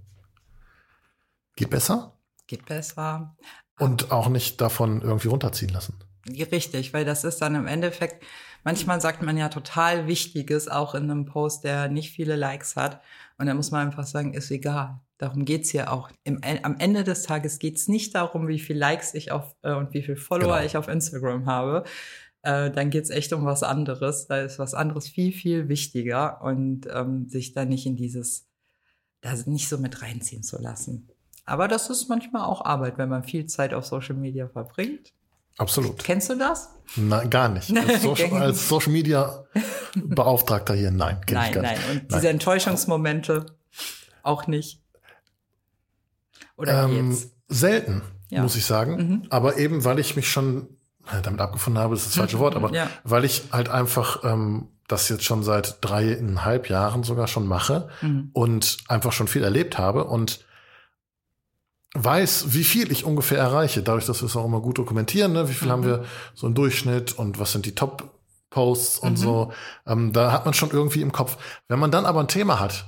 Geht 1.55 1.69
besser? 1.69 2.17
Geht 2.47 2.65
besser. 2.65 3.35
Und 3.79 4.11
auch 4.11 4.29
nicht 4.29 4.59
davon 4.61 5.01
irgendwie 5.01 5.27
runterziehen 5.27 5.71
lassen. 5.71 5.99
Richtig, 6.27 6.93
weil 6.93 7.05
das 7.05 7.23
ist 7.23 7.41
dann 7.41 7.55
im 7.55 7.67
Endeffekt, 7.67 8.23
manchmal 8.63 8.99
sagt 8.99 9.21
man 9.21 9.37
ja 9.37 9.49
total 9.49 10.07
Wichtiges, 10.07 10.67
auch 10.67 10.95
in 10.95 11.03
einem 11.03 11.25
Post, 11.25 11.63
der 11.63 11.87
nicht 11.87 12.11
viele 12.11 12.35
Likes 12.35 12.75
hat. 12.75 13.01
Und 13.37 13.45
da 13.45 13.53
muss 13.53 13.71
man 13.71 13.87
einfach 13.87 14.05
sagen, 14.05 14.33
ist 14.33 14.49
egal. 14.51 14.99
Darum 15.17 15.45
geht's 15.45 15.69
hier 15.69 15.91
auch. 15.91 16.09
Im, 16.23 16.41
am 16.63 16.77
Ende 16.77 17.03
des 17.03 17.23
Tages 17.23 17.59
geht's 17.59 17.87
nicht 17.87 18.15
darum, 18.15 18.47
wie 18.47 18.59
viel 18.59 18.77
Likes 18.77 19.13
ich 19.13 19.31
auf 19.31 19.55
äh, 19.61 19.73
und 19.73 19.93
wie 19.93 20.03
viel 20.03 20.17
Follower 20.17 20.55
genau. 20.55 20.65
ich 20.65 20.77
auf 20.77 20.87
Instagram 20.87 21.45
habe. 21.45 21.83
Äh, 22.41 22.69
dann 22.71 22.89
geht's 22.89 23.09
echt 23.09 23.31
um 23.31 23.45
was 23.45 23.63
anderes. 23.63 24.27
Da 24.27 24.41
ist 24.41 24.59
was 24.59 24.73
anderes 24.73 25.07
viel, 25.07 25.31
viel 25.31 25.69
wichtiger 25.69 26.41
und 26.41 26.87
ähm, 26.93 27.29
sich 27.29 27.53
da 27.53 27.63
nicht 27.63 27.85
in 27.85 27.95
dieses, 27.95 28.47
da 29.21 29.33
nicht 29.45 29.69
so 29.69 29.77
mit 29.77 30.01
reinziehen 30.01 30.43
zu 30.43 30.61
lassen. 30.61 31.07
Aber 31.45 31.67
das 31.67 31.89
ist 31.89 32.09
manchmal 32.09 32.43
auch 32.43 32.65
Arbeit, 32.65 32.97
wenn 32.97 33.09
man 33.09 33.23
viel 33.23 33.45
Zeit 33.45 33.73
auf 33.73 33.85
Social 33.85 34.15
Media 34.15 34.47
verbringt. 34.49 35.13
Absolut. 35.57 36.03
Kennst 36.03 36.29
du 36.29 36.35
das? 36.35 36.69
Nein, 36.97 37.29
gar 37.29 37.49
nicht. 37.49 37.75
Als 37.75 38.01
Social, 38.01 38.33
als 38.33 38.67
Social 38.67 38.91
Media 38.91 39.45
Beauftragter 39.95 40.73
hier, 40.73 40.91
nein, 40.91 41.21
kenn 41.25 41.35
nein, 41.35 41.47
ich 41.47 41.53
gar 41.53 41.61
nein. 41.63 41.77
nicht. 41.77 41.89
Und 41.89 42.13
diese 42.13 42.29
Enttäuschungsmomente 42.29 43.45
auch 44.21 44.47
nicht. 44.47 44.81
Oder 46.57 46.83
Ähm, 46.83 47.11
jetzt? 47.11 47.31
selten, 47.47 48.01
Ja. 48.29 48.41
muss 48.41 48.55
ich 48.55 48.65
sagen. 48.65 49.25
Aber 49.29 49.57
eben, 49.57 49.83
weil 49.85 49.99
ich 49.99 50.15
mich 50.15 50.29
schon 50.29 50.67
damit 51.23 51.39
abgefunden 51.41 51.81
habe, 51.81 51.93
das 51.95 52.03
ist 52.03 52.11
das 52.11 52.17
falsche 52.17 52.39
Wort, 52.39 52.55
aber 52.55 52.73
Ja. 52.73 52.89
weil 53.03 53.25
ich 53.25 53.43
halt 53.51 53.69
einfach 53.69 54.23
ähm, 54.23 54.69
das 54.87 55.09
jetzt 55.09 55.23
schon 55.23 55.43
seit 55.43 55.77
dreieinhalb 55.81 56.69
Jahren 56.69 57.03
sogar 57.03 57.27
schon 57.27 57.47
mache 57.47 57.89
Mhm. 58.01 58.29
und 58.33 58.77
einfach 58.87 59.11
schon 59.11 59.27
viel 59.27 59.43
erlebt 59.43 59.77
habe 59.77 60.05
und 60.05 60.45
weiß, 61.93 62.53
wie 62.53 62.63
viel 62.63 62.91
ich 62.91 63.05
ungefähr 63.05 63.37
erreiche, 63.37 63.81
dadurch, 63.81 64.05
dass 64.05 64.21
wir 64.21 64.25
es 64.27 64.35
auch 64.35 64.45
immer 64.45 64.59
gut 64.61 64.77
dokumentieren, 64.77 65.31
ne? 65.33 65.47
wie 65.49 65.53
viel 65.53 65.67
Mhm. 65.67 65.71
haben 65.71 65.83
wir 65.85 66.05
so 66.33 66.45
im 66.47 66.53
Durchschnitt 66.53 67.13
und 67.17 67.39
was 67.39 67.51
sind 67.53 67.65
die 67.65 67.73
Top-Posts 67.75 68.99
und 68.99 69.13
Mhm. 69.13 69.17
so. 69.17 69.53
Ähm, 69.87 70.11
da 70.11 70.31
hat 70.31 70.45
man 70.45 70.53
schon 70.53 70.71
irgendwie 70.71 71.01
im 71.01 71.11
Kopf. 71.11 71.37
Wenn 71.67 71.79
man 71.79 71.91
dann 71.91 72.05
aber 72.05 72.19
ein 72.19 72.27
Thema 72.27 72.59
hat, 72.59 72.85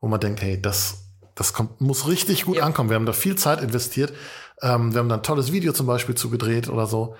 wo 0.00 0.08
man 0.08 0.18
denkt, 0.20 0.42
hey, 0.42 0.60
das, 0.60 1.04
das 1.40 1.54
kommt, 1.54 1.80
muss 1.80 2.06
richtig 2.06 2.44
gut 2.44 2.58
Ja. 2.58 2.64
ankommen. 2.64 2.90
Wir 2.90 2.96
haben 2.96 3.06
da 3.06 3.14
viel 3.14 3.34
Zeit 3.34 3.62
investiert. 3.62 4.12
Ähm, 4.60 4.92
wir 4.92 4.98
haben 4.98 5.08
da 5.08 5.14
ein 5.14 5.22
tolles 5.22 5.52
Video 5.52 5.72
zum 5.72 5.86
Beispiel 5.86 6.14
zugedreht 6.14 6.68
oder 6.68 6.86
so. 6.86 7.16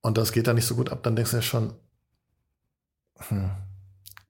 Und 0.00 0.18
das 0.18 0.32
geht 0.32 0.48
da 0.48 0.52
nicht 0.52 0.66
so 0.66 0.74
gut 0.74 0.90
ab. 0.90 1.04
Dann 1.04 1.14
denkst 1.14 1.30
du 1.30 1.36
ja 1.36 1.42
schon, 1.42 1.72
hm, 3.28 3.50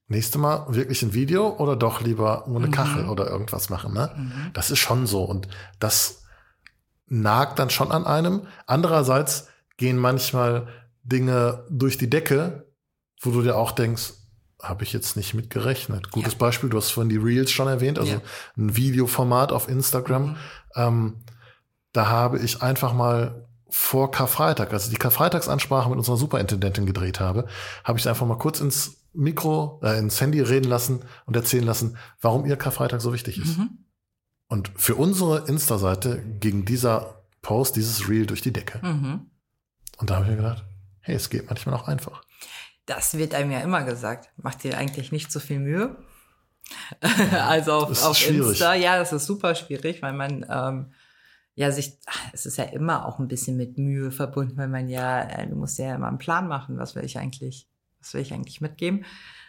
nächste 0.09 0.37
Mal 0.39 0.67
wirklich 0.69 1.03
ein 1.03 1.15
Video 1.15 1.57
oder 1.57 1.77
doch 1.77 2.03
lieber 2.03 2.47
ohne 2.47 2.67
Mhm. 2.67 2.73
Kachel 2.73 3.09
oder 3.09 3.27
irgendwas 3.31 3.71
machen, 3.71 3.95
ne? 3.95 4.11
Mhm. 4.15 4.51
Das 4.53 4.71
ist 4.71 4.81
schon 4.81 5.07
so. 5.07 5.25
Und 5.25 5.49
das 5.79 6.25
nagt 7.07 7.59
dann 7.59 7.71
schon 7.71 7.93
an 7.93 8.05
einem. 8.05 8.47
Andererseits 8.67 9.49
gehen 9.79 9.97
manchmal 9.97 10.69
Dinge 11.05 11.65
durch 11.71 11.97
die 11.97 12.11
Decke, 12.11 12.67
wo 13.23 13.31
du 13.31 13.41
dir 13.41 13.57
auch 13.57 13.73
denkst, 13.73 14.13
habe 14.63 14.85
ich 14.85 14.93
jetzt 14.93 15.17
nicht 15.17 15.35
mit 15.35 15.51
gerechnet. 15.51 16.11
Gutes 16.11 16.33
Ja. 16.35 16.39
Beispiel, 16.39 16.71
du 16.71 16.77
hast 16.79 16.91
vorhin 16.91 17.11
die 17.11 17.17
Reels 17.17 17.51
schon 17.51 17.69
erwähnt, 17.69 17.99
also 17.99 18.13
Ja. 18.13 18.21
ein 18.57 18.77
Videoformat 18.77 19.53
auf 19.53 19.69
Instagram. 19.69 20.29
Mhm. 20.31 20.37
Ähm, 20.75 21.17
da 21.93 22.09
habe 22.09 22.39
ich 22.39 22.63
einfach 22.63 22.93
mal 22.93 23.47
vor 23.69 24.11
Karfreitag, 24.11 24.73
als 24.73 24.85
ich 24.85 24.91
die 24.91 24.97
Karfreitagsansprache 24.97 25.89
mit 25.91 25.99
unserer 25.99 26.17
Superintendentin 26.17 26.87
gedreht 26.87 27.21
habe, 27.21 27.47
habe 27.85 27.99
ich 27.99 28.09
einfach 28.09 28.27
mal 28.27 28.39
kurz 28.39 28.61
ins 28.61 28.97
Mikro, 29.13 29.81
äh, 29.83 29.99
ins 29.99 30.21
Handy 30.21 30.41
reden 30.41 30.69
lassen 30.69 31.03
und 31.27 31.37
erzählen 31.37 31.65
lassen, 31.65 31.97
warum 32.21 32.47
ihr 32.47 32.57
Karfreitag 32.57 33.01
so 33.01 33.13
wichtig 33.13 33.39
ist. 33.39 33.59
Mhm. 33.59 33.79
Und 34.49 34.71
für 34.77 34.95
unsere 34.95 35.47
Insta-Seite 35.49 36.23
ging 36.41 36.65
dieser 36.65 37.23
Post, 37.43 37.77
dieses 37.77 38.09
Reel 38.09 38.27
durch 38.27 38.43
die 38.43 38.53
Decke. 38.53 38.79
Mhm. 38.87 39.31
Und 39.99 40.11
da 40.11 40.17
habe 40.17 40.27
ich 40.27 40.31
mir 40.31 40.37
gedacht, 40.37 40.65
hey, 41.01 41.15
es 41.15 41.31
geht 41.31 41.49
manchmal 41.49 41.75
auch 41.75 41.89
einfach. 41.89 42.23
Das 42.87 43.19
wird 43.19 43.35
einem 43.35 43.51
ja 43.51 43.61
immer 43.61 43.85
gesagt. 43.85 44.31
Macht 44.37 44.65
dir 44.65 44.79
eigentlich 44.79 45.13
nicht 45.13 45.31
so 45.31 45.41
viel 45.41 45.59
Mühe. 45.59 45.97
also 47.33 47.73
auf, 47.73 48.05
auf 48.05 48.17
schwierig. 48.17 48.49
Insta, 48.49 48.75
ja, 48.75 48.99
das 48.99 49.13
ist 49.13 49.27
super 49.27 49.55
schwierig, 49.55 50.03
weil 50.03 50.13
man 50.13 50.47
ähm, 50.49 50.93
ja 51.55 51.71
sich, 51.71 51.99
ach, 52.07 52.21
es 52.33 52.47
ist 52.47 52.59
ja 52.59 52.65
immer 52.65 53.07
auch 53.07 53.19
ein 53.19 53.29
bisschen 53.29 53.57
mit 53.57 53.79
Mühe 53.79 54.11
verbunden, 54.11 54.57
weil 54.57 54.69
man 54.69 54.89
ja, 54.89 55.23
äh, 55.23 55.49
du 55.49 55.57
musst 55.57 55.79
ja 55.79 55.95
immer 55.95 56.09
einen 56.09 56.19
Plan 56.19 56.49
machen, 56.49 56.79
was 56.79 56.95
will 56.95 57.05
ich 57.05 57.19
eigentlich, 57.19 57.69
was 58.01 58.15
will 58.15 58.23
ich 58.23 58.33
eigentlich 58.33 58.61
mitgeben. 58.61 59.05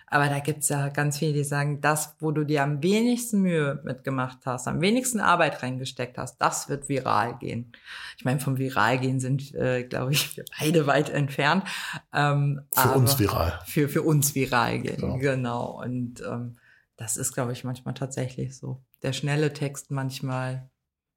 Aber 0.10 0.30
da 0.30 0.40
gibt's 0.40 0.70
ja 0.70 0.88
ganz 0.88 1.18
viele, 1.18 1.34
die 1.34 1.44
sagen, 1.44 1.82
das, 1.82 2.16
wo 2.20 2.32
du 2.32 2.46
dir 2.46 2.64
am 2.64 2.82
wenigsten 2.82 3.42
Mühe 3.42 3.82
mitgemacht 3.84 4.40
hast, 4.46 4.68
am 4.68 4.80
wenigsten 4.80 5.20
Arbeit 5.20 5.62
reingesteckt 5.62 6.18
hast, 6.18 6.38
das 6.38 6.70
wird 6.70 6.88
viral 6.88 7.38
gehen. 7.40 7.74
Ich 8.18 8.24
meine, 8.24 8.40
vom 8.40 8.58
viral 8.58 9.00
gehen 9.00 9.20
sind, 9.20 9.54
äh, 9.54 9.84
glaube 9.84 10.14
ich, 10.14 10.38
wir 10.38 10.46
beide 10.60 10.88
weit 10.88 11.10
entfernt. 11.10 11.66
Ähm, 12.14 12.62
Für 12.74 12.92
uns 12.92 13.20
viral. 13.20 13.60
für, 13.66 13.90
für 13.90 14.02
uns 14.02 14.34
viral 14.34 14.80
gehen. 14.80 15.02
Ja. 15.02 15.18
Genau. 15.18 15.82
Und 15.84 16.22
ähm, 16.22 16.56
das 16.96 17.18
ist, 17.18 17.34
glaube 17.34 17.52
ich, 17.52 17.66
manchmal 17.66 17.94
tatsächlich 17.94 18.56
so. 18.56 18.82
Der 19.04 19.12
schnelle 19.12 19.52
Text 19.52 19.92
manchmal, 19.92 20.70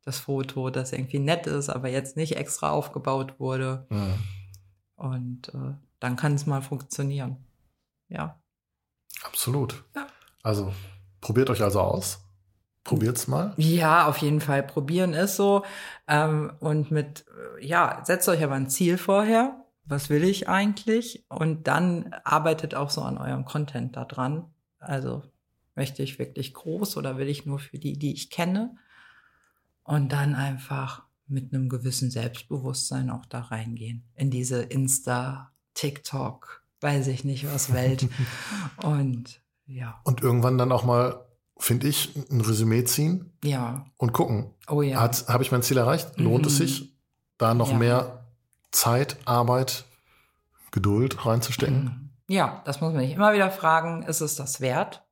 das 0.05 0.18
Foto, 0.18 0.68
das 0.68 0.93
irgendwie 0.93 1.20
nett 1.20 1.47
ist, 1.47 1.68
aber 1.68 1.88
jetzt 1.88 2.16
nicht 2.16 2.36
extra 2.36 2.70
aufgebaut 2.70 3.38
wurde. 3.38 3.86
Mhm. 3.88 4.14
Und 4.97 5.49
äh, 5.55 5.74
dann 6.01 6.16
kann 6.16 6.34
es 6.34 6.47
mal 6.47 6.61
funktionieren. 6.61 7.36
Ja. 8.09 8.39
Absolut. 9.23 9.85
Ja. 9.95 10.07
Also 10.43 10.73
probiert 11.21 11.51
euch 11.51 11.62
also 11.62 11.81
aus. 11.81 12.21
Probiert's 12.85 13.29
mal. 13.29 13.53
Ja, 13.57 14.07
auf 14.07 14.18
jeden 14.18 14.41
Fall. 14.41 14.62
Probieren 14.62 15.12
ist 15.12 15.37
so. 15.37 15.64
Ähm, 16.09 16.53
und 16.61 16.91
mit, 16.91 17.27
äh, 17.59 17.66
ja, 17.66 18.03
setzt 18.05 18.29
euch 18.29 18.43
aber 18.43 18.55
ein 18.55 18.71
Ziel 18.71 18.97
vorher. 18.97 19.64
Was 19.85 20.09
will 20.09 20.25
ich 20.25 20.49
eigentlich? 20.49 21.25
Und 21.29 21.66
dann 21.66 22.14
arbeitet 22.25 22.75
auch 22.75 22.91
so 22.91 23.03
an 23.03 23.18
eurem 23.18 23.45
Content 23.45 23.97
da 23.97 24.05
dran. 24.05 24.47
Also 24.79 25.23
möchte 25.75 26.03
ich 26.03 26.18
wirklich 26.18 26.55
groß 26.55 26.97
oder 26.97 27.18
will 27.18 27.29
ich 27.29 27.45
nur 27.45 27.59
für 27.59 27.79
die, 27.79 27.99
die 27.99 28.14
ich 28.14 28.31
kenne? 28.31 28.77
Und 29.83 30.12
dann 30.12 30.35
einfach 30.35 31.03
mit 31.27 31.53
einem 31.53 31.68
gewissen 31.68 32.11
Selbstbewusstsein 32.11 33.11
auch 33.11 33.27
da 33.27 33.41
reingehen. 33.41 34.05
In 34.14 34.31
diese 34.31 34.62
Insta, 34.62 35.53
TikTok, 35.75 36.60
weiß 36.81 37.07
ich 37.09 37.24
nicht 37.24 37.47
was 37.53 37.72
Welt. 37.72 38.09
Und 38.83 39.41
ja, 39.66 40.01
Und 40.05 40.22
irgendwann 40.22 40.59
dann 40.59 40.72
auch 40.72 40.85
mal, 40.85 41.24
finde 41.59 41.89
ich, 41.89 42.14
ein 42.31 42.41
Resümee 42.41 42.85
ziehen 42.85 43.33
ja, 43.45 43.85
und 43.99 44.12
gucken. 44.12 44.51
oh 44.68 44.83
ja. 44.83 44.99
Hat, 45.01 45.28
habe 45.28 45.43
ich 45.45 45.53
mein 45.53 45.62
Ziel 45.62 45.76
erreicht? 45.76 46.18
Lohnt 46.18 46.47
es 46.47 46.55
Mhm. 46.55 46.59
sich, 46.59 46.97
da 47.39 47.55
noch 47.55 47.70
Ja. 47.70 47.78
mehr 47.78 48.24
Zeit, 48.72 49.16
Arbeit, 49.26 49.85
Geduld 50.72 51.24
reinzustecken? 51.26 51.85
Mhm. 51.85 52.11
Ja, 52.28 52.62
das 52.64 52.81
muss 52.81 52.93
man 52.93 53.03
sich 53.03 53.12
immer 53.14 53.33
wieder 53.33 53.51
fragen, 53.51 54.03
ist 54.03 54.20
es 54.20 54.37
das 54.37 54.61
wert? 54.61 55.03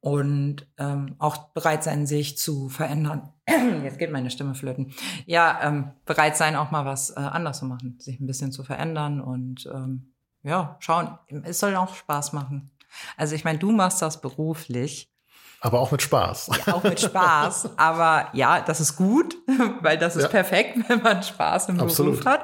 Und 0.00 0.66
ähm, 0.78 1.14
auch 1.18 1.48
bereit 1.48 1.84
sein, 1.84 2.06
sich 2.06 2.38
zu 2.38 2.70
verändern. 2.70 3.28
Jetzt 3.84 3.98
geht 3.98 4.10
meine 4.10 4.30
Stimme 4.30 4.54
flöten. 4.54 4.94
Ja, 5.26 5.58
ähm, 5.62 5.90
bereit 6.06 6.38
sein, 6.38 6.56
auch 6.56 6.70
mal 6.70 6.86
was 6.86 7.10
äh, 7.10 7.20
anders 7.20 7.58
zu 7.58 7.66
machen, 7.66 7.96
sich 7.98 8.18
ein 8.18 8.26
bisschen 8.26 8.50
zu 8.50 8.64
verändern 8.64 9.20
und 9.20 9.66
ähm, 9.72 10.12
ja, 10.42 10.76
schauen, 10.80 11.18
es 11.42 11.60
soll 11.60 11.76
auch 11.76 11.94
Spaß 11.94 12.32
machen. 12.32 12.70
Also 13.18 13.34
ich 13.34 13.44
meine, 13.44 13.58
du 13.58 13.72
machst 13.72 14.00
das 14.00 14.22
beruflich, 14.22 15.12
Aber 15.60 15.80
auch 15.80 15.90
mit 15.92 16.00
Spaß. 16.00 16.50
ja, 16.66 16.72
auch 16.72 16.82
mit 16.82 16.98
Spaß, 16.98 17.68
aber 17.76 18.30
ja, 18.32 18.62
das 18.62 18.80
ist 18.80 18.96
gut, 18.96 19.36
weil 19.82 19.98
das 19.98 20.16
ist 20.16 20.22
Ja. 20.22 20.28
perfekt, 20.30 20.78
wenn 20.88 21.02
man 21.02 21.22
Spaß 21.22 21.68
im 21.68 21.78
Absolut. 21.80 22.20
Beruf 22.20 22.26
hat. 22.26 22.40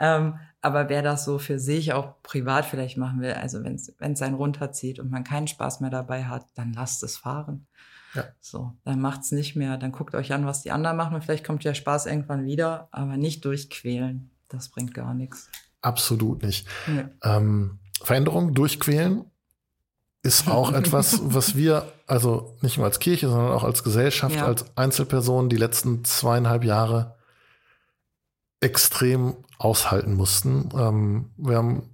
Ähm, 0.00 0.38
aber 0.60 0.88
wer 0.88 1.02
das 1.02 1.24
so 1.24 1.38
für 1.38 1.58
sich 1.58 1.92
auch 1.92 2.20
privat 2.22 2.64
vielleicht 2.64 2.96
machen 2.96 3.20
will, 3.20 3.32
also 3.32 3.62
wenn 3.62 3.74
es 3.76 4.22
einen 4.22 4.34
runterzieht 4.34 4.98
und 4.98 5.10
man 5.10 5.24
keinen 5.24 5.46
Spaß 5.46 5.80
mehr 5.80 5.90
dabei 5.90 6.24
hat, 6.24 6.46
dann 6.54 6.72
lasst 6.72 7.02
es 7.02 7.16
fahren. 7.16 7.66
Ja. 8.14 8.24
So, 8.40 8.72
dann 8.84 9.00
macht's 9.00 9.30
nicht 9.32 9.54
mehr, 9.54 9.76
dann 9.76 9.92
guckt 9.92 10.14
euch 10.14 10.32
an, 10.32 10.46
was 10.46 10.62
die 10.62 10.70
anderen 10.72 10.96
machen 10.96 11.14
und 11.14 11.22
vielleicht 11.22 11.44
kommt 11.46 11.64
der 11.64 11.74
Spaß 11.74 12.06
irgendwann 12.06 12.44
wieder, 12.44 12.88
aber 12.90 13.16
nicht 13.16 13.44
durchquälen. 13.44 14.30
Das 14.48 14.70
bringt 14.70 14.94
gar 14.94 15.14
nichts. 15.14 15.50
Absolut 15.82 16.42
nicht. 16.42 16.66
Nee. 16.86 17.04
Ähm, 17.22 17.78
Veränderung 18.02 18.54
durchquälen 18.54 19.26
ist 20.22 20.48
auch 20.48 20.72
etwas, 20.74 21.20
was 21.22 21.54
wir, 21.54 21.92
also 22.06 22.56
nicht 22.62 22.78
nur 22.78 22.86
als 22.86 22.98
Kirche, 22.98 23.28
sondern 23.28 23.52
auch 23.52 23.62
als 23.64 23.84
Gesellschaft, 23.84 24.36
Ja. 24.36 24.46
als 24.46 24.64
Einzelpersonen 24.76 25.50
die 25.50 25.56
letzten 25.56 26.04
zweieinhalb 26.04 26.64
Jahre 26.64 27.14
extrem 28.60 29.36
aushalten 29.58 30.14
mussten. 30.14 30.68
Ähm, 30.74 31.30
wir 31.36 31.56
haben 31.56 31.90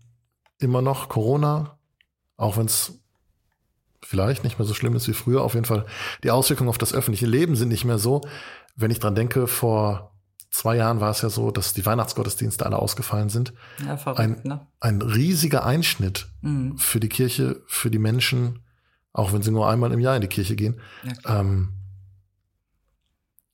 immer 0.59 0.83
noch 0.83 1.09
Corona, 1.09 1.79
auch 2.37 2.57
wenn 2.57 2.67
es 2.67 3.01
vielleicht 4.03 4.45
nicht 4.45 4.59
mehr 4.59 4.67
so 4.67 4.75
schlimm 4.75 4.95
ist 4.97 5.09
wie 5.09 5.15
früher. 5.15 5.43
Auf 5.43 5.55
jeden 5.55 5.65
Fall, 5.67 5.87
die 6.23 6.31
Auswirkungen 6.31 6.69
auf 6.69 6.79
das 6.79 6.93
öffentliche 6.93 7.27
Leben 7.27 7.57
sind 7.57 7.69
nicht 7.69 7.85
mehr 7.85 7.99
so. 7.99 8.21
Wenn 8.77 8.91
ich 8.91 9.01
dran 9.01 9.15
denke, 9.15 9.47
vor 9.47 10.13
zwei 10.51 10.77
Jahren 10.77 11.01
war 11.01 11.11
es 11.11 11.23
ja 11.23 11.31
so, 11.31 11.51
dass 11.51 11.73
die 11.75 11.85
Weihnachtsgottesdienste 11.87 12.65
alle 12.67 12.79
ausgefallen 12.79 13.29
sind. 13.31 13.55
Ja, 13.85 13.97
verrückt, 13.97 14.21
Ein- 14.21 14.41
ne? 14.45 14.67
Ein 14.81 15.01
riesiger 15.03 15.65
Einschnitt 15.65 16.29
Mhm. 16.43 16.77
für 16.79 17.01
die 17.01 17.09
Kirche, 17.09 17.63
für 17.67 17.91
die 17.91 17.99
Menschen, 17.99 18.61
auch 19.13 19.33
wenn 19.33 19.43
sie 19.43 19.51
nur 19.51 19.69
einmal 19.69 19.91
im 19.93 20.01
Jahr 20.01 20.15
in 20.17 20.21
die 20.23 20.29
Kirche 20.29 20.55
gehen. 20.55 20.81
Ja. 21.25 21.41
Ähm, 21.41 21.73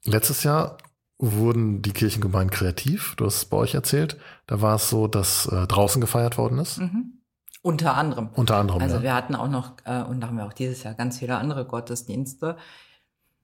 letztes 0.04 0.42
Jahr 0.42 0.78
wurden 1.20 1.82
die 1.82 1.92
Kirchengemeinden 1.92 2.50
kreativ. 2.50 3.14
Du 3.16 3.26
hast 3.26 3.36
es 3.36 3.44
bei 3.44 3.56
euch 3.56 3.74
erzählt. 3.74 4.16
Da 4.46 4.60
war 4.62 4.76
es 4.76 4.88
so, 4.88 5.06
dass 5.06 5.46
äh, 5.46 5.66
draußen 5.66 6.00
gefeiert 6.00 6.38
worden 6.38 6.58
ist. 6.58 6.78
Mhm. 6.78 7.20
Unter 7.62 7.94
anderem. 7.94 8.30
Unter 8.34 8.56
anderem. 8.56 8.80
Also 8.80 8.96
ja. 8.96 9.02
wir 9.02 9.14
hatten 9.14 9.34
auch 9.34 9.48
noch, 9.48 9.76
äh, 9.84 10.02
und 10.02 10.20
da 10.20 10.28
haben 10.28 10.36
wir 10.36 10.46
auch 10.46 10.52
dieses 10.52 10.82
Jahr 10.82 10.94
ganz 10.94 11.18
viele 11.18 11.36
andere 11.36 11.66
Gottesdienste. 11.66 12.56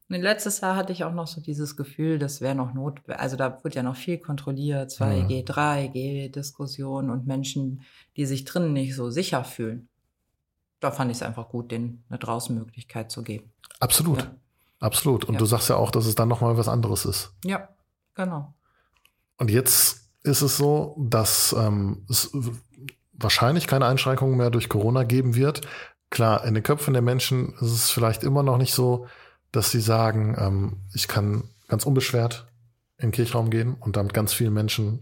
Und 0.08 0.22
letztes 0.22 0.60
Jahr 0.60 0.76
hatte 0.76 0.92
ich 0.92 1.04
auch 1.04 1.12
noch 1.12 1.26
so 1.26 1.40
dieses 1.40 1.76
Gefühl, 1.76 2.18
das 2.18 2.40
wäre 2.40 2.54
noch 2.54 2.72
not, 2.72 3.00
also 3.08 3.36
da 3.36 3.62
wird 3.64 3.74
ja 3.74 3.82
noch 3.82 3.96
viel 3.96 4.18
kontrolliert, 4.18 4.92
2G, 4.92 5.44
3G, 5.44 6.30
Diskussion 6.30 7.10
und 7.10 7.26
Menschen, 7.26 7.82
die 8.16 8.24
sich 8.24 8.44
drinnen 8.44 8.72
nicht 8.72 8.94
so 8.94 9.10
sicher 9.10 9.42
fühlen. 9.42 9.88
Da 10.78 10.92
fand 10.92 11.10
ich 11.10 11.16
es 11.16 11.22
einfach 11.24 11.48
gut, 11.48 11.72
denen 11.72 12.04
eine 12.08 12.20
Draußenmöglichkeit 12.20 13.10
zu 13.10 13.24
geben. 13.24 13.52
Absolut. 13.80 14.22
Ja. 14.22 14.34
Absolut. 14.80 15.24
Und 15.24 15.34
Ja. 15.34 15.38
du 15.38 15.46
sagst 15.46 15.68
ja 15.68 15.76
auch, 15.76 15.90
dass 15.90 16.06
es 16.06 16.14
dann 16.14 16.28
nochmal 16.28 16.56
was 16.56 16.68
anderes 16.68 17.04
ist. 17.04 17.32
Ja, 17.44 17.68
genau. 18.14 18.54
Und 19.38 19.50
jetzt 19.50 20.10
ist 20.22 20.42
es 20.42 20.56
so, 20.56 20.96
dass 20.98 21.54
ähm, 21.58 22.04
es 22.08 22.30
wahrscheinlich 23.12 23.66
keine 23.66 23.86
Einschränkungen 23.86 24.36
mehr 24.36 24.50
durch 24.50 24.68
Corona 24.68 25.04
geben 25.04 25.34
wird. 25.34 25.62
Klar, 26.10 26.44
in 26.44 26.54
den 26.54 26.62
Köpfen 26.62 26.92
der 26.92 27.02
Menschen 27.02 27.54
ist 27.54 27.72
es 27.72 27.90
vielleicht 27.90 28.22
immer 28.22 28.42
noch 28.42 28.58
nicht 28.58 28.74
so, 28.74 29.06
dass 29.52 29.70
sie 29.70 29.80
sagen, 29.80 30.36
ähm, 30.38 30.76
ich 30.92 31.08
kann 31.08 31.44
ganz 31.68 31.86
unbeschwert 31.86 32.46
in 32.98 33.08
den 33.08 33.12
Kirchraum 33.12 33.50
gehen 33.50 33.74
und 33.74 33.96
damit 33.96 34.14
ganz 34.14 34.32
vielen 34.32 34.52
Menschen 34.52 35.00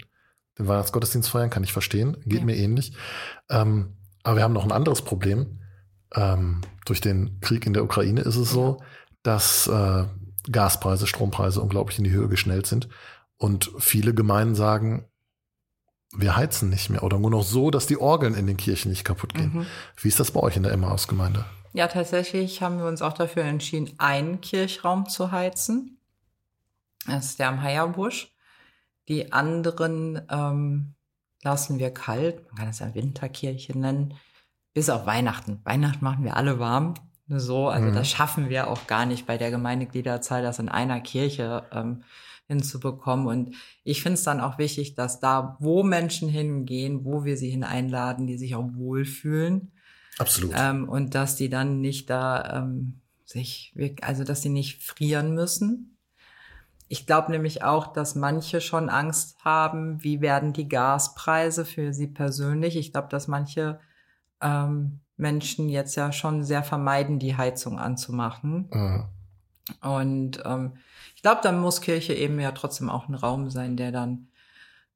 den 0.59 0.69
Weihnachtsgottesdienst 0.69 1.29
feiern, 1.29 1.51
kann 1.51 1.65
ich 1.65 1.73
verstehen, 1.73 2.17
geht 2.25 2.41
ja. 2.41 2.45
mir 2.45 2.57
ähnlich. 2.57 2.97
Ähm, 3.51 3.97
aber 4.23 4.37
wir 4.37 4.43
haben 4.45 4.53
noch 4.53 4.65
ein 4.65 4.73
anderes 4.73 5.03
Problem. 5.03 5.61
Ähm, 6.15 6.61
durch 6.85 7.01
den 7.01 7.41
Krieg 7.41 7.67
in 7.67 7.73
der 7.73 7.83
Ukraine 7.85 8.21
ist 8.21 8.37
es 8.37 8.51
so, 8.51 8.81
dass 9.25 9.67
äh, 9.67 10.05
Gaspreise, 10.51 11.09
Strompreise 11.09 11.61
unglaublich 11.61 11.99
in 11.99 12.05
die 12.05 12.13
Höhe 12.13 12.29
geschnellt 12.29 12.67
sind. 12.67 12.89
Und 13.37 13.73
viele 13.79 14.15
Gemeinden 14.15 14.55
sagen, 14.55 15.09
wir 16.17 16.37
heizen 16.37 16.71
nicht 16.71 16.91
mehr 16.91 17.03
oder 17.03 17.19
nur 17.19 17.31
noch 17.31 17.43
so, 17.43 17.73
dass 17.73 17.89
die 17.89 17.97
Orgeln 17.97 18.35
in 18.35 18.47
den 18.47 18.57
Kirchen 18.57 18.91
nicht 18.91 19.05
kaputt 19.05 19.35
gehen. 19.35 19.53
Mhm. 19.53 19.67
Wie 19.97 20.09
ist 20.09 20.21
das 20.21 20.31
bei 20.31 20.41
euch 20.41 20.57
in 20.57 20.63
der 20.63 20.73
Emmaus-Gemeinde? 20.73 21.45
Ja, 21.73 21.89
tatsächlich 21.89 22.63
haben 22.63 22.79
wir 22.79 22.87
uns 22.87 23.03
auch 23.03 23.15
dafür 23.15 23.43
entschieden, 23.43 23.95
einen 23.99 24.41
Kirchraum 24.41 25.09
zu 25.09 25.33
heizen. 25.33 25.99
Das 27.07 27.27
ist 27.27 27.41
der 27.41 27.49
am 27.49 27.63
Heierbusch. 27.63 28.33
Die 29.09 29.33
anderen 29.33 30.23
ähm, 30.31 30.95
lassen 31.43 31.79
wir 31.79 31.93
kalt. 31.93 32.47
Man 32.47 32.57
kann 32.57 32.69
es 32.69 32.79
ja 32.79 32.95
Winterkirche 32.95 33.77
nennen. 33.77 34.15
Bis 34.73 34.89
auf 34.89 35.07
Weihnachten. 35.07 35.61
Weihnachten 35.65 36.05
machen 36.05 36.25
wir 36.25 36.37
alle 36.37 36.59
warm. 36.59 36.95
So, 37.29 37.69
also 37.69 37.89
mhm. 37.89 37.95
das 37.95 38.09
schaffen 38.09 38.49
wir 38.51 38.69
auch 38.69 38.87
gar 38.87 39.07
nicht 39.07 39.27
bei 39.27 39.39
der 39.39 39.51
Gemeindegliederzahl, 39.51 40.43
das 40.43 40.59
in 40.59 40.69
einer 40.69 41.01
Kirche 41.01 41.65
ähm, 41.73 42.05
hinzubekommen. 42.47 43.27
Und 43.27 43.55
ich 43.83 44.03
finde 44.03 44.15
es 44.15 44.25
dann 44.25 44.41
auch 44.41 44.59
wichtig, 44.59 44.95
dass 44.95 45.21
da, 45.21 45.57
wo 45.59 45.83
Menschen 45.83 46.29
hingehen, 46.29 47.05
wo 47.05 47.25
wir 47.25 47.37
sie 47.37 47.51
hineinladen, 47.51 48.27
die 48.27 48.37
sich 48.37 48.55
auch 48.55 48.69
wohlfühlen. 48.75 49.73
Absolut. 50.19 50.53
Ähm, 50.57 50.89
und 50.89 51.15
dass 51.15 51.37
die 51.37 51.49
dann 51.49 51.81
nicht 51.81 52.11
da 52.11 52.59
ähm, 52.59 53.01
sich, 53.25 53.75
also 54.03 54.23
dass 54.25 54.43
sie 54.43 54.51
nicht 54.51 54.83
frieren 54.83 55.35
müssen. 55.35 55.99
Ich 56.89 57.07
glaube 57.07 57.33
nämlich 57.33 57.65
auch, 57.65 57.87
dass 57.87 58.15
manche 58.15 58.61
schon 58.61 58.91
Angst 58.91 59.43
haben, 59.43 60.05
wie 60.05 60.21
werden 60.21 60.53
die 60.53 60.69
Gaspreise 60.69 61.65
für 61.65 61.95
sie 61.95 62.07
persönlich. 62.07 62.77
Ich 62.77 62.93
glaube, 62.93 63.09
dass 63.09 63.27
manche 63.27 63.81
ähm, 64.43 65.01
Menschen 65.17 65.69
jetzt 65.69 65.95
ja 65.97 66.13
schon 66.13 66.45
sehr 66.45 66.63
vermeiden, 66.63 67.19
die 67.19 67.37
Heizung 67.37 67.79
anzumachen. 67.79 68.69
Mhm. 68.73 69.05
Und 69.81 70.43
ähm, 70.45 70.73
ich 71.15 71.23
glaube, 71.23 71.41
dann 71.43 71.61
muss 71.61 71.81
Kirche 71.81 72.15
eben 72.15 72.39
ja 72.41 72.53
trotzdem 72.53 72.91
auch 72.91 73.09
ein 73.09 73.15
Raum 73.15 73.49
sein, 73.51 73.77
der 73.77 73.93
dann 73.93 74.29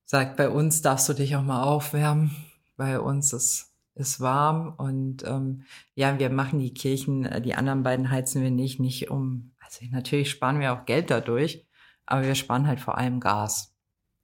sagt, 0.05 0.37
bei 0.37 0.49
uns 0.49 0.83
darfst 0.83 1.09
du 1.09 1.14
dich 1.14 1.37
auch 1.37 1.43
mal 1.43 1.62
aufwärmen, 1.62 2.35
bei 2.77 3.01
uns 3.01 3.33
ist, 3.33 3.75
ist 3.95 4.21
warm 4.21 4.75
und 4.77 5.25
ähm, 5.27 5.64
ja, 5.95 6.19
wir 6.19 6.31
machen 6.31 6.59
die 6.59 6.73
Kirchen, 6.73 7.25
äh, 7.25 7.41
die 7.41 7.55
anderen 7.55 7.83
beiden 7.83 8.11
heizen 8.11 8.43
wir 8.43 8.51
nicht, 8.51 8.81
nicht 8.81 9.11
um, 9.11 9.53
also 9.61 9.85
natürlich 9.91 10.31
sparen 10.31 10.61
wir 10.61 10.73
auch 10.73 10.87
Geld 10.87 11.11
dadurch, 11.11 11.66
aber 12.07 12.23
wir 12.23 12.35
sparen 12.35 12.66
halt 12.66 12.81
vor 12.81 12.97
allem 12.97 13.21
Gas. 13.21 13.75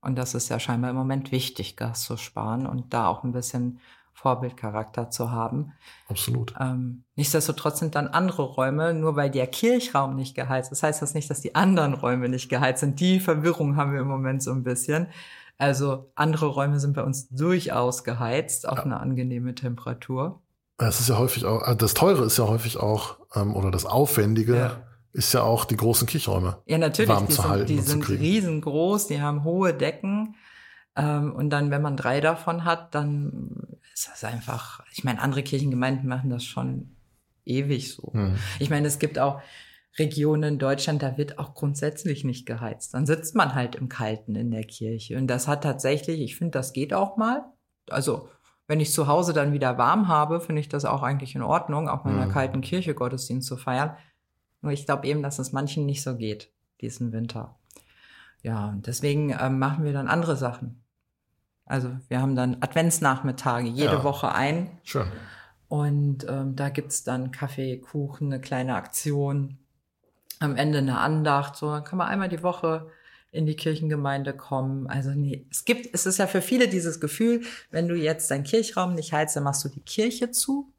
Und 0.00 0.16
das 0.16 0.34
ist 0.34 0.50
ja 0.50 0.60
scheinbar 0.60 0.90
im 0.90 0.96
Moment 0.96 1.32
wichtig, 1.32 1.76
Gas 1.76 2.04
zu 2.04 2.16
sparen 2.16 2.66
und 2.66 2.92
da 2.92 3.06
auch 3.06 3.24
ein 3.24 3.32
bisschen 3.32 3.80
Vorbildcharakter 4.14 5.10
zu 5.10 5.30
haben. 5.30 5.72
Absolut. 6.08 6.54
Ähm, 6.58 7.04
nichtsdestotrotz 7.16 7.80
sind 7.80 7.94
dann 7.94 8.08
andere 8.08 8.42
Räume, 8.42 8.94
nur 8.94 9.16
weil 9.16 9.30
der 9.30 9.46
Kirchraum 9.46 10.16
nicht 10.16 10.34
geheizt 10.34 10.72
ist, 10.72 10.82
heißt 10.82 11.02
das 11.02 11.14
nicht, 11.14 11.28
dass 11.28 11.40
die 11.40 11.54
anderen 11.54 11.94
Räume 11.94 12.28
nicht 12.28 12.48
geheizt 12.48 12.80
sind. 12.80 13.00
Die 13.00 13.20
Verwirrung 13.20 13.76
haben 13.76 13.92
wir 13.92 14.00
im 14.00 14.08
Moment 14.08 14.42
so 14.42 14.52
ein 14.52 14.62
bisschen. 14.62 15.08
Also 15.58 16.10
andere 16.14 16.46
Räume 16.46 16.80
sind 16.80 16.94
bei 16.94 17.02
uns 17.02 17.28
durchaus 17.28 18.02
geheizt 18.04 18.68
auf 18.68 18.78
ja. 18.78 18.84
eine 18.84 19.00
angenehme 19.00 19.54
Temperatur. 19.54 20.40
Das 20.78 21.00
ist 21.00 21.08
ja 21.08 21.18
häufig 21.18 21.44
auch, 21.44 21.66
äh, 21.66 21.76
das 21.76 21.94
Teure 21.94 22.24
ist 22.24 22.38
ja 22.38 22.48
häufig 22.48 22.78
auch, 22.78 23.18
ähm, 23.34 23.54
oder 23.54 23.70
das 23.70 23.84
Aufwendige. 23.84 24.56
Ja 24.56 24.80
ist 25.14 25.32
ja 25.32 25.42
auch 25.42 25.64
die 25.64 25.76
großen 25.76 26.08
Kirchräume. 26.08 26.58
Ja, 26.66 26.76
natürlich. 26.76 27.08
Warm 27.08 27.28
die 27.28 27.34
zu 27.34 27.42
sind, 27.42 27.50
halten 27.50 27.66
die 27.68 27.80
sind 27.80 28.08
riesengroß, 28.08 29.06
die 29.06 29.22
haben 29.22 29.44
hohe 29.44 29.72
Decken. 29.72 30.34
Ähm, 30.96 31.34
und 31.34 31.50
dann, 31.50 31.70
wenn 31.70 31.82
man 31.82 31.96
drei 31.96 32.20
davon 32.20 32.64
hat, 32.64 32.94
dann 32.94 33.78
ist 33.92 34.08
das 34.08 34.24
einfach, 34.24 34.82
ich 34.92 35.04
meine, 35.04 35.20
andere 35.20 35.42
Kirchengemeinden 35.42 36.08
machen 36.08 36.30
das 36.30 36.44
schon 36.44 36.96
ewig 37.44 37.92
so. 37.92 38.10
Mhm. 38.12 38.36
Ich 38.58 38.70
meine, 38.70 38.86
es 38.86 38.98
gibt 38.98 39.18
auch 39.18 39.40
Regionen 39.98 40.54
in 40.54 40.58
Deutschland, 40.58 41.02
da 41.02 41.16
wird 41.16 41.38
auch 41.38 41.54
grundsätzlich 41.54 42.24
nicht 42.24 42.46
geheizt. 42.46 42.94
Dann 42.94 43.06
sitzt 43.06 43.34
man 43.34 43.54
halt 43.54 43.76
im 43.76 43.88
Kalten 43.88 44.34
in 44.34 44.50
der 44.50 44.64
Kirche. 44.64 45.16
Und 45.16 45.28
das 45.28 45.46
hat 45.46 45.62
tatsächlich, 45.62 46.20
ich 46.20 46.36
finde, 46.36 46.52
das 46.52 46.72
geht 46.72 46.92
auch 46.92 47.16
mal. 47.16 47.44
Also, 47.90 48.28
wenn 48.66 48.80
ich 48.80 48.92
zu 48.92 49.06
Hause 49.06 49.32
dann 49.32 49.52
wieder 49.52 49.78
warm 49.78 50.08
habe, 50.08 50.40
finde 50.40 50.60
ich 50.60 50.68
das 50.68 50.84
auch 50.84 51.02
eigentlich 51.02 51.34
in 51.34 51.42
Ordnung, 51.42 51.88
auch 51.88 52.04
mal 52.04 52.10
in 52.10 52.16
einer 52.16 52.26
mhm. 52.26 52.32
kalten 52.32 52.60
Kirche 52.60 52.94
Gottesdienst 52.94 53.46
zu 53.46 53.56
feiern. 53.56 53.96
Nur 54.62 54.72
ich 54.72 54.86
glaube 54.86 55.06
eben, 55.06 55.22
dass 55.22 55.38
es 55.38 55.52
manchen 55.52 55.86
nicht 55.86 56.02
so 56.02 56.16
geht, 56.16 56.50
diesen 56.80 57.12
Winter. 57.12 57.58
Ja, 58.42 58.70
und 58.70 58.86
deswegen 58.86 59.30
äh, 59.30 59.50
machen 59.50 59.84
wir 59.84 59.92
dann 59.92 60.08
andere 60.08 60.36
Sachen. 60.36 60.83
Also 61.66 61.96
wir 62.08 62.20
haben 62.20 62.36
dann 62.36 62.58
Adventsnachmittage, 62.60 63.68
jede 63.68 63.94
ja. 63.94 64.04
Woche 64.04 64.32
ein. 64.32 64.78
Schön. 64.82 65.06
Und 65.68 66.26
ähm, 66.28 66.56
da 66.56 66.68
gibt's 66.68 67.04
dann 67.04 67.30
Kaffee, 67.30 67.78
Kuchen, 67.78 68.32
eine 68.32 68.40
kleine 68.40 68.74
Aktion. 68.74 69.58
Am 70.40 70.56
Ende 70.56 70.78
eine 70.78 70.98
Andacht. 70.98 71.56
So, 71.56 71.70
dann 71.70 71.84
kann 71.84 71.98
man 71.98 72.08
einmal 72.08 72.28
die 72.28 72.42
Woche 72.42 72.90
in 73.32 73.46
die 73.46 73.56
Kirchengemeinde 73.56 74.34
kommen. 74.34 74.86
Also 74.86 75.10
nee, 75.10 75.46
es 75.50 75.64
gibt, 75.64 75.92
es 75.92 76.06
ist 76.06 76.18
ja 76.18 76.26
für 76.26 76.42
viele 76.42 76.68
dieses 76.68 77.00
Gefühl, 77.00 77.42
wenn 77.70 77.88
du 77.88 77.96
jetzt 77.96 78.30
deinen 78.30 78.44
Kirchraum 78.44 78.94
nicht 78.94 79.12
heizt, 79.12 79.34
dann 79.34 79.42
machst 79.42 79.64
du 79.64 79.68
die 79.68 79.80
Kirche 79.80 80.30
zu. 80.30 80.72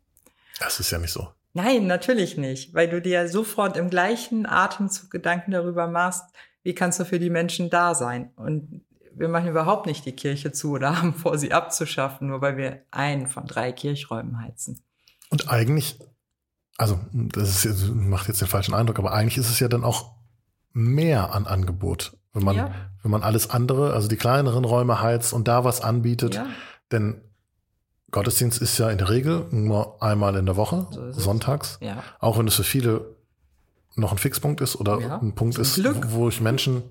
Das 0.60 0.80
ist 0.80 0.92
ja 0.92 0.98
nicht 0.98 1.12
so. 1.12 1.28
Nein, 1.54 1.88
natürlich 1.88 2.38
nicht, 2.38 2.74
weil 2.74 2.90
du 2.90 3.02
dir 3.02 3.28
sofort 3.28 3.78
im 3.78 3.90
gleichen 3.90 4.46
Atemzug 4.46 5.10
Gedanken 5.10 5.52
darüber 5.52 5.88
machst, 5.88 6.24
wie 6.64 6.74
kannst 6.74 7.00
du 7.00 7.06
für 7.06 7.20
die 7.20 7.30
Menschen 7.30 7.70
da 7.70 7.96
sein? 7.96 8.32
Und 8.36 8.82
wir 9.18 9.30
machen 9.30 9.48
überhaupt 9.50 9.86
nicht 9.86 10.06
die 10.06 10.14
Kirche 10.14 10.52
zu 10.52 10.72
oder 10.72 10.96
haben 11.02 11.14
vor, 11.14 11.38
sie 11.38 11.54
abzuschaffen, 11.54 12.28
nur 12.28 12.42
weil 12.42 12.58
wir 12.58 12.82
einen 12.92 13.28
von 13.28 13.46
drei 13.46 13.72
Kirchräumen 13.72 14.42
heizen. 14.42 14.82
Und 15.30 15.50
eigentlich, 15.50 16.00
also 16.78 17.00
das 17.12 17.64
jetzt, 17.64 17.88
macht 17.94 18.28
jetzt 18.28 18.42
den 18.42 18.48
falschen 18.48 18.74
Eindruck, 18.74 19.00
aber 19.00 19.14
eigentlich 19.14 19.38
ist 19.38 19.50
es 19.50 19.60
ja 19.60 19.68
dann 19.68 19.84
auch 19.84 20.12
mehr 20.74 21.34
an 21.34 21.48
Angebot, 21.48 22.18
wenn 22.34 22.44
man, 22.44 22.56
ja. 22.56 22.72
wenn 23.02 23.12
man 23.12 23.24
alles 23.24 23.50
andere, 23.50 23.94
also 23.94 24.08
die 24.08 24.18
kleineren 24.18 24.66
Räume 24.66 25.02
heizt 25.02 25.34
und 25.34 25.48
da 25.48 25.64
was 25.64 25.82
anbietet. 25.82 26.36
Ja. 26.36 26.46
Denn 26.92 27.22
Gottesdienst 28.12 28.62
ist 28.62 28.78
ja 28.78 28.90
in 28.90 28.98
der 28.98 29.10
Regel 29.10 29.48
nur 29.52 30.02
einmal 30.04 30.36
in 30.36 30.46
der 30.46 30.56
Woche, 30.56 30.88
so 30.92 31.12
sonntags. 31.12 31.78
Ja. 31.82 32.04
Auch 32.20 32.38
wenn 32.38 32.48
es 32.48 32.56
für 32.56 32.64
viele 32.64 33.16
noch 33.96 34.12
ein 34.12 34.18
Fixpunkt 34.18 34.62
ist 34.62 34.76
oder 34.76 35.20
ein 35.22 35.34
Punkt 35.36 35.58
ist, 35.58 35.76
Glück. 35.76 36.12
wo 36.12 36.28
ich 36.28 36.42
Menschen, 36.42 36.84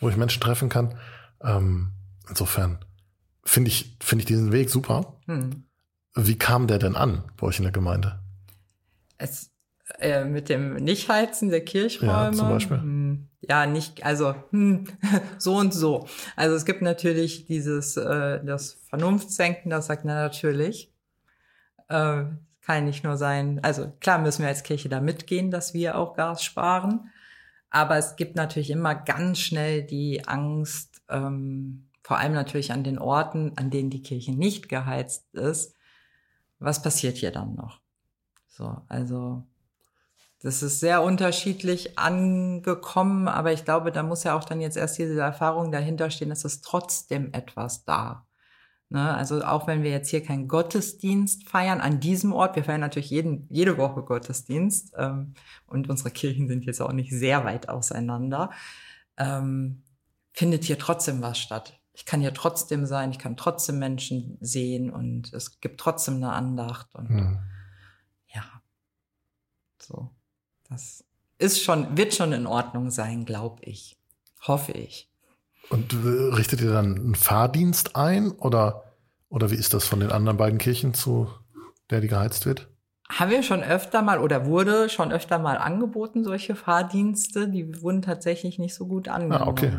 wo 0.00 0.08
ich 0.08 0.16
Menschen 0.16 0.40
treffen 0.40 0.68
kann. 0.68 0.96
Ähm, 1.42 1.92
insofern 2.28 2.78
finde 3.44 3.68
ich, 3.68 3.96
finde 4.00 4.22
ich 4.22 4.26
diesen 4.26 4.52
Weg 4.52 4.70
super. 4.70 5.14
Hm. 5.26 5.64
Wie 6.14 6.36
kam 6.36 6.66
der 6.66 6.78
denn 6.78 6.96
an 6.96 7.24
bei 7.36 7.46
euch 7.46 7.58
in 7.58 7.64
der 7.64 7.72
Gemeinde? 7.72 8.18
Es, 9.18 9.50
äh, 9.98 10.24
mit 10.24 10.48
dem 10.48 10.74
Nichtheizen 10.74 11.48
der 11.48 11.64
Kirchräume. 11.64 12.12
Ja, 12.12 12.32
zum 12.32 12.48
Beispiel. 12.48 12.78
Hm, 12.78 13.28
ja, 13.40 13.66
nicht, 13.66 14.04
also 14.04 14.34
hm, 14.50 14.84
so 15.38 15.56
und 15.56 15.72
so. 15.72 16.06
Also 16.36 16.56
es 16.56 16.64
gibt 16.64 16.82
natürlich 16.82 17.46
dieses, 17.46 17.96
äh, 17.96 18.44
das 18.44 18.78
Vernunftsdenken, 18.88 19.70
das 19.70 19.86
sagt, 19.86 20.04
na 20.04 20.14
natürlich. 20.14 20.92
Äh, 21.88 22.24
kann 22.68 22.84
nicht 22.84 23.02
nur 23.02 23.16
sein, 23.16 23.60
also 23.62 23.90
klar 23.98 24.18
müssen 24.18 24.42
wir 24.42 24.48
als 24.48 24.62
Kirche 24.62 24.90
da 24.90 25.00
mitgehen, 25.00 25.50
dass 25.50 25.72
wir 25.72 25.96
auch 25.96 26.14
Gas 26.14 26.44
sparen. 26.44 27.10
Aber 27.70 27.96
es 27.96 28.16
gibt 28.16 28.36
natürlich 28.36 28.70
immer 28.70 28.94
ganz 28.94 29.38
schnell 29.38 29.82
die 29.82 30.26
Angst, 30.26 30.87
ähm, 31.08 31.88
vor 32.02 32.18
allem 32.18 32.32
natürlich 32.32 32.72
an 32.72 32.84
den 32.84 32.98
Orten, 32.98 33.52
an 33.56 33.70
denen 33.70 33.90
die 33.90 34.02
Kirche 34.02 34.32
nicht 34.32 34.68
geheizt 34.68 35.34
ist. 35.34 35.74
Was 36.58 36.82
passiert 36.82 37.16
hier 37.16 37.30
dann 37.30 37.54
noch? 37.54 37.80
So, 38.48 38.82
also 38.88 39.44
das 40.40 40.62
ist 40.62 40.80
sehr 40.80 41.02
unterschiedlich 41.02 41.98
angekommen, 41.98 43.28
aber 43.28 43.52
ich 43.52 43.64
glaube, 43.64 43.90
da 43.90 44.02
muss 44.02 44.24
ja 44.24 44.36
auch 44.36 44.44
dann 44.44 44.60
jetzt 44.60 44.76
erst 44.76 44.98
diese 44.98 45.20
Erfahrung 45.20 45.72
dahinter 45.72 46.10
stehen, 46.10 46.28
dass 46.28 46.44
es 46.44 46.60
trotzdem 46.60 47.32
etwas 47.32 47.84
da. 47.84 48.26
Ne? 48.88 49.14
Also 49.14 49.42
auch 49.42 49.66
wenn 49.66 49.82
wir 49.82 49.90
jetzt 49.90 50.08
hier 50.08 50.22
keinen 50.22 50.48
Gottesdienst 50.48 51.48
feiern 51.48 51.80
an 51.80 52.00
diesem 52.00 52.32
Ort, 52.32 52.56
wir 52.56 52.64
feiern 52.64 52.80
natürlich 52.80 53.10
jeden, 53.10 53.46
jede 53.50 53.76
Woche 53.76 54.02
Gottesdienst 54.02 54.94
ähm, 54.96 55.34
und 55.66 55.90
unsere 55.90 56.10
Kirchen 56.10 56.48
sind 56.48 56.64
jetzt 56.64 56.80
auch 56.80 56.92
nicht 56.92 57.12
sehr 57.12 57.44
weit 57.44 57.68
auseinander, 57.68 58.50
ähm, 59.16 59.82
findet 60.38 60.62
hier 60.62 60.78
trotzdem 60.78 61.20
was 61.20 61.36
statt. 61.36 61.80
Ich 61.92 62.04
kann 62.04 62.20
hier 62.20 62.32
trotzdem 62.32 62.86
sein, 62.86 63.10
ich 63.10 63.18
kann 63.18 63.36
trotzdem 63.36 63.80
Menschen 63.80 64.38
sehen 64.40 64.88
und 64.88 65.32
es 65.32 65.60
gibt 65.60 65.80
trotzdem 65.80 66.14
eine 66.14 66.32
Andacht 66.32 66.94
und 66.94 67.08
hm. 67.08 67.38
ja, 68.32 68.44
so. 69.82 70.10
Das 70.68 71.04
ist 71.38 71.60
schon, 71.60 71.96
wird 71.96 72.14
schon 72.14 72.32
in 72.32 72.46
Ordnung 72.46 72.90
sein, 72.90 73.24
glaube 73.24 73.64
ich. 73.64 73.96
Hoffe 74.42 74.70
ich. 74.70 75.10
Und 75.70 75.92
äh, 75.92 76.34
richtet 76.36 76.60
ihr 76.60 76.72
dann 76.72 76.94
einen 76.94 77.14
Fahrdienst 77.16 77.96
ein 77.96 78.30
oder, 78.30 78.84
oder 79.28 79.50
wie 79.50 79.56
ist 79.56 79.74
das 79.74 79.88
von 79.88 79.98
den 79.98 80.12
anderen 80.12 80.36
beiden 80.36 80.60
Kirchen 80.60 80.94
zu 80.94 81.28
der, 81.90 82.00
die 82.00 82.06
geheizt 82.06 82.46
wird? 82.46 82.68
Haben 83.08 83.32
wir 83.32 83.42
schon 83.42 83.64
öfter 83.64 84.02
mal 84.02 84.20
oder 84.20 84.46
wurde 84.46 84.88
schon 84.88 85.10
öfter 85.10 85.40
mal 85.40 85.56
angeboten, 85.56 86.22
solche 86.22 86.54
Fahrdienste, 86.54 87.48
die 87.48 87.82
wurden 87.82 88.02
tatsächlich 88.02 88.60
nicht 88.60 88.76
so 88.76 88.86
gut 88.86 89.08
angenommen. 89.08 89.42
Ah, 89.42 89.48
okay. 89.48 89.72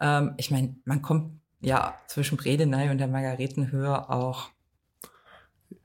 Ähm, 0.00 0.34
ich 0.36 0.50
meine, 0.50 0.76
man 0.84 1.02
kommt 1.02 1.40
ja 1.60 1.94
zwischen 2.06 2.36
Bredeney 2.36 2.90
und 2.90 2.98
der 2.98 3.08
Margaretenhöhe 3.08 4.08
auch 4.10 4.50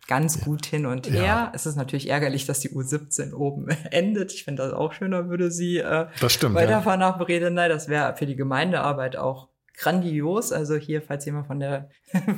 ganz 0.07 0.41
gut 0.41 0.65
hin 0.65 0.85
und 0.85 1.09
her. 1.09 1.23
Ja. 1.23 1.51
Es 1.55 1.65
ist 1.65 1.75
natürlich 1.75 2.09
ärgerlich, 2.09 2.45
dass 2.45 2.59
die 2.59 2.69
U17 2.69 3.33
oben 3.33 3.69
endet. 3.91 4.33
Ich 4.33 4.43
finde 4.43 4.63
das 4.63 4.73
auch 4.73 4.93
schöner, 4.93 5.29
würde 5.29 5.51
sie 5.51 5.77
äh, 5.77 6.07
das 6.19 6.33
stimmt, 6.33 6.55
weiterfahren 6.55 6.99
ja. 6.99 7.11
nach 7.11 7.17
Bredeney. 7.17 7.69
Das 7.69 7.87
wäre 7.87 8.15
für 8.15 8.25
die 8.25 8.35
Gemeindearbeit 8.35 9.15
auch 9.15 9.47
grandios. 9.77 10.51
Also 10.51 10.75
hier, 10.75 11.01
falls 11.01 11.25
jemand 11.25 11.47
von 11.47 11.59
der 11.59 11.89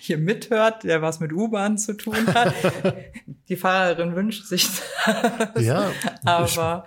hier 0.00 0.18
mithört, 0.18 0.84
der 0.84 1.02
was 1.02 1.20
mit 1.20 1.32
U-Bahn 1.32 1.78
zu 1.78 1.94
tun 1.94 2.16
hat, 2.34 2.54
die 3.48 3.56
Fahrerin 3.56 4.14
wünscht 4.14 4.46
sich 4.46 4.68
das. 5.04 5.64
Ja, 5.64 5.90
aber 6.24 6.86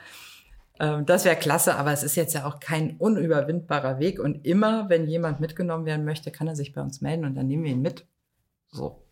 ähm, 0.81 1.05
das 1.05 1.25
wäre 1.25 1.35
klasse. 1.35 1.75
Aber 1.75 1.93
es 1.93 2.01
ist 2.01 2.15
jetzt 2.15 2.33
ja 2.33 2.45
auch 2.45 2.59
kein 2.59 2.97
unüberwindbarer 2.97 3.99
Weg. 3.99 4.19
Und 4.19 4.45
immer, 4.45 4.89
wenn 4.89 5.07
jemand 5.07 5.39
mitgenommen 5.39 5.85
werden 5.85 6.03
möchte, 6.03 6.31
kann 6.31 6.47
er 6.47 6.55
sich 6.55 6.73
bei 6.73 6.81
uns 6.81 7.01
melden 7.01 7.23
und 7.23 7.35
dann 7.35 7.47
nehmen 7.47 7.63
wir 7.63 7.71
ihn 7.71 7.81
mit. 7.81 8.07
So. 8.69 9.03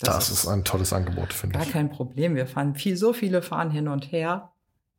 Das, 0.00 0.14
das 0.16 0.30
ist 0.30 0.48
ein 0.48 0.64
tolles 0.64 0.92
Angebot, 0.92 1.32
finde 1.32 1.58
ich. 1.58 1.64
Gar 1.64 1.72
kein 1.72 1.90
Problem. 1.90 2.34
Wir 2.34 2.46
fahren 2.46 2.74
viel, 2.74 2.96
so 2.96 3.12
viele 3.12 3.42
fahren 3.42 3.70
hin 3.70 3.88
und 3.88 4.10
her. 4.12 4.52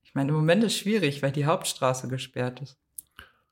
Ich 0.03 0.13
meine, 0.13 0.29
im 0.29 0.35
Moment 0.35 0.63
ist 0.63 0.77
schwierig, 0.77 1.23
weil 1.23 1.31
die 1.31 1.45
Hauptstraße 1.45 2.07
gesperrt 2.07 2.61
ist. 2.61 2.77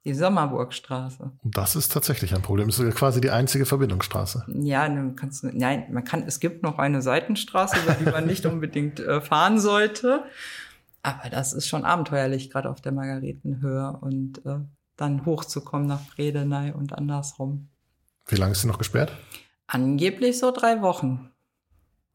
Die 0.04 0.14
Sommerburgstraße. 0.14 1.32
Das 1.44 1.76
ist 1.76 1.92
tatsächlich 1.92 2.34
ein 2.34 2.42
Problem. 2.42 2.68
Das 2.68 2.80
ist 2.80 2.96
quasi 2.96 3.22
die 3.22 3.30
einzige 3.30 3.66
Verbindungsstraße. 3.66 4.46
Ja, 4.48 4.88
dann 4.88 5.16
kannst 5.16 5.44
du, 5.44 5.52
nein, 5.54 5.86
man 5.92 6.04
kann, 6.04 6.24
es 6.24 6.40
gibt 6.40 6.64
noch 6.64 6.80
eine 6.80 7.02
Seitenstraße, 7.02 7.78
über 7.84 7.94
die 7.94 8.10
man 8.10 8.26
nicht 8.26 8.46
unbedingt 8.48 9.00
äh, 9.00 9.22
fahren 9.22 9.60
sollte. 9.60 10.24
Aber 11.04 11.30
das 11.30 11.54
ist 11.54 11.68
schon 11.68 11.84
abenteuerlich, 11.84 12.50
gerade 12.50 12.70
auf 12.70 12.82
der 12.82 12.92
Margaretenhöhe 12.92 13.98
und 14.02 14.46
äh, 14.46 14.60
dann 14.98 15.26
hochzukommen 15.26 15.88
nach 15.88 16.02
Bredeney 16.16 16.72
und 16.72 16.94
andersrum. 16.94 17.70
Wie 18.28 18.36
lange 18.36 18.52
ist 18.52 18.62
sie 18.62 18.68
noch 18.68 18.78
gesperrt? 18.78 19.12
Angeblich 19.68 20.38
so 20.38 20.52
drei 20.52 20.82
Wochen. 20.82 21.32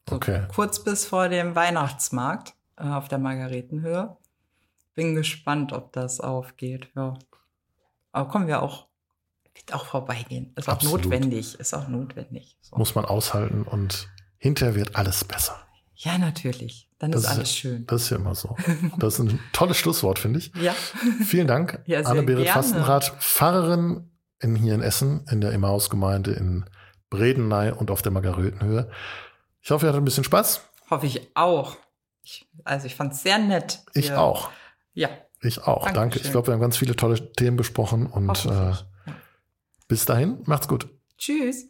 So 0.09 0.17
okay. 0.17 0.47
Kurz 0.55 0.85
bis 0.85 1.05
vor 1.05 1.29
dem 1.29 1.57
Weihnachtsmarkt 1.57 2.55
äh, 2.77 2.85
auf 2.85 3.09
der 3.09 3.19
Margaretenhöhe. 3.19 4.17
Bin 4.95 5.15
gespannt, 5.15 5.73
ob 5.73 5.93
das 5.93 6.21
aufgeht. 6.21 6.89
Ja. 6.95 7.15
Aber 8.13 8.29
kommen 8.29 8.47
wir 8.47 8.63
auch, 8.63 8.87
wird 9.55 9.75
auch 9.75 9.85
vorbeigehen. 9.85 10.53
Ist 10.57 10.69
auch 10.69 10.75
Absolut. 10.75 11.05
notwendig. 11.05 11.59
Ist 11.59 11.75
auch 11.75 11.89
notwendig. 11.89 12.57
So. 12.63 12.77
Muss 12.77 12.95
man 12.95 13.05
aushalten 13.05 13.63
und 13.63 14.09
hinterher 14.39 14.75
wird 14.75 14.97
alles 14.97 15.25
besser. 15.25 15.59
Ja, 15.97 16.19
natürlich. 16.19 16.86
Dann 16.99 17.13
das 17.13 17.25
ist 17.25 17.29
alles 17.29 17.55
schön. 17.55 17.87
Das 17.87 18.03
ist 18.03 18.11
ja 18.11 18.17
immer 18.17 18.35
so. 18.35 18.57
Das 18.99 19.15
ist 19.15 19.21
ein 19.21 19.39
tolles 19.53 19.77
Schlusswort, 19.77 20.19
finde 20.19 20.39
ich. 20.39 20.53
Ja. 20.61 20.75
Vielen 21.25 21.47
Dank, 21.47 21.83
ja, 21.87 22.01
Anne-Berit 22.01 22.49
Fastenrath, 22.49 23.13
Pfarrerin 23.21 24.11
in, 24.41 24.57
hier 24.57 24.75
in 24.75 24.83
Essen, 24.83 25.25
in 25.31 25.41
der 25.41 25.53
Emmaus-Gemeinde 25.53 26.33
in 26.33 26.65
Bredeney 27.11 27.73
und 27.73 27.91
auf 27.91 28.03
der 28.03 28.13
Margaretenhöhe. 28.13 28.91
Ich 29.63 29.71
hoffe, 29.71 29.87
ihr 29.87 29.89
hattet 29.89 30.03
ein 30.03 30.05
bisschen 30.05 30.25
Spaß. 30.25 30.63
Hoffe 30.91 31.07
ich 31.07 31.31
auch. 31.35 31.77
Ich, 32.23 32.49
also 32.65 32.87
ich 32.87 32.95
fand 32.95 33.13
es 33.13 33.23
sehr 33.23 33.39
nett. 33.39 33.81
Ich 33.95 34.13
auch. 34.13 34.51
Ja. 34.95 35.11
Ich 35.43 35.63
auch, 35.63 35.85
Dankeschön. 35.85 35.95
danke. 35.95 36.19
Ich 36.21 36.31
glaube, 36.31 36.49
wir 36.49 36.55
haben 36.55 36.61
ganz 36.61 36.77
viele 36.77 36.97
tolle 36.97 37.33
Themen 37.33 37.57
besprochen 37.57 38.07
und 38.07 38.47
äh, 38.47 38.73
bis 39.87 40.07
dahin, 40.07 40.39
macht's 40.47 40.67
gut. 40.67 40.89
Tschüss. 41.19 41.69